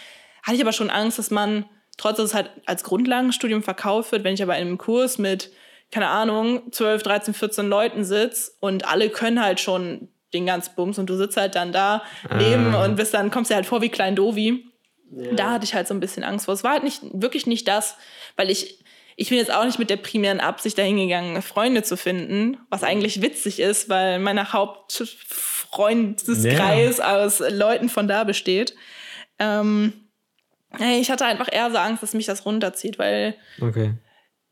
Hatte 0.43 0.55
ich 0.55 0.61
aber 0.61 0.73
schon 0.73 0.89
Angst, 0.89 1.19
dass 1.19 1.31
man, 1.31 1.65
trotz 1.97 2.17
dass 2.17 2.27
es 2.27 2.33
halt 2.33 2.49
als 2.65 2.83
Grundlagenstudium 2.83 3.63
verkauft 3.63 4.11
wird, 4.11 4.23
wenn 4.23 4.33
ich 4.33 4.43
aber 4.43 4.55
in 4.57 4.67
einem 4.67 4.77
Kurs 4.77 5.17
mit, 5.17 5.51
keine 5.91 6.07
Ahnung, 6.07 6.71
12, 6.71 7.03
13, 7.03 7.33
14 7.33 7.67
Leuten 7.67 8.03
sitze 8.05 8.51
und 8.59 8.87
alle 8.87 9.09
können 9.09 9.43
halt 9.43 9.59
schon 9.59 10.07
den 10.33 10.45
ganzen 10.45 10.75
Bums 10.75 10.97
und 10.97 11.09
du 11.09 11.17
sitzt 11.17 11.37
halt 11.37 11.55
dann 11.55 11.73
da 11.73 12.03
neben 12.37 12.73
ah. 12.73 12.85
und 12.85 12.95
bist 12.95 13.13
dann, 13.13 13.31
kommst 13.31 13.51
dir 13.51 13.55
halt 13.55 13.65
vor 13.65 13.81
wie 13.81 13.89
Klein 13.89 14.15
Dovi. 14.15 14.65
Ja. 15.11 15.33
Da 15.33 15.51
hatte 15.51 15.65
ich 15.65 15.73
halt 15.73 15.87
so 15.87 15.93
ein 15.93 15.99
bisschen 15.99 16.23
Angst 16.23 16.45
vor. 16.45 16.53
Es 16.53 16.63
war 16.63 16.71
halt 16.71 16.83
nicht, 16.83 17.01
wirklich 17.11 17.45
nicht 17.45 17.67
das, 17.67 17.97
weil 18.37 18.49
ich, 18.49 18.79
ich 19.17 19.29
bin 19.29 19.37
jetzt 19.37 19.53
auch 19.53 19.65
nicht 19.65 19.77
mit 19.77 19.89
der 19.89 19.97
primären 19.97 20.39
Absicht 20.39 20.77
dahingegangen, 20.77 21.41
Freunde 21.41 21.83
zu 21.83 21.97
finden, 21.97 22.57
was 22.69 22.83
eigentlich 22.83 23.21
witzig 23.21 23.59
ist, 23.59 23.89
weil 23.89 24.19
meine 24.19 24.53
Haupt 24.53 25.03
Freundeskreis 25.71 26.97
ja. 26.97 27.17
aus 27.17 27.39
Leuten 27.39 27.89
von 27.89 28.07
da 28.07 28.23
besteht. 28.23 28.75
Ähm, 29.39 29.93
ich 30.79 31.11
hatte 31.11 31.25
einfach 31.25 31.49
eher 31.51 31.69
so 31.71 31.77
Angst, 31.77 32.03
dass 32.03 32.13
mich 32.13 32.25
das 32.25 32.45
runterzieht, 32.45 32.97
weil 32.97 33.35
okay. 33.59 33.93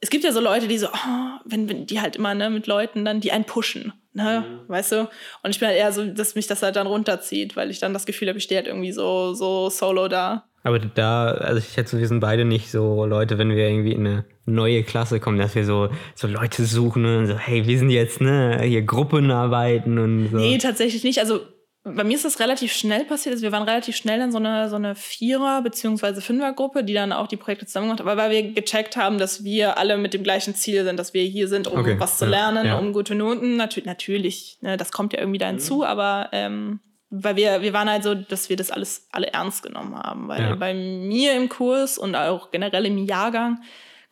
es 0.01 0.09
gibt 0.09 0.23
ja 0.23 0.31
so 0.31 0.41
Leute, 0.41 0.67
die 0.67 0.77
so, 0.77 0.87
oh, 0.87 1.39
wenn, 1.45 1.69
wenn 1.69 1.85
die 1.85 2.01
halt 2.01 2.17
immer 2.17 2.33
ne, 2.33 2.49
mit 2.49 2.67
Leuten 2.67 3.05
dann, 3.05 3.21
die 3.21 3.31
einen 3.31 3.45
pushen, 3.45 3.93
ne, 4.13 4.45
mhm. 4.47 4.69
weißt 4.69 4.91
du? 4.93 5.09
Und 5.43 5.51
ich 5.51 5.59
bin 5.59 5.69
halt 5.69 5.77
eher 5.77 5.93
so, 5.93 6.05
dass 6.05 6.35
mich 6.35 6.47
das 6.47 6.61
halt 6.61 6.75
dann 6.75 6.87
runterzieht, 6.87 7.55
weil 7.55 7.69
ich 7.69 7.79
dann 7.79 7.93
das 7.93 8.05
Gefühl 8.05 8.27
habe, 8.27 8.37
ich 8.37 8.43
stehe 8.43 8.59
halt 8.59 8.67
irgendwie 8.67 8.91
so, 8.91 9.33
so 9.33 9.69
solo 9.69 10.07
da. 10.07 10.48
Aber 10.63 10.79
da, 10.79 11.27
also 11.27 11.59
ich 11.59 11.69
schätze, 11.69 11.99
wir 11.99 12.07
sind 12.07 12.19
beide 12.19 12.45
nicht 12.45 12.69
so 12.69 13.05
Leute, 13.05 13.37
wenn 13.37 13.49
wir 13.49 13.67
irgendwie 13.67 13.93
in 13.93 14.05
eine 14.05 14.25
neue 14.45 14.83
Klasse 14.83 15.19
kommen, 15.19 15.37
dass 15.37 15.55
wir 15.55 15.65
so, 15.65 15.89
so 16.15 16.27
Leute 16.27 16.65
suchen 16.65 17.05
und 17.05 17.27
so, 17.27 17.37
hey, 17.37 17.65
wir 17.65 17.77
sind 17.77 17.89
jetzt, 17.89 18.19
ne, 18.19 18.61
hier 18.63 18.81
Gruppenarbeiten 18.81 19.97
und 19.97 20.29
so. 20.31 20.37
Nee, 20.37 20.57
tatsächlich 20.57 21.03
nicht. 21.03 21.19
Also 21.19 21.41
bei 21.83 22.03
mir 22.03 22.15
ist 22.15 22.25
das 22.25 22.39
relativ 22.39 22.73
schnell 22.73 23.05
passiert. 23.05 23.33
Also 23.33 23.43
wir 23.43 23.51
waren 23.51 23.63
relativ 23.63 23.95
schnell 23.95 24.19
in 24.21 24.31
so 24.31 24.37
einer 24.37 24.69
so 24.69 24.75
eine 24.75 24.95
Vierer- 24.95 25.61
bzw. 25.61 26.19
Fünfergruppe, 26.21 26.83
die 26.83 26.93
dann 26.93 27.13
auch 27.13 27.27
die 27.27 27.37
Projekte 27.37 27.65
zusammen 27.65 27.87
gemacht 27.87 28.05
hat, 28.05 28.17
weil 28.17 28.31
wir 28.31 28.51
gecheckt 28.51 28.97
haben, 28.97 29.17
dass 29.17 29.43
wir 29.43 29.77
alle 29.77 29.97
mit 29.97 30.13
dem 30.13 30.23
gleichen 30.23 30.55
Ziel 30.55 30.83
sind, 30.83 30.97
dass 30.97 31.13
wir 31.13 31.23
hier 31.23 31.47
sind, 31.47 31.67
um 31.67 31.79
okay. 31.79 31.95
was 31.97 32.17
zu 32.17 32.25
lernen, 32.25 32.65
ja, 32.65 32.77
um 32.77 32.91
gute 32.91 33.15
Noten. 33.15 33.55
Natu 33.55 33.81
natürlich, 33.85 34.57
ne, 34.61 34.75
das 34.75 34.91
kommt 34.91 35.13
ja 35.13 35.19
irgendwie 35.19 35.39
da 35.39 35.47
hinzu, 35.47 35.77
mhm. 35.77 35.83
aber 35.83 36.29
ähm, 36.33 36.79
weil 37.09 37.35
wir, 37.35 37.61
wir 37.61 37.73
waren 37.73 37.89
halt 37.89 38.03
so, 38.03 38.13
dass 38.13 38.49
wir 38.49 38.55
das 38.55 38.71
alles 38.71 39.07
alle 39.11 39.27
ernst 39.27 39.63
genommen 39.63 39.95
haben. 39.95 40.27
Weil 40.27 40.41
ja. 40.41 40.55
bei 40.55 40.73
mir 40.73 41.35
im 41.35 41.49
Kurs 41.49 41.97
und 41.97 42.15
auch 42.15 42.51
generell 42.51 42.85
im 42.85 42.97
Jahrgang 42.97 43.59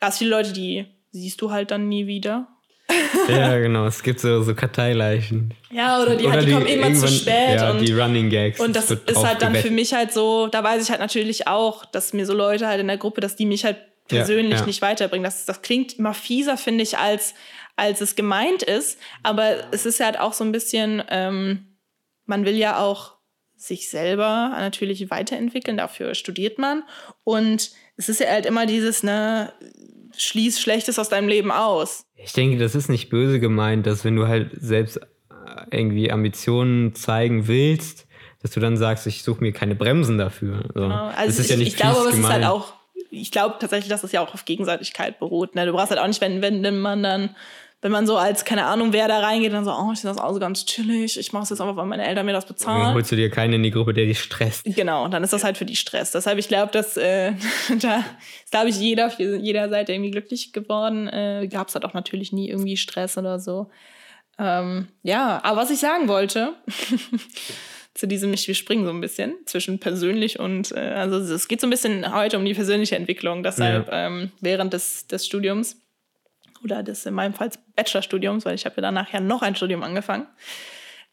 gab 0.00 0.10
es 0.10 0.18
viele 0.18 0.30
Leute, 0.30 0.52
die 0.52 0.86
siehst 1.12 1.40
du 1.40 1.50
halt 1.50 1.70
dann 1.70 1.88
nie 1.88 2.06
wieder. 2.06 2.48
ja, 3.28 3.58
genau. 3.58 3.86
Es 3.86 4.02
gibt 4.02 4.18
so, 4.20 4.42
so 4.42 4.54
Karteileichen. 4.54 5.54
Ja, 5.70 6.02
oder 6.02 6.16
die, 6.16 6.24
oder 6.24 6.34
halt, 6.34 6.42
die, 6.42 6.46
die 6.46 6.52
kommen 6.54 6.66
immer 6.66 6.92
zu 6.94 7.06
spät. 7.08 7.56
Ja, 7.56 7.70
und, 7.70 7.80
die 7.80 7.92
Running 7.92 8.30
Gags. 8.30 8.58
Und 8.58 8.74
das, 8.74 8.86
das 8.86 8.98
ist 9.06 9.24
halt 9.24 9.42
dann 9.42 9.54
für 9.54 9.70
mich 9.70 9.92
halt 9.92 10.12
so, 10.12 10.48
da 10.48 10.64
weiß 10.64 10.82
ich 10.82 10.90
halt 10.90 11.00
natürlich 11.00 11.46
auch, 11.46 11.84
dass 11.84 12.12
mir 12.12 12.26
so 12.26 12.34
Leute 12.34 12.66
halt 12.66 12.80
in 12.80 12.88
der 12.88 12.96
Gruppe, 12.96 13.20
dass 13.20 13.36
die 13.36 13.46
mich 13.46 13.64
halt 13.64 13.76
persönlich 14.08 14.54
ja, 14.54 14.60
ja. 14.60 14.66
nicht 14.66 14.82
weiterbringen. 14.82 15.24
Das, 15.24 15.44
das 15.44 15.60
klingt 15.62 15.98
immer 15.98 16.14
fieser, 16.14 16.56
finde 16.56 16.82
ich, 16.82 16.96
als, 16.96 17.34
als 17.76 18.00
es 18.00 18.16
gemeint 18.16 18.62
ist. 18.62 18.98
Aber 19.22 19.56
es 19.70 19.84
ist 19.84 20.00
halt 20.00 20.18
auch 20.18 20.32
so 20.32 20.42
ein 20.42 20.52
bisschen, 20.52 21.02
ähm, 21.10 21.67
man 22.28 22.44
will 22.44 22.56
ja 22.56 22.78
auch 22.78 23.18
sich 23.56 23.90
selber 23.90 24.50
natürlich 24.52 25.10
weiterentwickeln, 25.10 25.76
dafür 25.76 26.14
studiert 26.14 26.58
man. 26.58 26.84
Und 27.24 27.72
es 27.96 28.08
ist 28.08 28.20
ja 28.20 28.28
halt 28.28 28.46
immer 28.46 28.66
dieses, 28.66 29.02
ne, 29.02 29.52
schließ 30.16 30.60
Schlechtes 30.60 30.98
aus 30.98 31.08
deinem 31.08 31.28
Leben 31.28 31.50
aus. 31.50 32.06
Ich 32.14 32.32
denke, 32.32 32.58
das 32.58 32.74
ist 32.74 32.88
nicht 32.88 33.08
böse 33.10 33.40
gemeint, 33.40 33.86
dass 33.86 34.04
wenn 34.04 34.16
du 34.16 34.28
halt 34.28 34.50
selbst 34.54 34.98
äh, 34.98 35.02
irgendwie 35.70 36.10
Ambitionen 36.10 36.94
zeigen 36.94 37.48
willst, 37.48 38.06
dass 38.42 38.52
du 38.52 38.60
dann 38.60 38.76
sagst, 38.76 39.06
ich 39.06 39.24
suche 39.24 39.40
mir 39.40 39.52
keine 39.52 39.74
Bremsen 39.74 40.18
dafür. 40.18 40.62
Genau. 40.74 41.06
Also 41.08 41.26
das 41.26 41.38
ist 41.38 41.44
ich, 41.46 41.50
ja 41.50 41.56
nicht 41.56 41.68
ich 41.68 41.76
glaube, 41.76 42.08
es 42.08 42.18
ist 42.18 42.28
halt 42.28 42.44
auch, 42.44 42.74
ich 43.10 43.32
glaube 43.32 43.56
tatsächlich, 43.58 43.88
dass 43.88 44.02
das 44.02 44.12
ja 44.12 44.20
auch 44.20 44.34
auf 44.34 44.44
Gegenseitigkeit 44.44 45.18
beruht. 45.18 45.56
Ne? 45.56 45.66
Du 45.66 45.72
brauchst 45.72 45.90
halt 45.90 46.00
auch 46.00 46.06
nicht, 46.06 46.20
wenn, 46.20 46.40
wenn 46.40 46.78
man 46.78 47.02
dann 47.02 47.36
wenn 47.80 47.92
man 47.92 48.08
so 48.08 48.16
als, 48.16 48.44
keine 48.44 48.64
Ahnung, 48.64 48.92
wer 48.92 49.06
da 49.06 49.20
reingeht, 49.20 49.52
dann 49.52 49.64
so, 49.64 49.70
oh, 49.70 49.92
ich 49.92 50.00
finde 50.00 50.16
das 50.16 50.22
auch 50.22 50.32
so 50.32 50.40
ganz 50.40 50.66
chillig, 50.66 51.18
ich 51.18 51.32
mache 51.32 51.44
es 51.44 51.50
jetzt 51.50 51.60
einfach, 51.60 51.76
weil 51.76 51.86
meine 51.86 52.04
Eltern 52.04 52.26
mir 52.26 52.32
das 52.32 52.46
bezahlen. 52.46 52.82
Dann 52.82 52.94
holst 52.94 53.12
du 53.12 53.16
dir 53.16 53.30
keinen 53.30 53.52
in 53.52 53.62
die 53.62 53.70
Gruppe, 53.70 53.94
der 53.94 54.06
dich 54.06 54.18
stresst. 54.18 54.64
Genau, 54.64 55.06
dann 55.06 55.22
ist 55.22 55.32
das 55.32 55.44
halt 55.44 55.56
für 55.56 55.64
die 55.64 55.76
Stress. 55.76 56.10
Deshalb, 56.10 56.38
ich 56.38 56.48
glaube, 56.48 56.72
dass 56.72 56.96
äh, 56.96 57.32
da 57.80 58.04
ist, 58.44 58.50
glaube 58.50 58.68
ich, 58.70 58.80
jeder, 58.80 59.12
jeder 59.20 59.68
Seite 59.68 59.92
irgendwie 59.92 60.10
glücklich 60.10 60.52
geworden. 60.52 61.06
Äh, 61.06 61.48
Gab 61.50 61.68
es 61.68 61.74
halt 61.74 61.84
auch 61.84 61.94
natürlich 61.94 62.32
nie 62.32 62.48
irgendwie 62.48 62.76
Stress 62.76 63.16
oder 63.16 63.38
so. 63.38 63.70
Ähm, 64.40 64.88
ja, 65.02 65.40
aber 65.44 65.58
was 65.58 65.70
ich 65.70 65.78
sagen 65.78 66.08
wollte, 66.08 66.54
zu 67.94 68.08
diesem, 68.08 68.32
wir 68.32 68.54
springen 68.54 68.86
so 68.86 68.90
ein 68.90 69.00
bisschen 69.00 69.34
zwischen 69.46 69.78
persönlich 69.78 70.40
und, 70.40 70.72
äh, 70.72 70.80
also 70.80 71.18
es 71.18 71.46
geht 71.46 71.60
so 71.60 71.66
ein 71.66 71.70
bisschen 71.70 72.12
heute 72.12 72.38
um 72.38 72.44
die 72.44 72.54
persönliche 72.54 72.96
Entwicklung, 72.96 73.42
deshalb 73.42 73.88
ja. 73.88 74.06
ähm, 74.06 74.32
während 74.40 74.72
des, 74.72 75.08
des 75.08 75.26
Studiums 75.26 75.80
oder 76.62 76.82
des 76.82 77.06
in 77.06 77.14
meinem 77.14 77.34
Fall 77.34 77.50
Bachelorstudiums, 77.76 78.44
weil 78.44 78.54
ich 78.54 78.64
habe 78.64 78.76
ja 78.76 78.82
danach 78.82 79.12
ja 79.12 79.20
noch 79.20 79.42
ein 79.42 79.56
Studium 79.56 79.82
angefangen. 79.82 80.26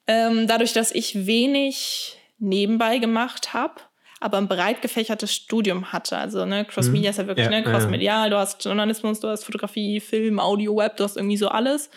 Ähm, 0.08 0.48
dadurch, 0.48 0.74
dass 0.74 0.92
ich 0.92 1.26
wenig 1.26 2.18
nebenbei 2.38 2.98
gemacht 2.98 3.54
habe, 3.54 3.76
aber 4.20 4.38
ein 4.38 4.48
breit 4.48 4.82
gefächertes 4.82 5.34
Studium 5.34 5.92
hatte. 5.92 6.18
Also 6.18 6.46
ne, 6.46 6.66
Cross 6.66 6.90
Media 6.90 7.10
mhm. 7.10 7.12
ist 7.12 7.18
ja 7.18 7.28
wirklich 7.28 7.46
ja, 7.46 7.52
ne, 7.52 7.64
crossmedial. 7.64 8.26
Ja. 8.26 8.30
Du 8.30 8.38
hast 8.38 8.64
Journalismus, 8.64 9.20
du 9.20 9.28
hast 9.28 9.44
Fotografie, 9.44 10.00
Film, 10.00 10.40
Audio, 10.40 10.76
Web, 10.78 10.98
du 10.98 11.04
hast 11.04 11.18
irgendwie 11.18 11.38
so 11.38 11.48
alles. 11.50 11.90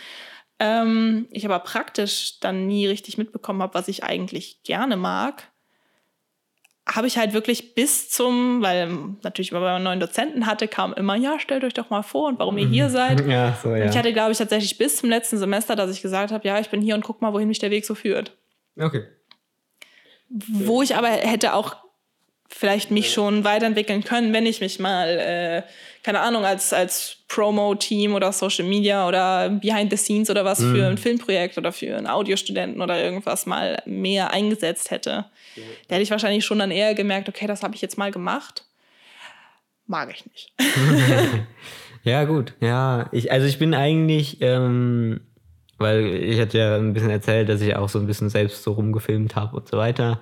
Ähm, 0.59 1.29
ich 1.31 1.45
aber 1.45 1.61
praktisch 1.61 2.41
dann 2.41 2.67
nie 2.67 2.87
richtig 2.87 3.19
mitbekommen 3.19 3.63
habe, 3.63 3.75
was 3.75 3.89
ich 3.89 4.05
eigentlich 4.05 4.63
gerne 4.65 4.97
mag 4.97 5.51
habe 6.91 7.07
ich 7.07 7.19
halt 7.19 7.35
wirklich 7.35 7.75
bis 7.75 8.09
zum, 8.09 8.63
weil 8.63 8.89
natürlich, 9.23 9.53
wenn 9.53 9.61
man 9.61 9.83
neuen 9.83 10.01
Dozenten 10.01 10.47
hatte, 10.47 10.69
kam 10.69 10.95
immer, 10.95 11.17
ja, 11.17 11.39
stellt 11.39 11.63
euch 11.65 11.75
doch 11.75 11.91
mal 11.91 12.03
vor 12.03 12.29
und 12.29 12.39
warum 12.39 12.57
ihr 12.57 12.67
hier 12.67 12.89
mhm. 12.89 12.93
seid. 12.93 13.19
Ja, 13.29 13.59
so, 13.63 13.75
ja. 13.75 13.83
Und 13.85 13.91
ich 13.91 13.99
hatte, 13.99 14.13
glaube 14.13 14.33
ich, 14.33 14.39
tatsächlich 14.39 14.79
bis 14.79 14.97
zum 14.97 15.11
letzten 15.11 15.37
Semester, 15.37 15.77
dass 15.77 15.91
ich 15.91 16.01
gesagt 16.01 16.33
habe, 16.33 16.47
ja, 16.49 16.59
ich 16.59 16.71
bin 16.71 16.81
hier 16.81 16.95
und 16.95 17.03
guck 17.03 17.21
mal, 17.21 17.33
wohin 17.33 17.49
mich 17.49 17.59
der 17.59 17.71
Weg 17.71 17.85
so 17.85 17.95
führt. 17.95 18.33
Okay. 18.79 19.05
Wo 20.31 20.83
ich 20.83 20.97
aber 20.97 21.09
hätte 21.09 21.53
auch 21.53 21.77
vielleicht 22.49 22.91
mich 22.91 23.13
schon 23.13 23.45
weiterentwickeln 23.45 24.03
können, 24.03 24.33
wenn 24.33 24.47
ich 24.47 24.61
mich 24.61 24.79
mal, 24.79 25.09
äh, 25.09 25.63
keine 26.03 26.21
Ahnung, 26.21 26.45
als, 26.45 26.73
als 26.73 27.19
Promo-Team 27.29 28.15
oder 28.15 28.33
Social 28.33 28.67
Media 28.67 29.07
oder 29.07 29.51
Behind 29.51 29.91
the 29.91 29.97
Scenes 29.97 30.31
oder 30.31 30.45
was 30.45 30.61
mhm. 30.61 30.75
für 30.75 30.87
ein 30.87 30.99
Filmprojekt 30.99 31.59
oder 31.59 31.73
für 31.73 31.97
einen 31.97 32.07
Audiostudenten 32.07 32.81
oder 32.81 33.03
irgendwas 33.03 33.47
mal 33.47 33.83
mehr 33.85 34.33
eingesetzt 34.33 34.91
hätte. 34.91 35.27
Mhm. 35.57 35.61
Da 35.89 35.95
hätte 35.95 36.03
ich 36.03 36.11
wahrscheinlich 36.11 36.45
schon 36.45 36.59
dann 36.59 36.71
eher 36.71 36.95
gemerkt, 36.95 37.29
okay, 37.29 37.47
das 37.47 37.63
habe 37.63 37.75
ich 37.75 37.83
jetzt 37.83 37.99
mal 37.99 38.11
gemacht. 38.11 38.65
Mag 39.87 40.13
ich 40.13 40.25
nicht. 40.27 40.53
ja, 42.03 42.25
gut. 42.25 42.55
Ja, 42.61 43.09
ich, 43.13 43.31
also 43.31 43.47
ich 43.47 43.59
bin 43.59 43.75
eigentlich, 43.75 44.39
ähm, 44.41 45.21
weil 45.79 46.07
ich 46.07 46.41
hatte 46.41 46.59
ja 46.59 46.77
ein 46.77 46.93
bisschen 46.93 47.11
erzählt, 47.11 47.49
dass 47.49 47.61
ich 47.61 47.77
auch 47.77 47.89
so 47.89 47.99
ein 47.99 48.07
bisschen 48.07 48.31
selbst 48.31 48.63
so 48.63 48.73
rumgefilmt 48.73 49.37
habe 49.37 49.57
und 49.57 49.69
so 49.69 49.79
weiter. 49.79 50.21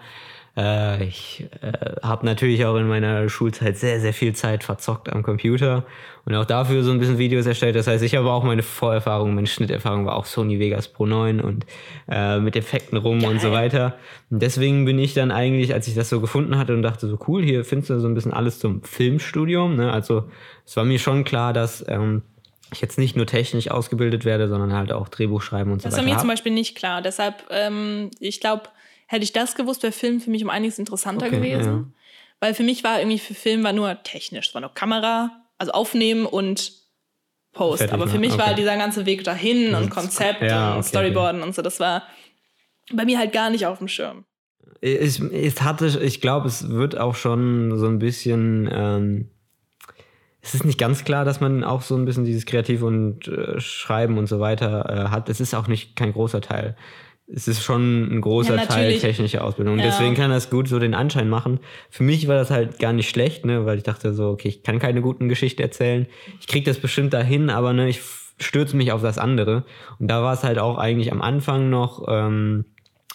Äh, 0.57 1.05
ich 1.05 1.47
äh, 1.61 1.73
habe 2.03 2.25
natürlich 2.25 2.65
auch 2.65 2.77
in 2.77 2.89
meiner 2.89 3.29
Schulzeit 3.29 3.77
sehr, 3.77 4.01
sehr 4.01 4.15
viel 4.15 4.35
Zeit 4.35 4.65
verzockt 4.65 5.13
am 5.13 5.23
Computer 5.23 5.85
und 6.25 6.35
auch 6.35 6.47
dafür 6.47 6.83
so 6.83 6.91
ein 6.91 6.99
bisschen 6.99 7.19
Videos 7.19 7.45
erstellt. 7.45 7.77
Das 7.77 7.87
heißt, 7.87 8.03
ich 8.03 8.15
habe 8.15 8.31
auch 8.31 8.43
meine 8.43 8.63
Vorerfahrung, 8.63 9.35
meine 9.35 9.47
Schnitterfahrung 9.47 10.07
war 10.07 10.17
auch 10.17 10.25
Sony 10.25 10.59
Vegas 10.59 10.89
Pro 10.89 11.05
9 11.05 11.41
und 11.41 11.67
äh, 12.09 12.39
mit 12.39 12.57
Effekten 12.57 12.97
rum 12.97 13.21
Geil. 13.21 13.33
und 13.33 13.41
so 13.41 13.53
weiter. 13.53 13.97
Und 14.31 14.41
deswegen 14.41 14.87
bin 14.87 14.99
ich 14.99 15.13
dann 15.13 15.31
eigentlich, 15.31 15.75
als 15.75 15.89
ich 15.89 15.95
das 15.95 16.09
so 16.09 16.21
gefunden 16.21 16.57
hatte 16.57 16.73
und 16.73 16.83
dachte 16.83 17.07
so 17.07 17.19
cool, 17.29 17.43
hier 17.43 17.65
findest 17.65 17.91
du 17.91 18.01
so 18.01 18.09
ein 18.09 18.15
bisschen 18.15 18.33
alles 18.33 18.59
zum 18.59 18.83
Filmstudium. 18.83 19.77
Ne? 19.77 19.93
Also 19.93 20.25
es 20.65 20.77
war 20.77 20.85
mir 20.85 20.99
schon 20.99 21.25
klar, 21.25 21.53
dass 21.53 21.85
ähm, 21.87 22.23
ich 22.73 22.81
jetzt 22.81 22.99
nicht 22.99 23.15
nur 23.15 23.27
technisch 23.27 23.71
ausgebildet 23.71 24.25
werde, 24.25 24.49
sondern 24.49 24.73
halt 24.73 24.91
auch 24.91 25.09
Drehbuch 25.09 25.43
schreiben 25.43 25.71
und 25.71 25.85
das 25.85 25.93
so 25.93 25.97
weiter. 25.97 25.97
Das 25.97 25.99
war 25.99 26.05
mir 26.05 26.15
hab. 26.15 26.21
zum 26.21 26.31
Beispiel 26.31 26.53
nicht 26.53 26.77
klar. 26.77 27.03
Deshalb, 27.03 27.45
ähm, 27.51 28.11
ich 28.21 28.41
glaube, 28.41 28.63
Hätte 29.07 29.25
ich 29.25 29.33
das 29.33 29.55
gewusst, 29.55 29.83
wäre 29.83 29.93
Film 29.93 30.21
für 30.21 30.31
mich 30.31 30.43
um 30.43 30.51
einiges 30.51 30.79
interessanter 30.79 31.27
okay, 31.27 31.37
gewesen. 31.37 31.73
Ja. 31.73 31.85
Weil 32.41 32.55
für 32.55 32.65
mich 32.65 32.85
war 32.85 32.99
irgendwie 32.99 33.19
für 33.19 33.35
Film 33.35 33.63
war 33.65 33.73
nur 33.73 34.03
technisch. 34.03 34.49
Es 34.49 34.55
war 34.55 34.61
nur 34.61 34.75
Kamera, 34.75 35.31
also 35.59 35.73
aufnehmen 35.73 36.27
und 36.27 36.73
Post. 37.53 37.79
Fertig, 37.79 37.95
Aber 37.95 38.09
für 38.09 38.19
mich 38.19 38.35
okay. 38.35 38.43
war 38.43 38.55
dieser 38.55 38.77
ganze 38.77 39.07
Weg 39.07 39.25
dahin 39.25 39.75
und 39.75 39.91
Konzept 39.91 40.43
ja, 40.43 40.73
und 40.73 40.81
okay, 40.81 40.89
Storyboarden 40.89 41.43
und 41.43 41.55
so, 41.55 41.63
das 41.63 41.81
war 41.81 42.03
bei 42.93 43.05
mir 43.05 43.19
halt 43.19 43.33
gar 43.33 43.51
nicht 43.51 43.67
auf 43.67 43.79
dem 43.79 43.89
Schirm. 43.89 44.25
Ich, 44.81 45.21
ich 45.21 45.61
hatte, 45.63 45.87
ich 46.03 46.21
glaube, 46.21 46.49
es 46.49 46.69
wird 46.69 46.99
auch 46.99 47.15
schon 47.15 47.79
so 47.79 47.87
ein 47.87 47.99
bisschen. 47.99 48.69
Ähm, 48.71 49.31
es 50.43 50.55
ist 50.55 50.65
nicht 50.65 50.79
ganz 50.79 51.05
klar, 51.05 51.25
dass 51.25 51.41
man 51.41 51.65
auch 51.65 51.83
so 51.83 51.97
ein 51.97 52.05
bisschen 52.05 52.25
dieses 52.25 52.47
Kreativ 52.47 52.83
und 52.83 53.27
äh, 53.27 53.59
Schreiben 53.59 54.17
und 54.17 54.29
so 54.29 54.39
weiter 54.39 55.07
äh, 55.07 55.11
hat. 55.11 55.29
Es 55.29 55.41
ist 55.41 55.55
auch 55.55 55.67
nicht 55.67 55.97
kein 55.97 56.13
großer 56.13 56.41
Teil 56.41 56.77
es 57.29 57.49
ist 57.49 57.63
schon 57.63 58.17
ein 58.17 58.21
großer 58.21 58.57
ja, 58.57 58.67
Teil 58.67 58.99
technische 58.99 59.43
Ausbildung. 59.43 59.79
Ja. 59.79 59.87
Deswegen 59.87 60.15
kann 60.15 60.31
das 60.31 60.49
gut 60.49 60.69
so 60.69 60.79
den 60.79 60.95
Anschein 60.95 61.29
machen. 61.29 61.59
Für 61.91 62.05
mich 62.05 62.29
war 62.29 62.37
das 62.37 62.51
halt 62.51 62.79
gar 62.79 62.93
nicht 62.93 63.09
schlecht, 63.09 63.45
ne, 63.45 63.67
weil 63.67 63.79
ich 63.79 63.83
dachte 63.83 64.15
so, 64.15 64.31
okay, 64.31 64.49
ich 64.49 64.63
kann 64.63 64.79
keine 64.79 65.01
guten 65.01 65.29
Geschichten 65.29 65.61
erzählen. 65.61 66.07
Ich 66.41 66.47
krieg 66.47 66.65
das 66.65 66.79
bestimmt 66.79 67.13
dahin, 67.13 67.51
aber 67.51 67.73
ne, 67.73 67.89
ich 67.89 68.01
stürze 68.39 68.77
mich 68.77 68.93
auf 68.93 69.03
das 69.03 69.19
andere. 69.19 69.65
Und 69.99 70.09
da 70.09 70.23
war 70.23 70.35
es 70.35 70.45
halt 70.45 70.59
auch 70.59 70.79
eigentlich 70.79 71.11
am 71.11 71.21
Anfang 71.21 71.69
noch 71.69 72.07
ähm, 72.09 72.65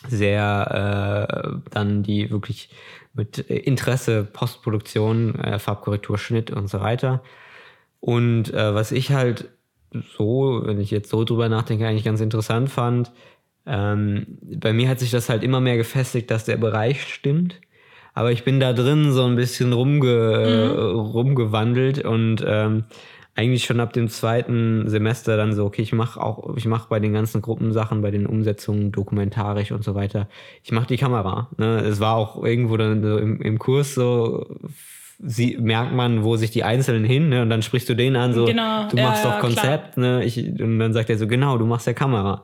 sehr 0.08 1.30
äh, 1.30 1.69
dann 1.69 2.04
die 2.04 2.32
wirklich 2.32 2.69
mit 3.13 3.38
Interesse 3.38 4.24
Postproduktion, 4.24 5.36
äh, 5.36 5.60
Farbkorrektur, 5.60 6.17
Schnitt 6.17 6.52
und 6.52 6.67
so 6.69 6.82
weiter. 6.82 7.21
Und 8.00 8.54
äh, 8.54 8.74
was 8.74 8.91
ich 8.91 9.12
halt 9.12 9.50
so, 10.17 10.62
wenn 10.63 10.80
ich 10.80 10.91
jetzt 10.91 11.10
so 11.10 11.24
drüber 11.24 11.50
nachdenke, 11.50 11.88
eigentlich 11.88 12.06
ganz 12.06 12.21
interessant 12.21 12.69
fand, 12.69 13.12
ähm, 13.65 14.26
bei 14.41 14.74
mir 14.74 14.89
hat 14.89 15.00
sich 15.00 15.12
das 15.12 15.30
halt 15.30 15.43
immer 15.43 15.62
mehr 15.62 15.78
gefestigt, 15.78 16.32
dass 16.32 16.45
der 16.45 16.58
Bereich 16.58 17.04
stimmt. 17.04 17.60
Aber 18.13 18.31
ich 18.31 18.44
bin 18.44 18.60
da 18.60 18.73
drin 18.73 19.12
so 19.13 19.23
ein 19.23 19.36
bisschen 19.36 19.71
rumge 19.71 20.73
mhm. 20.73 21.00
rumgewandelt 21.00 22.04
und 22.04 22.44
ähm, 22.46 22.83
eigentlich 23.36 23.63
schon 23.63 23.79
ab 23.79 23.94
dem 23.94 24.10
zweiten 24.10 24.90
Semester 24.90 25.38
dann 25.38 25.54
so, 25.54 25.65
okay, 25.65 25.81
ich 25.81 25.94
mache 25.94 26.19
auch, 26.21 26.58
ich 26.58 26.65
mache 26.65 26.88
bei 26.90 27.00
den 27.00 27.13
ganzen 27.13 27.42
Gruppensachen, 27.42 28.02
bei 28.02 28.12
den 28.12 28.25
Umsetzungen 28.25 28.92
dokumentarisch 28.92 29.71
und 29.71 29.86
so 29.86 29.96
weiter, 29.96 30.27
ich 30.63 30.73
mache 30.73 30.88
die 30.88 30.98
Kamera. 30.98 31.50
Ne? 31.58 31.79
Es 31.79 32.02
war 32.02 32.15
auch 32.15 32.44
irgendwo 32.44 32.75
dann 32.75 33.02
so 33.02 33.17
im, 33.17 33.42
im 33.42 33.58
Kurs 33.58 33.96
so 33.96 34.46
sie, 35.23 35.58
merkt 35.60 35.94
man, 35.94 36.23
wo 36.23 36.36
sich 36.36 36.52
die 36.52 36.63
Einzelnen 36.63 37.06
hin, 37.06 37.29
ne? 37.29 37.42
Und 37.42 37.50
dann 37.50 37.62
sprichst 37.62 37.88
du 37.90 37.96
den 37.96 38.15
an, 38.15 38.33
so, 38.33 38.46
Genau, 38.46 38.88
du 38.90 38.98
machst 38.98 39.23
ja, 39.23 39.31
doch 39.31 39.40
Konzept, 39.40 39.98
ne? 39.98 40.23
Ich, 40.25 40.38
und 40.38 40.79
dann 40.79 40.94
sagt 40.94 41.10
er 41.10 41.17
so, 41.17 41.27
genau, 41.27 41.58
du 41.58 41.65
machst 41.65 41.88
ja 41.88 41.94
Kamera. 41.94 42.44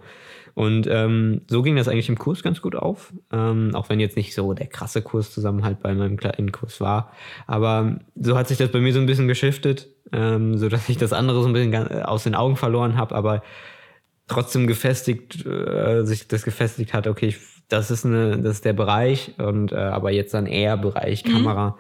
Und 0.58 0.88
ähm, 0.90 1.42
so 1.48 1.62
ging 1.62 1.76
das 1.76 1.88
eigentlich 1.88 2.10
im 2.10 2.18
Kurs 2.18 2.42
ganz 2.42 2.64
gut 2.64 2.76
auf. 2.76 3.14
Ähm, 3.32 3.76
auch 3.76 3.90
wenn 3.90 4.00
jetzt 4.00 4.18
nicht 4.18 4.34
so 4.34 4.56
der 4.56 4.66
krasse 4.66 5.04
Kurszusammenhalt 5.04 5.84
bei 5.84 5.94
meinem 5.94 6.18
kleinen 6.18 6.52
Kurs 6.52 6.82
war. 6.82 7.12
Aber 7.46 8.00
so 8.16 8.36
hat 8.36 8.48
sich 8.48 8.58
das 8.58 8.72
bei 8.72 8.80
mir 8.80 8.92
so 8.92 9.00
ein 9.00 9.06
bisschen 9.06 9.28
geschiftet, 9.28 9.88
ähm, 10.12 10.58
so 10.58 10.68
dass 10.68 10.90
ich 10.90 10.98
das 10.98 11.14
andere 11.14 11.44
so 11.44 11.48
ein 11.48 11.54
bisschen 11.54 12.02
aus 12.02 12.24
den 12.24 12.34
Augen 12.34 12.56
verloren 12.56 12.98
habe, 12.98 13.14
aber 13.14 13.44
trotzdem 14.28 14.66
gefestigt, 14.66 15.46
äh, 15.46 16.04
sich 16.06 16.28
das 16.28 16.42
gefestigt 16.42 16.92
hat, 16.92 17.06
okay, 17.06 17.28
ich, 17.28 17.38
das 17.68 17.92
ist 17.92 18.04
eine, 18.04 18.40
das 18.40 18.54
ist 18.54 18.66
der 18.66 18.74
Bereich 18.74 19.36
und 19.38 19.72
äh, 19.74 19.76
aber 19.76 20.12
jetzt 20.12 20.34
dann 20.34 20.48
eher 20.48 20.76
Bereich 20.76 21.24
Kamera. 21.24 21.78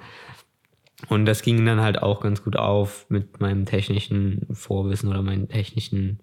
Und 1.09 1.25
das 1.25 1.41
ging 1.41 1.65
dann 1.65 1.81
halt 1.81 2.03
auch 2.03 2.21
ganz 2.21 2.43
gut 2.43 2.57
auf 2.57 3.07
mit 3.09 3.41
meinem 3.41 3.65
technischen 3.65 4.45
Vorwissen 4.51 5.09
oder 5.09 5.23
meinen 5.23 5.47
technischen 5.47 6.19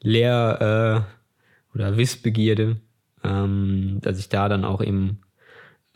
Lehr- 0.00 1.04
äh, 1.04 1.17
oder 1.78 1.96
Wissbegierde, 1.96 2.76
ähm, 3.24 3.98
dass 4.02 4.18
ich 4.18 4.28
da 4.28 4.48
dann 4.48 4.64
auch 4.64 4.82
eben 4.82 5.20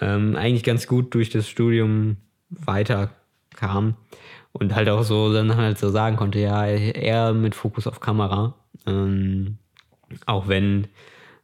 ähm, 0.00 0.36
eigentlich 0.36 0.64
ganz 0.64 0.86
gut 0.86 1.14
durch 1.14 1.30
das 1.30 1.48
Studium 1.48 2.16
weiterkam 2.50 3.96
und 4.52 4.74
halt 4.74 4.88
auch 4.88 5.02
so 5.02 5.32
dann 5.32 5.56
halt 5.56 5.78
so 5.78 5.90
sagen 5.90 6.16
konnte, 6.16 6.38
ja, 6.38 6.66
eher 6.66 7.32
mit 7.32 7.54
Fokus 7.54 7.86
auf 7.86 8.00
Kamera. 8.00 8.54
Ähm, 8.86 9.58
auch 10.26 10.48
wenn 10.48 10.88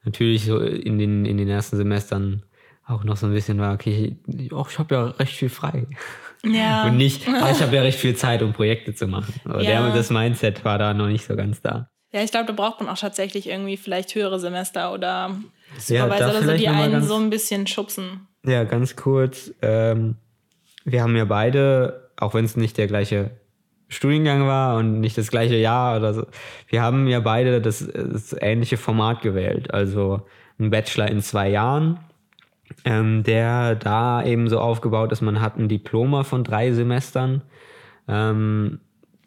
natürlich 0.04 0.44
so 0.44 0.58
in 0.58 0.98
den, 0.98 1.24
in 1.24 1.36
den 1.38 1.48
ersten 1.48 1.76
Semestern 1.76 2.42
auch 2.86 3.04
noch 3.04 3.16
so 3.16 3.26
ein 3.26 3.32
bisschen 3.32 3.58
war, 3.58 3.74
okay, 3.74 4.16
ich, 4.26 4.52
oh, 4.52 4.66
ich 4.68 4.78
habe 4.78 4.94
ja 4.94 5.04
recht 5.06 5.34
viel 5.34 5.50
frei. 5.50 5.86
Ja. 6.44 6.84
Und 6.86 6.96
nicht, 6.96 7.28
ah, 7.28 7.50
ich 7.50 7.60
habe 7.62 7.76
ja 7.76 7.82
recht 7.82 7.98
viel 7.98 8.16
Zeit, 8.16 8.42
um 8.42 8.52
Projekte 8.52 8.94
zu 8.94 9.06
machen. 9.06 9.34
Aber 9.44 9.62
Ja. 9.62 9.86
der, 9.86 9.94
das 9.94 10.10
Mindset 10.10 10.64
war 10.64 10.78
da 10.78 10.94
noch 10.94 11.08
nicht 11.08 11.26
so 11.26 11.36
ganz 11.36 11.60
da. 11.60 11.90
Ja, 12.12 12.22
ich 12.22 12.30
glaube, 12.30 12.46
da 12.46 12.52
braucht 12.52 12.80
man 12.80 12.88
auch 12.88 12.98
tatsächlich 12.98 13.48
irgendwie 13.48 13.76
vielleicht 13.76 14.14
höhere 14.14 14.40
Semester 14.40 14.92
oder 14.92 15.30
Ja, 15.88 16.04
Supervisor 16.04 16.18
da 16.18 16.30
oder 16.38 16.42
so, 16.42 16.56
die 16.56 16.68
einen 16.68 16.92
ganz- 16.92 17.08
so 17.08 17.16
ein 17.16 17.30
bisschen 17.30 17.66
schubsen. 17.66 18.26
Ja, 18.44 18.64
ganz 18.64 18.96
kurz. 18.96 19.52
Ähm, 19.62 20.16
wir 20.84 21.02
haben 21.02 21.16
ja 21.16 21.26
beide, 21.26 22.10
auch 22.16 22.32
wenn 22.34 22.44
es 22.46 22.56
nicht 22.56 22.78
der 22.78 22.86
gleiche 22.86 23.30
Studiengang 23.88 24.46
war 24.46 24.76
und 24.78 25.00
nicht 25.00 25.18
das 25.18 25.30
gleiche 25.30 25.56
Jahr 25.56 25.96
oder 25.98 26.14
so, 26.14 26.26
wir 26.68 26.82
haben 26.82 27.08
ja 27.08 27.20
beide 27.20 27.60
das, 27.60 27.86
das 27.92 28.34
ähnliche 28.40 28.76
Format 28.76 29.20
gewählt. 29.22 29.72
Also 29.74 30.22
ein 30.58 30.70
Bachelor 30.70 31.08
in 31.08 31.20
zwei 31.20 31.48
Jahren, 31.50 31.98
ähm, 32.84 33.22
der 33.22 33.74
da 33.74 34.22
eben 34.24 34.48
so 34.48 34.60
aufgebaut 34.60 35.12
ist, 35.12 35.20
man 35.20 35.40
hat 35.40 35.56
ein 35.58 35.68
Diploma 35.68 36.22
von 36.24 36.44
drei 36.44 36.72
Semestern, 36.72 37.42
ähm, 38.08 38.80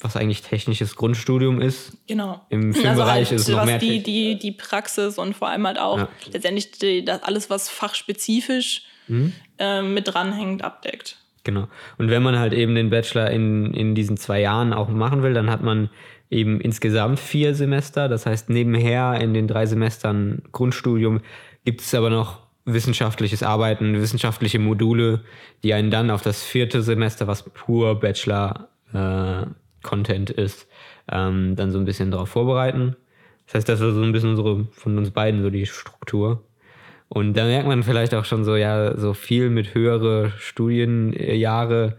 was 0.04 0.16
eigentlich 0.18 0.42
technisches 0.42 0.96
Grundstudium 0.96 1.62
ist. 1.62 1.98
Genau. 2.08 2.42
Im 2.50 2.74
Filmbereich 2.74 3.30
halt, 3.30 3.32
ist 3.34 3.42
es 3.44 3.48
noch 3.50 3.60
was 3.60 3.66
mehr 3.66 3.78
die, 3.80 4.02
die, 4.04 4.38
die 4.40 4.52
Praxis 4.52 5.18
und 5.18 5.36
vor 5.36 5.50
allem 5.50 5.66
halt 5.68 5.80
auch 5.80 5.98
Ja. 6.00 6.08
letztendlich 6.32 6.72
die, 6.72 7.06
das 7.06 7.24
alles, 7.24 7.50
was 7.50 7.70
fachspezifisch 7.70 8.84
Mhm. 9.08 9.34
ähm, 9.58 9.94
mit 9.94 10.08
dranhängt, 10.08 10.64
abdeckt. 10.64 11.18
Genau. 11.44 11.68
Und 11.98 12.10
wenn 12.10 12.22
man 12.24 12.38
halt 12.38 12.54
eben 12.54 12.76
den 12.76 12.90
Bachelor 12.92 13.32
in, 13.32 13.74
in 13.74 13.96
diesen 13.96 14.16
zwei 14.16 14.40
Jahren 14.40 14.74
auch 14.74 14.90
machen 14.90 15.24
will, 15.24 15.34
dann 15.34 15.50
hat 15.50 15.64
man 15.64 15.90
eben 16.30 16.62
insgesamt 16.62 17.20
vier 17.20 17.56
Semester. 17.56 18.08
Das 18.08 18.26
heißt, 18.26 18.50
nebenher 18.50 19.20
in 19.20 19.34
den 19.34 19.48
drei 19.48 19.66
Semestern 19.66 20.44
Grundstudium 20.52 21.22
gibt 21.66 21.82
es 21.82 21.94
aber 21.96 22.10
noch 22.12 22.40
wissenschaftliches 22.66 23.42
Arbeiten, 23.44 24.00
wissenschaftliche 24.00 24.60
Module, 24.60 25.22
die 25.64 25.74
einen 25.74 25.90
dann 25.90 26.12
auf 26.12 26.22
das 26.22 26.44
vierte 26.44 26.84
Semester, 26.84 27.26
was 27.28 27.44
pur 27.44 28.00
Bachelor-Content 29.82 30.30
ist, 30.30 30.68
ähm, 31.12 31.56
dann 31.56 31.72
so 31.72 31.80
ein 31.80 31.86
bisschen 31.86 32.12
darauf 32.12 32.30
vorbereiten. 32.30 32.96
Das 33.46 33.56
heißt, 33.56 33.70
das 33.70 33.82
war 33.82 33.92
so 33.92 34.02
ein 34.02 34.12
bisschen 34.12 34.32
unsere, 34.32 34.66
von 34.72 34.98
uns 34.98 35.12
beiden 35.12 35.42
so 35.42 35.50
die 35.50 35.66
Struktur. 35.66 36.44
Und 37.10 37.36
da 37.36 37.44
merkt 37.44 37.68
man 37.68 37.84
vielleicht 37.84 38.14
auch 38.14 38.24
schon 38.24 38.46
so, 38.46 38.56
ja, 38.56 38.98
so 38.98 39.14
viel 39.14 39.50
mit 39.50 39.74
höhere 39.76 40.32
Studienjahre 40.38 41.98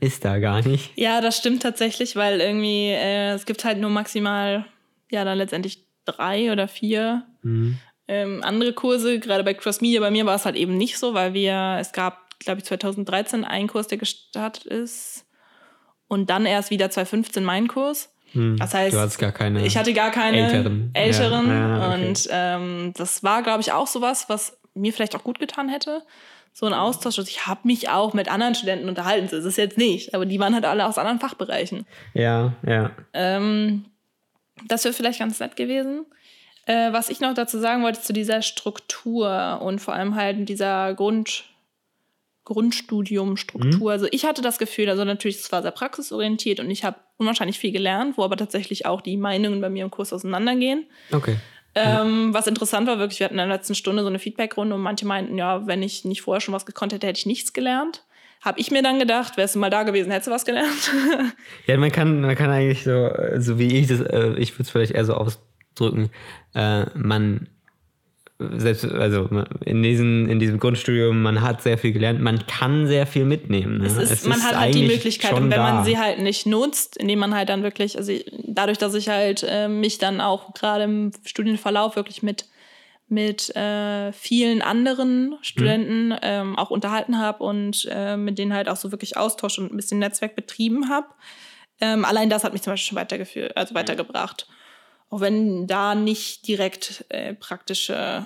ist 0.00 0.24
da 0.24 0.38
gar 0.38 0.66
nicht. 0.66 0.92
Ja, 0.96 1.20
das 1.22 1.38
stimmt 1.38 1.62
tatsächlich, 1.62 2.16
weil 2.16 2.40
irgendwie 2.40 2.88
äh, 2.88 3.30
es 3.32 3.46
gibt 3.46 3.64
halt 3.64 3.78
nur 3.78 3.88
maximal, 3.90 4.66
ja, 5.10 5.24
dann 5.24 5.38
letztendlich 5.38 5.86
drei 6.04 6.52
oder 6.52 6.68
vier 6.68 7.24
Mhm. 7.42 7.78
ähm, 8.06 8.40
andere 8.42 8.74
Kurse. 8.74 9.18
Gerade 9.18 9.44
bei 9.44 9.54
Cross 9.54 9.80
Media, 9.80 10.00
bei 10.00 10.10
mir 10.10 10.26
war 10.26 10.34
es 10.34 10.44
halt 10.44 10.56
eben 10.56 10.76
nicht 10.76 10.98
so, 10.98 11.14
weil 11.14 11.32
wir, 11.32 11.78
es 11.80 11.92
gab, 11.92 12.38
glaube 12.38 12.58
ich, 12.58 12.64
2013 12.66 13.44
einen 13.44 13.68
Kurs, 13.68 13.86
der 13.86 13.96
gestartet 13.96 14.66
ist. 14.66 15.24
Und 16.10 16.28
dann 16.28 16.44
erst 16.44 16.70
wieder 16.70 16.90
2015 16.90 17.44
mein 17.44 17.68
Kurs. 17.68 18.12
Das 18.34 18.74
heißt, 18.74 18.92
Hm. 18.92 18.98
Du 18.98 19.00
hattest 19.00 19.18
gar 19.18 19.32
keine. 19.32 19.64
ich 19.64 19.76
hatte 19.76 19.92
gar 19.92 20.10
keine 20.10 20.38
Älteren. 20.38 20.90
älteren. 20.92 21.48
Ja, 21.48 21.68
ja, 21.78 21.92
okay. 21.94 22.08
Und 22.08 22.28
ähm, 22.30 22.92
das 22.96 23.22
war, 23.22 23.42
glaube 23.42 23.60
ich, 23.60 23.72
auch 23.72 23.86
sowas, 23.86 24.26
was 24.28 24.58
mir 24.74 24.92
vielleicht 24.92 25.16
auch 25.16 25.24
gut 25.24 25.38
getan 25.38 25.68
hätte. 25.68 26.02
So 26.52 26.66
ein 26.66 26.72
Austausch. 26.74 27.18
Also 27.18 27.28
ich 27.28 27.46
habe 27.46 27.60
mich 27.64 27.88
auch 27.88 28.12
mit 28.12 28.28
anderen 28.30 28.54
Studenten 28.56 28.88
unterhalten. 28.88 29.28
Das 29.30 29.44
ist 29.44 29.56
jetzt 29.56 29.78
nicht. 29.78 30.14
Aber 30.14 30.26
die 30.26 30.38
waren 30.40 30.52
halt 30.54 30.64
alle 30.64 30.84
aus 30.86 30.98
anderen 30.98 31.20
Fachbereichen. 31.20 31.86
Ja, 32.14 32.54
ja. 32.66 32.90
Ähm, 33.14 33.84
das 34.66 34.84
wäre 34.84 34.92
vielleicht 34.94 35.20
ganz 35.20 35.38
nett 35.40 35.54
gewesen. 35.56 36.06
Äh, 36.66 36.92
was 36.92 37.08
ich 37.08 37.20
noch 37.20 37.34
dazu 37.34 37.58
sagen 37.58 37.82
wollte 37.84 38.00
zu 38.02 38.12
dieser 38.12 38.42
Struktur 38.42 39.60
und 39.62 39.80
vor 39.80 39.94
allem 39.94 40.14
halt 40.16 40.48
dieser 40.48 40.92
Grund, 40.94 41.44
Grundstudiumstruktur. 42.50 43.92
Also 43.92 44.08
ich 44.10 44.24
hatte 44.24 44.42
das 44.42 44.58
Gefühl, 44.58 44.88
also 44.90 45.04
natürlich, 45.04 45.36
es 45.36 45.52
war 45.52 45.62
sehr 45.62 45.70
praxisorientiert 45.70 46.58
und 46.58 46.68
ich 46.68 46.82
habe 46.82 46.96
unwahrscheinlich 47.16 47.60
viel 47.60 47.70
gelernt, 47.70 48.18
wo 48.18 48.24
aber 48.24 48.36
tatsächlich 48.36 48.86
auch 48.86 49.02
die 49.02 49.16
Meinungen 49.16 49.60
bei 49.60 49.70
mir 49.70 49.84
im 49.84 49.90
Kurs 49.92 50.12
auseinandergehen. 50.12 50.86
Okay. 51.12 51.36
Ähm, 51.76 52.34
was 52.34 52.48
interessant 52.48 52.88
war, 52.88 52.98
wirklich, 52.98 53.20
wir 53.20 53.26
hatten 53.26 53.38
in 53.38 53.48
der 53.48 53.56
letzten 53.56 53.76
Stunde 53.76 54.02
so 54.02 54.08
eine 54.08 54.18
Feedbackrunde 54.18 54.74
und 54.74 54.80
manche 54.80 55.06
meinten, 55.06 55.38
ja, 55.38 55.64
wenn 55.68 55.84
ich 55.84 56.04
nicht 56.04 56.22
vorher 56.22 56.40
schon 56.40 56.52
was 56.52 56.66
gekonnt 56.66 56.92
hätte, 56.92 57.06
hätte 57.06 57.20
ich 57.20 57.26
nichts 57.26 57.52
gelernt. 57.52 58.04
Habe 58.40 58.58
ich 58.58 58.72
mir 58.72 58.82
dann 58.82 58.98
gedacht, 58.98 59.36
wärst 59.36 59.54
du 59.54 59.60
mal 59.60 59.70
da 59.70 59.84
gewesen, 59.84 60.10
hättest 60.10 60.26
du 60.26 60.32
was 60.32 60.44
gelernt. 60.44 60.90
Ja, 61.68 61.76
man 61.76 61.92
kann, 61.92 62.22
man 62.22 62.34
kann 62.34 62.50
eigentlich 62.50 62.82
so, 62.82 63.10
so 63.38 63.60
wie 63.60 63.78
ich 63.78 63.86
das, 63.86 64.00
äh, 64.00 64.32
ich 64.38 64.54
würde 64.54 64.64
es 64.64 64.70
vielleicht 64.70 64.92
eher 64.92 65.04
so 65.04 65.14
ausdrücken, 65.14 66.10
äh, 66.56 66.86
man 66.98 67.46
selbst, 68.56 68.84
also 68.84 69.28
in, 69.64 69.82
diesen, 69.82 70.28
in 70.28 70.38
diesem 70.38 70.58
Grundstudium, 70.58 71.22
man 71.22 71.42
hat 71.42 71.62
sehr 71.62 71.76
viel 71.78 71.92
gelernt, 71.92 72.20
man 72.20 72.46
kann 72.46 72.86
sehr 72.86 73.06
viel 73.06 73.24
mitnehmen. 73.24 73.78
Ne? 73.78 73.86
es 73.86 73.96
ist, 73.96 74.26
man 74.26 74.42
hat 74.42 74.58
halt 74.58 74.74
die 74.74 74.86
Möglichkeit 74.86 75.32
und 75.34 75.44
wenn 75.44 75.50
da. 75.50 75.72
man 75.72 75.84
sie 75.84 75.98
halt 75.98 76.20
nicht 76.20 76.46
nutzt, 76.46 76.96
indem 76.96 77.18
man 77.18 77.34
halt 77.34 77.48
dann 77.48 77.62
wirklich, 77.62 77.98
also 77.98 78.12
dadurch, 78.46 78.78
dass 78.78 78.94
ich 78.94 79.08
halt 79.08 79.44
äh, 79.46 79.68
mich 79.68 79.98
dann 79.98 80.20
auch 80.20 80.54
gerade 80.54 80.84
im 80.84 81.12
Studienverlauf 81.24 81.96
wirklich 81.96 82.22
mit 82.22 82.46
mit 83.12 83.54
äh, 83.56 84.12
vielen 84.12 84.62
anderen 84.62 85.36
Studenten 85.42 86.14
ähm, 86.22 86.56
auch 86.56 86.70
unterhalten 86.70 87.18
habe 87.18 87.42
und 87.42 87.88
äh, 87.90 88.16
mit 88.16 88.38
denen 88.38 88.54
halt 88.54 88.68
auch 88.68 88.76
so 88.76 88.92
wirklich 88.92 89.16
Austausch 89.16 89.58
und 89.58 89.72
ein 89.72 89.76
bisschen 89.76 89.98
Netzwerk 89.98 90.36
betrieben 90.36 90.88
habe. 90.88 91.08
Ähm, 91.80 92.04
allein 92.04 92.30
das 92.30 92.44
hat 92.44 92.52
mich 92.52 92.62
zum 92.62 92.72
Beispiel 92.72 92.90
schon 92.90 92.98
weitergeführt, 92.98 93.56
also 93.56 93.74
weitergebracht. 93.74 94.46
Auch 95.10 95.20
wenn 95.20 95.66
da 95.66 95.94
nicht 95.94 96.46
direkt 96.46 97.04
äh, 97.08 97.34
praktische 97.34 98.24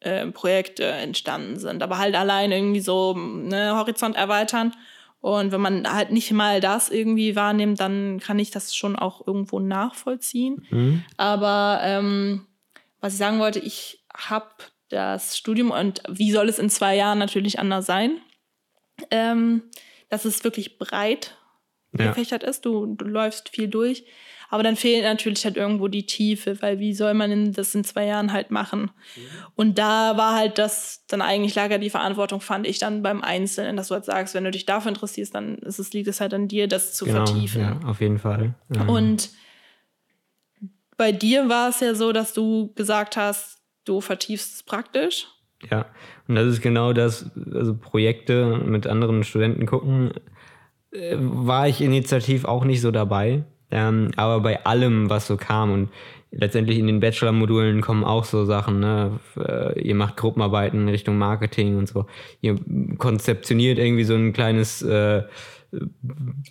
äh, 0.00 0.26
Projekte 0.26 0.84
entstanden 0.84 1.58
sind, 1.58 1.82
aber 1.82 1.98
halt 1.98 2.14
allein 2.14 2.52
irgendwie 2.52 2.80
so 2.80 3.14
ne, 3.14 3.76
Horizont 3.76 4.16
erweitern. 4.16 4.74
Und 5.20 5.52
wenn 5.52 5.60
man 5.60 5.90
halt 5.90 6.10
nicht 6.10 6.30
mal 6.32 6.60
das 6.60 6.90
irgendwie 6.90 7.34
wahrnimmt, 7.34 7.80
dann 7.80 8.20
kann 8.20 8.38
ich 8.38 8.50
das 8.50 8.76
schon 8.76 8.96
auch 8.96 9.26
irgendwo 9.26 9.58
nachvollziehen. 9.58 10.66
Mhm. 10.68 11.04
Aber 11.16 11.80
ähm, 11.82 12.46
was 13.00 13.14
ich 13.14 13.18
sagen 13.18 13.38
wollte, 13.38 13.60
ich 13.60 14.04
habe 14.14 14.50
das 14.90 15.38
Studium 15.38 15.70
und 15.70 16.02
wie 16.08 16.30
soll 16.30 16.48
es 16.48 16.58
in 16.58 16.68
zwei 16.68 16.94
Jahren 16.94 17.18
natürlich 17.18 17.58
anders 17.58 17.86
sein, 17.86 18.20
ähm, 19.10 19.62
dass 20.10 20.24
es 20.24 20.44
wirklich 20.44 20.78
breit 20.78 21.36
Ja. 21.96 22.08
gefächert 22.08 22.42
ist. 22.42 22.66
Du, 22.66 22.86
du 22.94 23.04
läufst 23.04 23.48
viel 23.48 23.68
durch. 23.68 24.04
Aber 24.54 24.62
dann 24.62 24.76
fehlt 24.76 25.02
natürlich 25.02 25.44
halt 25.44 25.56
irgendwo 25.56 25.88
die 25.88 26.06
Tiefe, 26.06 26.62
weil 26.62 26.78
wie 26.78 26.94
soll 26.94 27.12
man 27.12 27.52
das 27.52 27.74
in 27.74 27.82
zwei 27.82 28.06
Jahren 28.06 28.32
halt 28.32 28.52
machen? 28.52 28.92
Und 29.56 29.78
da 29.78 30.16
war 30.16 30.36
halt 30.36 30.58
das, 30.58 31.04
dann 31.08 31.22
eigentlich 31.22 31.56
lag 31.56 31.72
ja 31.72 31.78
die 31.78 31.90
Verantwortung, 31.90 32.40
fand 32.40 32.64
ich 32.64 32.78
dann 32.78 33.02
beim 33.02 33.20
Einzelnen, 33.22 33.76
dass 33.76 33.88
du 33.88 33.94
halt 33.94 34.04
sagst, 34.04 34.32
wenn 34.32 34.44
du 34.44 34.52
dich 34.52 34.64
dafür 34.64 34.90
interessierst, 34.90 35.34
dann 35.34 35.58
ist 35.58 35.80
es, 35.80 35.92
liegt 35.92 36.06
es 36.06 36.20
halt 36.20 36.34
an 36.34 36.46
dir, 36.46 36.68
das 36.68 36.94
zu 36.94 37.04
Genau, 37.04 37.26
vertiefen. 37.26 37.62
ja, 37.62 37.80
auf 37.84 38.00
jeden 38.00 38.20
Fall. 38.20 38.54
Ähm, 38.72 38.88
Und 38.88 39.30
bei 40.96 41.10
dir 41.10 41.48
war 41.48 41.70
es 41.70 41.80
ja 41.80 41.96
so, 41.96 42.12
dass 42.12 42.32
du 42.32 42.72
gesagt 42.74 43.16
hast, 43.16 43.58
du 43.84 44.00
vertiefst 44.00 44.54
es 44.54 44.62
praktisch. 44.62 45.26
Ja, 45.68 45.86
und 46.28 46.36
das 46.36 46.46
ist 46.46 46.60
genau 46.62 46.92
das, 46.92 47.28
also 47.52 47.76
Projekte 47.76 48.58
mit 48.64 48.86
anderen 48.86 49.24
Studenten 49.24 49.66
gucken, 49.66 50.12
äh, 50.92 51.16
war 51.18 51.66
ich 51.66 51.80
initiativ 51.80 52.44
auch 52.44 52.64
nicht 52.64 52.82
so 52.82 52.92
dabei. 52.92 53.42
Ähm, 53.70 54.10
aber 54.16 54.40
bei 54.40 54.64
allem, 54.64 55.10
was 55.10 55.26
so 55.26 55.36
kam 55.36 55.72
und 55.72 55.88
letztendlich 56.30 56.78
in 56.78 56.86
den 56.86 57.00
Bachelor-Modulen 57.00 57.80
kommen 57.80 58.04
auch 58.04 58.24
so 58.24 58.44
Sachen, 58.44 58.80
ne? 58.80 59.20
Äh, 59.38 59.80
ihr 59.80 59.94
macht 59.94 60.16
Gruppenarbeiten 60.16 60.82
in 60.82 60.88
Richtung 60.88 61.16
Marketing 61.18 61.76
und 61.78 61.88
so. 61.88 62.06
Ihr 62.40 62.56
konzeptioniert 62.98 63.78
irgendwie 63.78 64.04
so 64.04 64.14
ein 64.14 64.32
kleines 64.32 64.82
äh, 64.82 65.22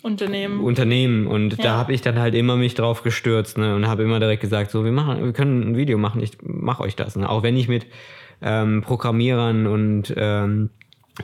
Unternehmen. 0.02 0.60
Unternehmen. 0.60 1.26
Und 1.26 1.56
Ja. 1.58 1.64
da 1.64 1.76
habe 1.76 1.92
ich 1.92 2.02
dann 2.02 2.18
halt 2.18 2.34
immer 2.34 2.56
mich 2.56 2.74
drauf 2.74 3.02
gestürzt 3.02 3.58
ne? 3.58 3.74
und 3.74 3.86
habe 3.86 4.02
immer 4.02 4.20
direkt 4.20 4.42
gesagt, 4.42 4.70
so, 4.70 4.84
wir 4.84 4.92
machen, 4.92 5.24
wir 5.24 5.32
können 5.32 5.62
ein 5.62 5.76
Video 5.76 5.98
machen, 5.98 6.22
ich 6.22 6.32
mache 6.42 6.82
euch 6.82 6.96
das. 6.96 7.16
Ne? 7.16 7.28
Auch 7.28 7.42
wenn 7.42 7.56
ich 7.56 7.68
mit 7.68 7.86
ähm, 8.42 8.82
Programmierern 8.82 9.66
und 9.66 10.12
ähm, 10.16 10.70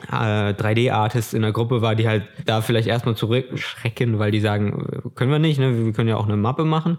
äh, 0.09 0.53
3D-Artists 0.53 1.33
in 1.33 1.41
der 1.41 1.51
Gruppe 1.51 1.81
war, 1.81 1.95
die 1.95 2.07
halt 2.07 2.23
da 2.45 2.61
vielleicht 2.61 2.87
erstmal 2.87 3.15
zurückschrecken, 3.15 4.19
weil 4.19 4.31
die 4.31 4.39
sagen, 4.39 5.11
können 5.15 5.31
wir 5.31 5.39
nicht, 5.39 5.59
ne? 5.59 5.85
wir 5.85 5.93
können 5.93 6.09
ja 6.09 6.17
auch 6.17 6.27
eine 6.27 6.37
Mappe 6.37 6.65
machen. 6.65 6.97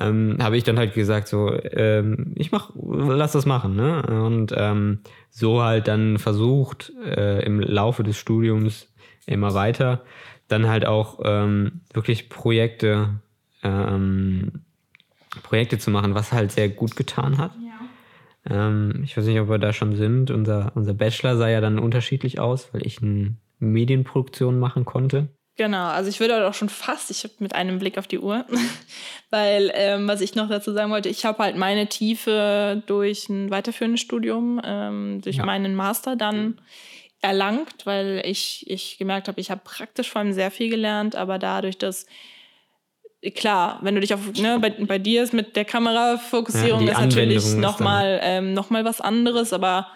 Ähm, 0.00 0.38
habe 0.40 0.56
ich 0.56 0.64
dann 0.64 0.78
halt 0.78 0.94
gesagt, 0.94 1.28
so, 1.28 1.52
ähm, 1.52 2.32
ich 2.34 2.50
mach, 2.50 2.70
lass 2.74 3.32
das 3.32 3.46
machen, 3.46 3.76
ne? 3.76 4.02
Und 4.02 4.52
ähm, 4.56 5.00
so 5.30 5.62
halt 5.62 5.86
dann 5.86 6.18
versucht, 6.18 6.92
äh, 7.04 7.44
im 7.44 7.60
Laufe 7.60 8.02
des 8.02 8.16
Studiums 8.18 8.88
immer 9.26 9.54
weiter, 9.54 10.02
dann 10.48 10.68
halt 10.68 10.84
auch 10.84 11.20
ähm, 11.24 11.82
wirklich 11.92 12.28
Projekte, 12.28 13.20
ähm, 13.62 14.64
Projekte 15.44 15.78
zu 15.78 15.90
machen, 15.90 16.14
was 16.14 16.32
halt 16.32 16.50
sehr 16.50 16.68
gut 16.68 16.96
getan 16.96 17.38
hat. 17.38 17.52
Ähm, 18.48 19.02
ich 19.04 19.16
weiß 19.16 19.24
nicht, 19.24 19.40
ob 19.40 19.48
wir 19.48 19.58
da 19.58 19.72
schon 19.72 19.96
sind. 19.96 20.30
Unser, 20.30 20.72
unser 20.74 20.94
Bachelor 20.94 21.36
sah 21.36 21.48
ja 21.48 21.60
dann 21.60 21.78
unterschiedlich 21.78 22.38
aus, 22.38 22.68
weil 22.72 22.86
ich 22.86 23.00
eine 23.02 23.36
Medienproduktion 23.58 24.58
machen 24.58 24.84
konnte. 24.84 25.28
Genau, 25.56 25.86
also 25.86 26.10
ich 26.10 26.18
würde 26.18 26.48
auch 26.48 26.54
schon 26.54 26.68
fast, 26.68 27.12
ich 27.12 27.22
habe 27.22 27.34
mit 27.38 27.54
einem 27.54 27.78
Blick 27.78 27.96
auf 27.96 28.08
die 28.08 28.18
Uhr, 28.18 28.44
weil 29.30 29.70
ähm, 29.74 30.08
was 30.08 30.20
ich 30.20 30.34
noch 30.34 30.48
dazu 30.48 30.72
sagen 30.72 30.90
wollte, 30.90 31.08
ich 31.08 31.24
habe 31.24 31.38
halt 31.38 31.56
meine 31.56 31.88
Tiefe 31.88 32.82
durch 32.86 33.28
ein 33.28 33.50
weiterführendes 33.50 34.00
Studium, 34.00 34.60
ähm, 34.64 35.20
durch 35.22 35.36
Ja. 35.36 35.46
meinen 35.46 35.76
Master 35.76 36.16
dann 36.16 36.60
erlangt, 37.22 37.86
weil 37.86 38.20
ich, 38.24 38.68
ich 38.68 38.98
gemerkt 38.98 39.28
habe, 39.28 39.40
ich 39.40 39.50
habe 39.52 39.60
praktisch 39.64 40.10
vor 40.10 40.20
allem 40.20 40.32
sehr 40.32 40.50
viel 40.50 40.70
gelernt, 40.70 41.14
aber 41.14 41.38
dadurch, 41.38 41.78
dass 41.78 42.06
klar, 43.30 43.78
wenn 43.82 43.94
du 43.94 44.00
dich 44.00 44.14
auf, 44.14 44.20
ne, 44.38 44.58
bei, 44.60 44.70
bei 44.70 44.98
dir 44.98 45.22
ist 45.22 45.32
mit 45.32 45.56
der 45.56 45.64
Kamerafokussierung 45.64 46.86
Ja, 46.86 46.92
ist 46.92 47.00
natürlich 47.00 47.38
Anwendung 47.44 47.60
nochmal 47.60 48.20
ähm, 48.22 48.54
noch 48.54 48.70
mal 48.70 48.84
was 48.84 49.00
anderes, 49.00 49.52
aber 49.52 49.88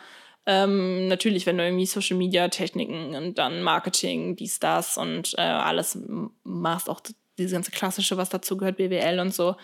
ähm, 0.47 1.09
natürlich, 1.09 1.47
wenn 1.47 1.59
du 1.59 1.65
irgendwie 1.65 1.87
Social 1.87 2.17
Media 2.17 2.49
Techniken 2.49 3.15
und 3.15 3.39
dann 3.39 3.63
Marketing, 3.63 4.37
dies, 4.37 4.61
das 4.61 4.97
und 4.97 5.35
äh, 5.37 5.43
alles 5.43 5.99
machst, 6.43 6.89
auch 6.89 7.01
diese 7.37 7.55
ganze 7.55 7.71
klassische, 7.71 8.17
was 8.17 8.31
dazu 8.31 8.57
gehört, 8.57 8.77
BWL 8.77 9.21
und 9.21 9.35
so, 9.35 9.57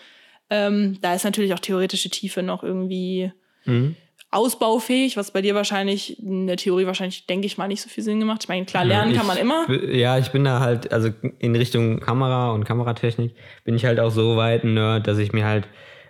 ähm, 0.49 0.99
da 1.01 1.15
ist 1.15 1.23
natürlich 1.23 1.53
auch 1.53 1.59
theoretische 1.59 2.09
Tiefe 2.09 2.43
noch 2.43 2.63
irgendwie 2.63 3.31
Mhm. 3.65 3.95
Ausbaufähig, 4.35 5.17
was 5.17 5.31
bei 5.31 5.41
dir 5.41 5.55
wahrscheinlich 5.55 6.21
in 6.21 6.47
der 6.47 6.57
Theorie 6.57 6.85
wahrscheinlich, 6.85 7.25
denke 7.25 7.47
ich 7.47 7.57
mal, 7.57 7.67
nicht 7.67 7.81
so 7.81 7.89
viel 7.89 8.03
Sinn 8.03 8.19
gemacht. 8.19 8.43
Ich 8.43 8.49
meine, 8.49 8.65
klar, 8.65 8.83
lernen 8.83 9.11
ich, 9.11 9.17
kann 9.17 9.25
man 9.25 9.37
immer. 9.37 9.69
Ja, 9.89 10.17
ich 10.17 10.31
bin 10.31 10.43
da 10.43 10.59
halt, 10.59 10.91
also 10.91 11.09
in 11.39 11.55
Richtung 11.55 11.99
Kamera 12.01 12.51
und 12.51 12.65
Kameratechnik 12.65 13.33
bin 13.63 13.75
ich 13.75 13.85
halt 13.85 13.99
auch 13.99 14.11
so 14.11 14.35
weit 14.37 14.63
ein 14.63 14.73
Nerd, 14.73 15.07
dass 15.07 15.17
ich 15.17 15.31
mir 15.31 15.45
halt 15.45 15.67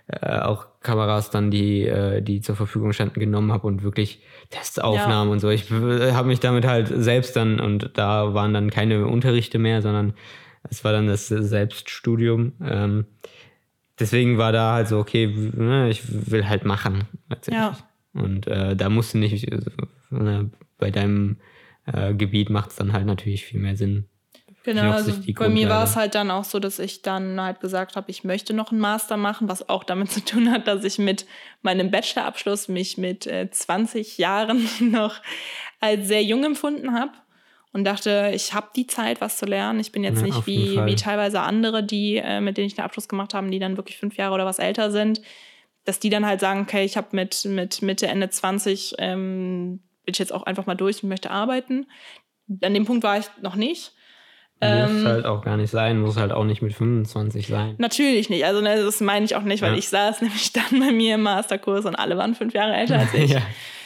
äh, 0.08 0.38
auch 0.40 0.66
Kameras 0.80 1.30
dann, 1.30 1.50
die, 1.50 1.82
äh, 1.82 2.20
die 2.20 2.40
zur 2.40 2.56
Verfügung 2.56 2.92
standen, 2.92 3.20
genommen 3.20 3.52
habe 3.52 3.66
und 3.66 3.82
wirklich 3.82 4.20
Testaufnahmen 4.50 5.32
und 5.32 5.40
so. 5.40 5.48
Ich 5.50 5.70
habe 5.70 6.28
mich 6.28 6.40
damit 6.40 6.66
halt 6.66 6.88
selbst 6.88 7.36
dann, 7.36 7.60
und 7.60 7.90
da 7.94 8.34
waren 8.34 8.54
dann 8.54 8.70
keine 8.70 9.06
Unterrichte 9.06 9.58
mehr, 9.58 9.82
sondern 9.82 10.14
es 10.68 10.84
war 10.84 10.92
dann 10.92 11.06
das 11.06 11.28
Selbststudium. 11.28 12.52
Ähm, 12.64 13.06
deswegen 13.98 14.38
war 14.38 14.52
da 14.52 14.74
halt 14.74 14.88
so, 14.88 14.98
okay, 14.98 15.26
ne, 15.26 15.88
ich 15.90 16.02
will 16.30 16.48
halt 16.48 16.64
machen. 16.64 17.04
Ja. 17.50 17.76
Und 18.16 18.46
äh, 18.46 18.76
da 18.76 18.88
musst 18.88 19.14
du 19.14 19.18
nicht, 19.18 19.50
äh, 19.50 19.60
ne, 20.10 20.50
bei 20.78 20.90
deinem 20.90 21.38
äh, 21.86 22.14
Gebiet 22.14 22.50
macht 22.50 22.70
es 22.70 22.76
dann 22.76 22.92
halt 22.92 23.06
natürlich 23.06 23.44
viel 23.44 23.60
mehr 23.60 23.76
Sinn. 23.76 24.06
Genau, 24.64 24.90
also 24.90 25.12
bei 25.38 25.48
mir 25.48 25.68
war 25.68 25.84
es 25.84 25.94
halt 25.94 26.16
dann 26.16 26.28
auch 26.28 26.42
so, 26.42 26.58
dass 26.58 26.80
ich 26.80 27.02
dann 27.02 27.40
halt 27.40 27.60
gesagt 27.60 27.94
habe, 27.94 28.10
ich 28.10 28.24
möchte 28.24 28.52
noch 28.52 28.72
einen 28.72 28.80
Master 28.80 29.16
machen, 29.16 29.48
was 29.48 29.68
auch 29.68 29.84
damit 29.84 30.10
zu 30.12 30.24
tun 30.24 30.50
hat, 30.50 30.66
dass 30.66 30.82
ich 30.82 30.98
mit 30.98 31.24
meinem 31.62 31.92
Bachelorabschluss 31.92 32.66
mich 32.66 32.98
mit 32.98 33.28
äh, 33.28 33.48
20 33.48 34.18
Jahren 34.18 34.68
noch 34.80 35.20
als 35.78 36.08
sehr 36.08 36.24
jung 36.24 36.42
empfunden 36.42 36.98
habe 36.98 37.12
und 37.72 37.84
dachte, 37.84 38.32
ich 38.34 38.54
habe 38.54 38.70
die 38.74 38.88
Zeit, 38.88 39.20
was 39.20 39.36
zu 39.36 39.46
lernen. 39.46 39.78
Ich 39.78 39.92
bin 39.92 40.02
jetzt 40.02 40.20
Ja, 40.20 40.26
nicht 40.26 40.46
wie, 40.48 40.84
wie 40.84 40.96
teilweise 40.96 41.42
andere, 41.42 41.84
die, 41.84 42.16
äh, 42.16 42.40
mit 42.40 42.56
denen 42.56 42.66
ich 42.66 42.74
den 42.74 42.84
Abschluss 42.84 43.06
gemacht 43.06 43.34
habe, 43.34 43.48
die 43.50 43.60
dann 43.60 43.76
wirklich 43.76 43.98
fünf 43.98 44.16
Jahre 44.16 44.34
oder 44.34 44.46
was 44.46 44.58
älter 44.58 44.90
sind, 44.90 45.20
dass 45.86 45.98
die 45.98 46.10
dann 46.10 46.26
halt 46.26 46.40
sagen, 46.40 46.60
okay, 46.62 46.84
ich 46.84 46.96
habe 46.98 47.08
mit, 47.12 47.44
mit 47.46 47.80
Mitte, 47.80 48.06
Ende 48.08 48.28
20 48.28 48.96
ähm, 48.98 49.80
bin 50.04 50.12
ich 50.12 50.18
jetzt 50.18 50.32
auch 50.32 50.42
einfach 50.44 50.66
mal 50.66 50.74
durch 50.74 51.02
und 51.02 51.08
möchte 51.08 51.30
arbeiten. 51.30 51.86
An 52.62 52.74
dem 52.74 52.84
Punkt 52.84 53.02
war 53.02 53.18
ich 53.18 53.26
noch 53.40 53.56
nicht. 53.56 53.92
Muss 54.60 54.70
Ähm, 54.70 55.04
halt 55.04 55.26
auch 55.26 55.42
gar 55.44 55.56
nicht 55.58 55.70
sein, 55.70 56.00
muss 56.00 56.16
halt 56.16 56.32
auch 56.32 56.44
nicht 56.44 56.62
mit 56.62 56.72
25 56.74 57.46
sein. 57.46 57.74
Natürlich 57.78 58.30
nicht. 58.30 58.44
Also 58.46 58.60
ne, 58.62 58.76
das 58.82 59.00
meine 59.00 59.24
ich 59.24 59.34
auch 59.36 59.42
nicht, 59.42 59.62
weil 59.62 59.72
Ja. 59.72 59.78
ich 59.78 59.88
saß 59.88 60.20
nämlich 60.22 60.52
dann 60.52 60.80
bei 60.80 60.92
mir 60.92 61.16
im 61.16 61.22
Masterkurs 61.22 61.84
und 61.84 61.94
alle 61.94 62.16
waren 62.16 62.34
fünf 62.34 62.54
Jahre 62.54 62.74
älter 62.74 62.98
als 63.00 63.12
ich. 63.14 63.30
ja, 63.32 63.42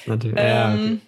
natürlich. 0.06 0.36
ja, 0.38 0.72
okay. 0.74 0.84
ähm, 0.84 1.00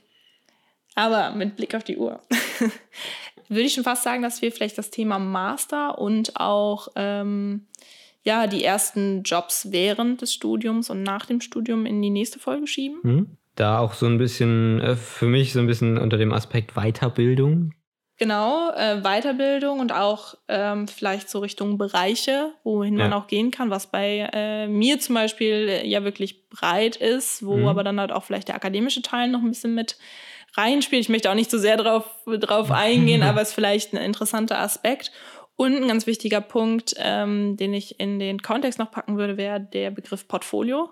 Aber 0.94 1.30
mit 1.32 1.56
Blick 1.56 1.74
auf 1.74 1.84
die 1.84 1.96
Uhr 1.96 2.20
würde 3.48 3.62
ich 3.62 3.74
schon 3.74 3.84
fast 3.84 4.02
sagen, 4.02 4.22
dass 4.22 4.42
wir 4.42 4.50
vielleicht 4.50 4.78
das 4.78 4.90
Thema 4.90 5.18
Master 5.18 5.98
und 5.98 6.40
auch 6.40 6.88
ähm, 6.96 7.66
ja, 8.22 8.46
die 8.46 8.62
ersten 8.64 9.22
Jobs 9.22 9.68
während 9.70 10.22
des 10.22 10.32
Studiums 10.32 10.90
und 10.90 11.02
nach 11.02 11.26
dem 11.26 11.40
Studium 11.40 11.86
in 11.86 12.00
die 12.02 12.10
nächste 12.10 12.38
Folge 12.38 12.66
schieben. 12.66 13.00
Hm? 13.02 13.36
Da 13.56 13.78
auch 13.78 13.92
so 13.94 14.06
ein 14.06 14.18
bisschen, 14.18 14.80
äh, 14.80 14.96
für 14.96 15.26
mich 15.26 15.52
so 15.52 15.58
ein 15.60 15.66
bisschen 15.66 15.98
unter 15.98 16.16
dem 16.18 16.32
Aspekt 16.32 16.74
Weiterbildung. 16.74 17.72
Genau, 18.18 18.70
äh, 18.76 19.00
Weiterbildung 19.02 19.80
und 19.80 19.90
auch 19.92 20.34
ähm, 20.46 20.86
vielleicht 20.86 21.28
so 21.28 21.40
Richtung 21.40 21.76
Bereiche, 21.76 22.52
wohin 22.62 22.96
man 22.96 23.10
Ja. 23.10 23.16
auch 23.18 23.26
gehen 23.26 23.50
kann, 23.50 23.70
was 23.70 23.88
bei 23.88 24.30
äh, 24.32 24.68
mir 24.68 25.00
zum 25.00 25.16
Beispiel 25.16 25.68
äh, 25.68 25.86
ja 25.86 26.04
wirklich 26.04 26.48
breit 26.48 26.94
ist, 26.96 27.44
wo 27.44 27.56
Mhm. 27.56 27.66
aber 27.68 27.82
dann 27.82 27.98
halt 27.98 28.12
auch 28.12 28.22
vielleicht 28.22 28.48
der 28.48 28.54
akademische 28.54 29.02
Teil 29.02 29.28
noch 29.28 29.40
ein 29.40 29.48
bisschen 29.48 29.74
mit 29.74 29.98
reinspielt. 30.54 31.00
Ich 31.02 31.08
möchte 31.08 31.30
auch 31.30 31.34
nicht 31.34 31.50
so 31.50 31.58
sehr 31.58 31.76
drauf, 31.78 32.04
drauf 32.26 32.70
eingehen, 32.70 33.22
aber 33.22 33.40
es 33.40 33.48
ist 33.48 33.54
vielleicht 33.54 33.92
ein 33.92 33.96
interessanter 33.96 34.60
Aspekt. 34.60 35.10
Und 35.62 35.76
ein 35.76 35.86
ganz 35.86 36.08
wichtiger 36.08 36.40
Punkt, 36.40 36.96
ähm, 36.98 37.56
den 37.56 37.72
ich 37.72 38.00
in 38.00 38.18
den 38.18 38.42
Kontext 38.42 38.80
noch 38.80 38.90
packen 38.90 39.16
würde, 39.16 39.36
wäre 39.36 39.60
der 39.60 39.92
Begriff 39.92 40.26
Portfolio 40.26 40.90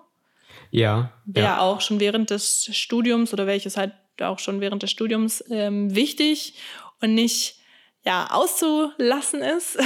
Ja, 0.70 1.10
der 1.24 1.42
ja. 1.42 1.60
auch 1.60 1.80
schon 1.80 1.98
während 1.98 2.30
des 2.30 2.70
Studiums 2.72 3.32
oder 3.32 3.48
welches 3.48 3.76
halt 3.76 3.94
auch 4.20 4.38
schon 4.38 4.60
während 4.60 4.84
des 4.84 4.92
Studiums 4.92 5.42
ähm, 5.50 5.92
wichtig 5.96 6.54
und 7.00 7.16
nicht 7.16 7.56
ja, 8.04 8.28
auszulassen 8.30 9.42
ist, 9.42 9.76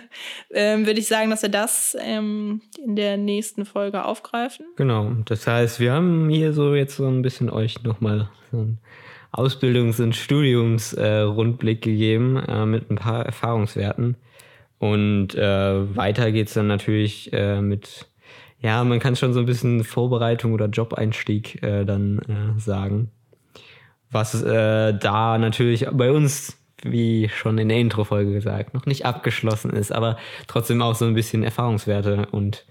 ähm, 0.50 0.86
würde 0.86 0.98
ich 0.98 1.06
sagen, 1.06 1.30
dass 1.30 1.42
wir 1.42 1.48
das 1.48 1.96
ähm, 2.00 2.62
in 2.84 2.96
der 2.96 3.18
nächsten 3.18 3.64
Folge 3.64 4.04
aufgreifen. 4.04 4.66
Genau. 4.74 5.12
Das 5.24 5.46
heißt, 5.46 5.78
wir 5.78 5.92
haben 5.92 6.28
hier 6.28 6.52
so 6.52 6.74
jetzt 6.74 6.96
so 6.96 7.06
ein 7.06 7.22
bisschen 7.22 7.48
euch 7.48 7.84
nochmal 7.84 8.28
so 8.50 8.56
einen 8.56 8.80
Ausbildungs- 9.30 10.02
und 10.02 10.16
Studiums-Rundblick 10.16 11.86
äh, 11.86 11.90
gegeben 11.90 12.38
äh, 12.38 12.66
mit 12.66 12.90
ein 12.90 12.96
paar 12.96 13.24
Erfahrungswerten. 13.24 14.16
Und 14.82 15.36
äh, 15.36 15.96
weiter 15.96 16.32
geht's 16.32 16.54
dann 16.54 16.66
natürlich 16.66 17.32
äh, 17.32 17.62
mit, 17.62 18.08
ja, 18.58 18.82
man 18.82 18.98
kann 18.98 19.14
schon 19.14 19.32
so 19.32 19.38
ein 19.38 19.46
bisschen 19.46 19.84
Vorbereitung 19.84 20.54
oder 20.54 20.66
Job-Einstieg 20.66 21.62
äh, 21.62 21.84
dann 21.84 22.18
äh, 22.18 22.58
sagen. 22.58 23.12
Was 24.10 24.42
äh, 24.42 24.92
da 24.98 25.38
natürlich 25.38 25.86
bei 25.92 26.10
uns, 26.10 26.58
wie 26.82 27.28
schon 27.28 27.58
in 27.58 27.68
der 27.68 27.78
Intro-Folge 27.78 28.32
gesagt, 28.32 28.74
noch 28.74 28.84
nicht 28.86 29.06
abgeschlossen 29.06 29.70
ist, 29.70 29.92
aber 29.92 30.16
trotzdem 30.48 30.82
auch 30.82 30.96
so 30.96 31.04
ein 31.04 31.14
bisschen 31.14 31.44
Erfahrungswerte 31.44 32.26
und 32.32 32.66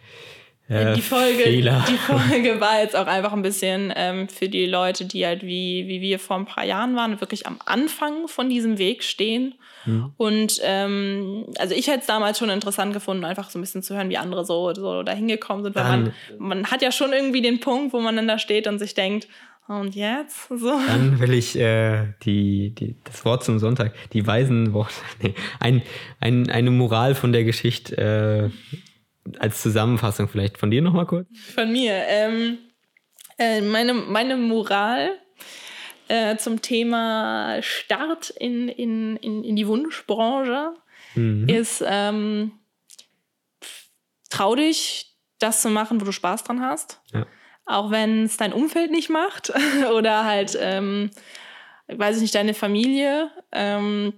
äh, 0.68 0.93
die, 0.93 1.01
Folge, 1.01 1.43
Fehler. 1.43 1.86
die 1.89 1.97
Folge 1.97 2.62
war 2.62 2.82
jetzt 2.82 2.95
auch 2.95 3.07
einfach 3.07 3.34
ein 3.34 3.41
bisschen 3.41 3.91
ähm, 3.95 4.30
für 4.30 4.47
die 4.47 4.66
Leute, 4.66 5.05
die 5.05 5.26
halt 5.26 5.43
wie, 5.43 5.88
wie 5.88 6.01
wir 6.01 6.20
vor 6.20 6.38
ein 6.38 6.45
paar 6.45 6.66
Jahren 6.66 6.95
waren, 6.95 7.20
wirklich 7.20 7.47
am 7.47 7.59
Anfang 7.66 8.28
von 8.28 8.49
diesem 8.49 8.78
Weg 8.78 9.03
stehen. 9.03 9.55
Mhm. 9.86 10.14
Und 10.18 10.59
ähm, 10.64 11.45
also 11.57 11.76
ich 11.76 11.88
hätte 11.88 11.99
es 12.01 12.05
damals 12.05 12.39
schon 12.39 12.49
interessant 12.49 12.93
gefunden, 12.93 13.26
einfach 13.26 13.49
so 13.49 13.59
ein 13.59 13.62
bisschen 13.62 13.84
zu 13.84 13.95
hören, 13.95 14.09
wie 14.09 14.18
andere 14.18 14.45
so, 14.45 14.74
so 14.74 15.03
da 15.03 15.12
hingekommen 15.12 15.64
sind. 15.64 15.76
Weil 15.76 15.84
man, 15.84 16.14
man 16.38 16.68
hat 16.68 16.82
ja 16.82 16.91
schon 16.91 17.12
irgendwie 17.12 17.41
den 17.41 17.59
Punkt, 17.59 17.93
wo 17.93 17.99
man 17.99 18.16
dann 18.16 18.28
da 18.28 18.38
steht 18.38 18.68
und 18.68 18.80
sich 18.80 18.93
denkt, 18.93 19.28
und 19.68 19.95
jetzt? 19.95 20.49
So. 20.49 20.80
Dann 20.88 21.20
will 21.20 21.34
ich 21.34 21.57
äh, 21.57 22.14
die, 22.24 22.72
die, 22.72 22.95
das 23.03 23.24
Wort 23.24 23.43
zum 23.43 23.59
Sonntag, 23.59 23.93
die 24.12 24.26
weisen 24.28 24.74
Worte, 24.74 24.93
nee, 25.22 25.34
ein, 25.59 25.82
ein, 26.20 26.49
eine 26.49 26.72
Moral 26.72 27.16
von 27.16 27.32
der 27.32 27.43
Geschichte 27.43 27.97
äh, 27.97 28.49
als 29.40 29.62
Zusammenfassung 29.62 30.28
vielleicht 30.28 30.58
von 30.58 30.72
dir 30.72 30.82
nochmal 30.82 31.06
kurz. 31.06 31.28
Von 31.54 31.72
mir. 31.72 31.94
Ähm, 31.94 32.58
äh, 33.38 33.62
meine, 33.62 33.94
meine 33.94 34.38
Moral 34.38 35.12
äh, 36.08 36.38
zum 36.38 36.62
Thema 36.62 37.62
Start 37.62 38.30
in, 38.32 38.68
in, 38.68 39.16
in, 39.18 39.44
in 39.44 39.56
die 39.56 39.68
Wunschbranche 39.68 40.74
Mhm. 41.16 41.50
ist, 41.50 41.84
ähm, 41.86 42.54
trau 44.30 44.56
dich, 44.56 45.18
das 45.40 45.62
zu 45.62 45.70
machen, 45.70 46.00
wo 46.00 46.06
du 46.06 46.12
Spaß 46.12 46.44
dran 46.44 46.62
hast. 46.62 47.02
Ja. 47.14 47.26
Auch 47.66 47.92
wenn 47.92 48.26
es 48.26 48.38
dein 48.38 48.54
Umfeld 48.54 48.92
nicht 48.92 49.10
macht 49.10 49.52
oder 49.94 50.26
halt, 50.26 50.58
ähm, 50.60 51.12
weiß 51.88 52.18
ich 52.18 52.22
nicht, 52.22 52.36
deine 52.36 52.54
Familie. 52.54 53.30
Ähm, 53.52 54.14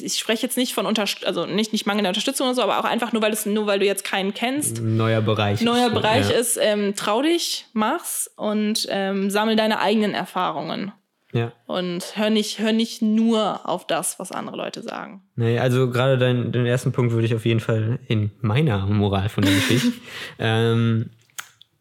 ich 0.00 0.18
spreche 0.18 0.42
jetzt 0.42 0.56
nicht 0.56 0.74
von 0.74 0.86
Unterst 0.86 1.26
also 1.26 1.46
nicht, 1.46 1.72
nicht 1.72 1.86
mangelnder 1.86 2.10
Unterstützung 2.10 2.46
oder 2.46 2.54
so, 2.54 2.62
aber 2.62 2.78
auch 2.78 2.84
einfach 2.84 3.12
nur, 3.12 3.22
weil 3.22 3.32
es 3.32 3.46
nur 3.46 3.66
weil 3.66 3.78
du 3.78 3.86
jetzt 3.86 4.04
keinen 4.04 4.34
kennst. 4.34 4.82
Neuer 4.82 5.20
Bereich. 5.20 5.60
Neuer 5.60 5.90
Bereich 5.90 6.30
ja. 6.30 6.36
ist, 6.36 6.58
ähm, 6.60 6.94
trau 6.94 7.22
dich, 7.22 7.66
mach's 7.72 8.30
und 8.36 8.86
ähm, 8.90 9.30
sammel 9.30 9.56
deine 9.56 9.80
eigenen 9.80 10.14
Erfahrungen. 10.14 10.92
Ja. 11.32 11.52
Und 11.66 12.16
hör 12.16 12.30
nicht, 12.30 12.58
hör 12.58 12.72
nicht 12.72 13.02
nur 13.02 13.68
auf 13.68 13.86
das, 13.86 14.18
was 14.18 14.32
andere 14.32 14.56
Leute 14.56 14.82
sagen. 14.82 15.22
Nee, 15.36 15.58
also 15.58 15.90
gerade 15.90 16.16
dein, 16.16 16.52
den 16.52 16.64
ersten 16.64 16.92
Punkt 16.92 17.12
würde 17.12 17.26
ich 17.26 17.34
auf 17.34 17.44
jeden 17.44 17.60
Fall 17.60 17.98
in 18.08 18.30
meiner 18.40 18.86
Moral 18.86 19.28
von 19.28 19.44
der 19.44 19.52
Geschichte 19.54 19.92
ähm, 20.38 21.10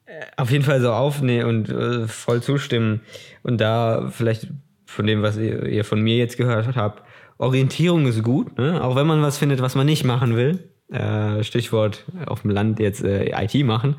äh, 0.06 0.26
auf 0.36 0.52
jeden 0.52 0.66
Fall 0.66 0.82
so 0.82 0.92
aufnehmen 0.92 1.48
und 1.48 1.70
äh, 1.70 2.08
voll 2.08 2.42
zustimmen. 2.42 3.02
Und 3.42 3.62
da 3.62 4.10
vielleicht 4.12 4.48
von 4.86 5.08
dem, 5.08 5.22
was 5.22 5.38
ihr, 5.38 5.64
ihr 5.64 5.86
von 5.86 6.02
mir 6.02 6.18
jetzt 6.18 6.38
gehört 6.38 6.76
habt, 6.76 7.04
Orientierung 7.38 8.08
ist 8.08 8.24
gut, 8.24 8.58
ne? 8.58 8.84
auch 8.84 8.96
wenn 8.96 9.08
man 9.08 9.22
was 9.22 9.38
findet, 9.38 9.62
was 9.62 9.76
man 9.76 9.86
nicht 9.86 10.04
machen 10.04 10.36
will. 10.36 10.72
Äh, 10.90 11.44
Stichwort 11.44 12.06
auf 12.26 12.42
dem 12.42 12.52
Land 12.52 12.80
jetzt 12.80 13.04
äh, 13.04 13.32
IT 13.44 13.66
machen 13.66 13.96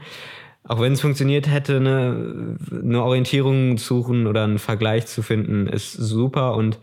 auch 0.68 0.80
wenn 0.80 0.92
es 0.92 1.00
funktioniert 1.00 1.50
hätte, 1.50 1.76
eine, 1.76 2.56
eine 2.70 3.02
Orientierung 3.02 3.78
suchen 3.78 4.26
oder 4.26 4.44
einen 4.44 4.58
Vergleich 4.58 5.06
zu 5.06 5.22
finden, 5.22 5.66
ist 5.66 5.92
super 5.92 6.54
und 6.54 6.78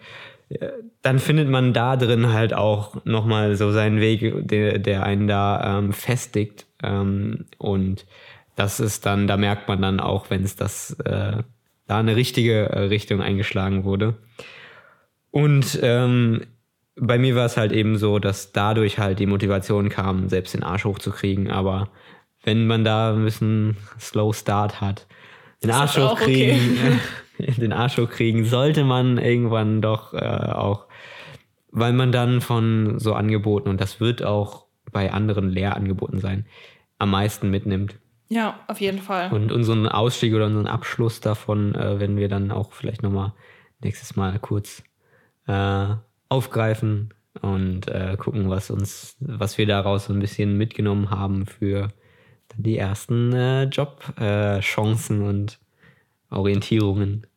äh, 0.50 0.70
dann 1.04 1.20
findet 1.20 1.50
man 1.50 1.72
da 1.72 1.96
drin 1.96 2.34
halt 2.34 2.54
auch 2.56 3.06
nochmal 3.06 3.56
so 3.56 3.72
seinen 3.72 4.02
Weg, 4.02 4.48
der, 4.48 4.80
der 4.80 5.04
einen 5.04 5.28
da 5.28 5.78
ähm, 5.78 5.94
festigt. 5.94 6.66
Ähm, 6.82 7.46
und 7.60 8.08
das 8.56 8.80
ist 8.80 9.06
dann, 9.06 9.28
da 9.28 9.38
merkt 9.38 9.68
man 9.68 9.84
dann 9.84 10.00
auch, 10.00 10.32
wenn 10.32 10.44
es 10.44 10.56
das 10.56 10.98
äh, 11.06 11.44
da 11.86 12.00
eine 12.00 12.16
richtige 12.16 12.70
äh, 12.70 12.80
Richtung 12.86 13.22
eingeschlagen 13.22 13.84
wurde. 13.84 14.16
Und 15.36 15.78
ähm, 15.84 16.46
bei 16.96 17.18
mir 17.18 17.36
war 17.36 17.46
es 17.46 17.58
halt 17.58 17.74
eben 17.74 17.98
so, 17.98 18.20
dass 18.20 18.54
dadurch 18.54 19.00
halt 19.00 19.20
die 19.20 19.26
Motivation 19.26 19.90
kam, 19.90 20.30
selbst 20.30 20.54
den 20.54 20.64
Arsch 20.64 20.86
hochzukriegen. 20.86 21.52
Aber 21.52 21.90
wenn 22.46 22.68
man 22.68 22.86
da 22.86 23.14
ein 23.14 23.26
bisschen 23.26 23.76
Slow 24.00 24.34
Start 24.34 24.80
hat. 24.80 25.08
Den 25.62 25.72
Arsch 25.72 25.98
hochkriegen, 25.98 26.78
okay. 27.38 27.52
den 27.58 27.74
Arsch 27.74 27.98
hochkriegen 27.98 28.46
sollte 28.46 28.86
man 28.86 29.18
irgendwann 29.18 29.82
doch 29.82 30.14
äh, 30.14 30.20
auch, 30.20 30.86
weil 31.70 31.92
man 31.92 32.14
dann 32.14 32.40
von 32.40 32.98
so 32.98 33.14
Angeboten, 33.14 33.68
und 33.68 33.82
das 33.82 34.00
wird 34.00 34.24
auch 34.24 34.68
bei 34.94 35.12
anderen 35.12 35.50
Lehrangeboten 35.50 36.20
sein, 36.20 36.46
am 36.98 37.12
meisten 37.12 37.50
mitnimmt. 37.50 38.00
Ja, 38.30 38.62
auf 38.68 38.80
jeden 38.80 39.00
Fall. 39.00 39.34
Und 39.34 39.52
unseren 39.52 39.86
Ausstieg 39.86 40.34
oder 40.34 40.46
unseren 40.46 40.68
Abschluss 40.68 41.20
davon 41.20 41.76
äh, 41.76 42.00
werden 42.00 42.16
wir 42.16 42.30
dann 42.30 42.52
auch 42.52 42.72
vielleicht 42.72 43.04
nochmal 43.04 43.34
nächstes 43.82 44.16
Mal 44.16 44.40
kurz 44.40 44.82
äh, 45.48 45.96
aufgreifen 46.30 47.14
und 47.42 47.88
äh, 47.88 48.18
gucken, 48.18 48.50
was 48.50 48.72
uns, 48.72 49.16
was 49.20 49.58
wir 49.58 49.66
daraus 49.66 50.06
so 50.06 50.14
ein 50.14 50.20
bisschen 50.20 50.58
mitgenommen 50.58 51.10
haben 51.10 51.46
für 51.46 51.90
die 52.58 52.78
ersten 52.78 53.34
äh, 53.34 53.64
Jobchancen 53.64 55.22
äh, 55.22 55.28
und 55.28 55.60
Orientierungen. 56.30 57.28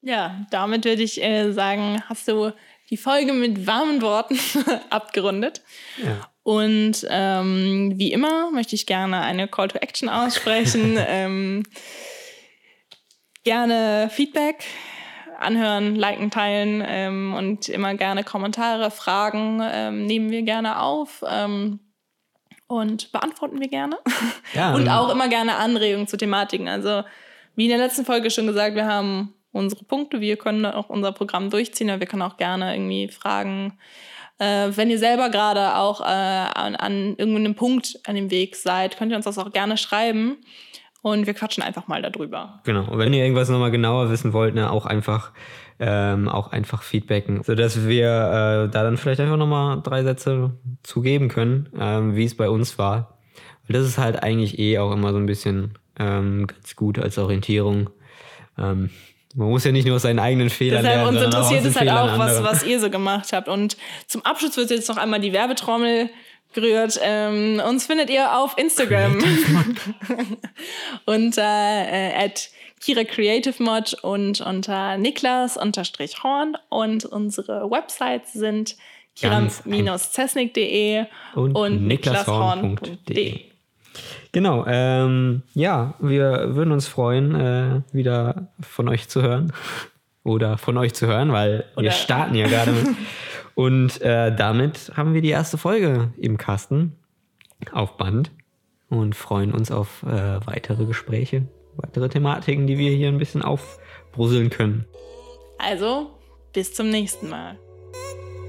Ja, 0.00 0.46
damit 0.50 0.84
würde 0.84 1.02
ich 1.02 1.22
äh, 1.22 1.52
sagen, 1.52 2.02
hast 2.08 2.28
du 2.28 2.52
die 2.90 2.96
Folge 2.96 3.32
mit 3.32 3.66
warmen 3.66 4.00
Worten 4.00 4.38
abgerundet. 4.90 5.62
Ja. 6.02 6.28
Und 6.42 7.06
ähm, 7.10 7.92
wie 7.96 8.12
immer 8.12 8.50
möchte 8.50 8.74
ich 8.74 8.86
gerne 8.86 9.20
eine 9.20 9.48
Call 9.48 9.68
to 9.68 9.78
Action 9.78 10.08
aussprechen. 10.08 10.96
ähm, 11.06 11.64
gerne 13.44 14.08
Feedback 14.10 14.64
anhören, 15.38 15.94
liken, 15.94 16.30
teilen 16.30 16.82
ähm, 16.86 17.34
und 17.34 17.68
immer 17.68 17.94
gerne 17.94 18.24
Kommentare, 18.24 18.90
Fragen 18.90 19.60
ähm, 19.62 20.06
nehmen 20.06 20.30
wir 20.30 20.42
gerne 20.42 20.80
auf. 20.80 21.24
Ähm, 21.28 21.80
und 22.66 23.12
beantworten 23.12 23.60
wir 23.60 23.68
gerne. 23.68 23.98
Ja, 24.52 24.74
und 24.74 24.88
auch 24.88 25.08
immer 25.10 25.28
gerne 25.28 25.56
Anregungen 25.56 26.06
zu 26.06 26.18
Thematiken. 26.18 26.68
Also, 26.68 27.02
wie 27.56 27.64
in 27.64 27.70
der 27.70 27.78
letzten 27.78 28.04
Folge 28.04 28.30
schon 28.30 28.46
gesagt, 28.46 28.74
wir 28.76 28.86
haben 28.86 29.34
unsere 29.52 29.84
Punkte, 29.84 30.20
wir 30.20 30.36
können 30.36 30.66
auch 30.66 30.90
unser 30.90 31.12
Programm 31.12 31.50
durchziehen, 31.50 31.90
aber 31.90 32.00
wir 32.00 32.06
können 32.06 32.22
auch 32.22 32.36
gerne 32.36 32.74
irgendwie 32.74 33.08
fragen, 33.08 33.78
äh, 34.38 34.68
wenn 34.70 34.90
ihr 34.90 34.98
selber 34.98 35.30
gerade 35.30 35.76
auch 35.76 36.00
äh, 36.00 36.04
an, 36.04 36.76
an 36.76 37.16
irgendeinem 37.16 37.54
Punkt 37.54 37.98
an 38.06 38.14
dem 38.14 38.30
Weg 38.30 38.54
seid, 38.54 38.96
könnt 38.96 39.10
ihr 39.10 39.16
uns 39.16 39.24
das 39.24 39.38
auch 39.38 39.52
gerne 39.52 39.76
schreiben. 39.76 40.36
Und 41.02 41.26
wir 41.26 41.34
quatschen 41.34 41.62
einfach 41.62 41.86
mal 41.86 42.02
darüber. 42.02 42.60
Genau. 42.64 42.90
Und 42.90 42.98
wenn 42.98 43.12
ihr 43.12 43.22
irgendwas 43.22 43.48
nochmal 43.48 43.70
genauer 43.70 44.10
wissen 44.10 44.32
wollt, 44.32 44.54
ne, 44.54 44.70
auch 44.70 44.84
einfach 44.84 45.32
ähm, 45.80 46.28
auch 46.28 46.50
einfach 46.50 46.82
feedbacken, 46.82 47.42
sodass 47.44 47.86
wir 47.86 48.06
äh, 48.06 48.68
da 48.68 48.82
dann 48.82 48.96
vielleicht 48.96 49.20
einfach 49.20 49.36
nochmal 49.36 49.80
drei 49.82 50.02
Sätze 50.02 50.52
zugeben 50.82 51.28
können, 51.28 51.68
ähm, 51.78 52.16
wie 52.16 52.24
es 52.24 52.36
bei 52.36 52.48
uns 52.48 52.78
war. 52.78 53.18
Weil 53.66 53.78
das 53.78 53.86
ist 53.86 53.98
halt 53.98 54.22
eigentlich 54.22 54.58
eh 54.58 54.78
auch 54.78 54.92
immer 54.92 55.12
so 55.12 55.18
ein 55.18 55.26
bisschen 55.26 55.78
ähm, 55.98 56.46
ganz 56.46 56.74
gut 56.74 56.98
als 56.98 57.16
Orientierung. 57.18 57.90
Ähm, 58.58 58.90
man 59.34 59.50
muss 59.50 59.64
ja 59.64 59.72
nicht 59.72 59.86
nur 59.86 59.96
aus 59.96 60.02
seinen 60.02 60.18
eigenen 60.18 60.50
Fehlern 60.50 60.82
Deshalb 60.82 61.02
lernen. 61.02 61.16
Uns 61.16 61.24
interessiert 61.24 61.64
es 61.64 61.78
halt 61.78 61.90
auch, 61.90 62.18
was, 62.18 62.42
was 62.42 62.64
ihr 62.64 62.80
so 62.80 62.90
gemacht 62.90 63.32
habt. 63.32 63.48
Und 63.48 63.76
zum 64.06 64.24
Abschluss 64.24 64.56
wird 64.56 64.70
jetzt 64.70 64.88
noch 64.88 64.96
einmal 64.96 65.20
die 65.20 65.32
Werbetrommel 65.32 66.10
gerührt. 66.52 66.98
Ähm, 67.02 67.60
uns 67.66 67.86
findet 67.86 68.10
ihr 68.10 68.36
auf 68.36 68.56
Instagram 68.56 69.18
unter 71.06 71.42
äh, 71.42 72.12
at 72.14 72.50
Kira 72.80 73.04
Creative 73.04 73.62
Mod 73.62 73.94
und 74.02 74.40
unter 74.40 74.96
Niklas-Horn 74.98 76.56
und 76.68 77.04
unsere 77.04 77.70
Websites 77.70 78.32
sind 78.32 78.76
kira-zesnik.de 79.16 81.06
und, 81.34 81.54
und 81.54 81.86
niklashorn.de. 81.86 83.40
Genau, 84.32 84.64
ähm, 84.66 85.42
ja, 85.54 85.94
wir 85.98 86.54
würden 86.54 86.72
uns 86.72 86.86
freuen, 86.86 87.34
äh, 87.34 87.80
wieder 87.92 88.48
von 88.60 88.88
euch 88.88 89.08
zu 89.08 89.22
hören. 89.22 89.52
Oder 90.24 90.58
von 90.58 90.76
euch 90.76 90.92
zu 90.92 91.06
hören, 91.06 91.32
weil 91.32 91.64
Oder 91.74 91.84
wir 91.84 91.90
starten 91.90 92.34
ja 92.34 92.46
gerade 92.48 92.72
mit. 92.72 92.86
Und 93.58 94.00
äh, 94.02 94.32
damit 94.36 94.92
haben 94.96 95.14
wir 95.14 95.20
die 95.20 95.30
erste 95.30 95.58
Folge 95.58 96.12
im 96.16 96.38
Kasten 96.38 96.92
auf 97.72 97.96
Band 97.96 98.30
und 98.88 99.16
freuen 99.16 99.52
uns 99.52 99.72
auf 99.72 100.04
äh, 100.04 100.46
weitere 100.46 100.84
Gespräche 100.84 101.48
weitere 101.78 102.08
Thematiken, 102.08 102.66
die 102.66 102.78
wir 102.78 102.90
hier 102.92 103.08
ein 103.08 103.18
bisschen 103.18 103.42
aufbrusseln 103.42 104.50
können. 104.50 104.84
Also, 105.58 106.10
bis 106.52 106.74
zum 106.74 106.90
nächsten 106.90 107.28
Mal. 107.30 107.58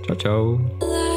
Ciao, 0.05 0.18
ciao. 0.18 1.09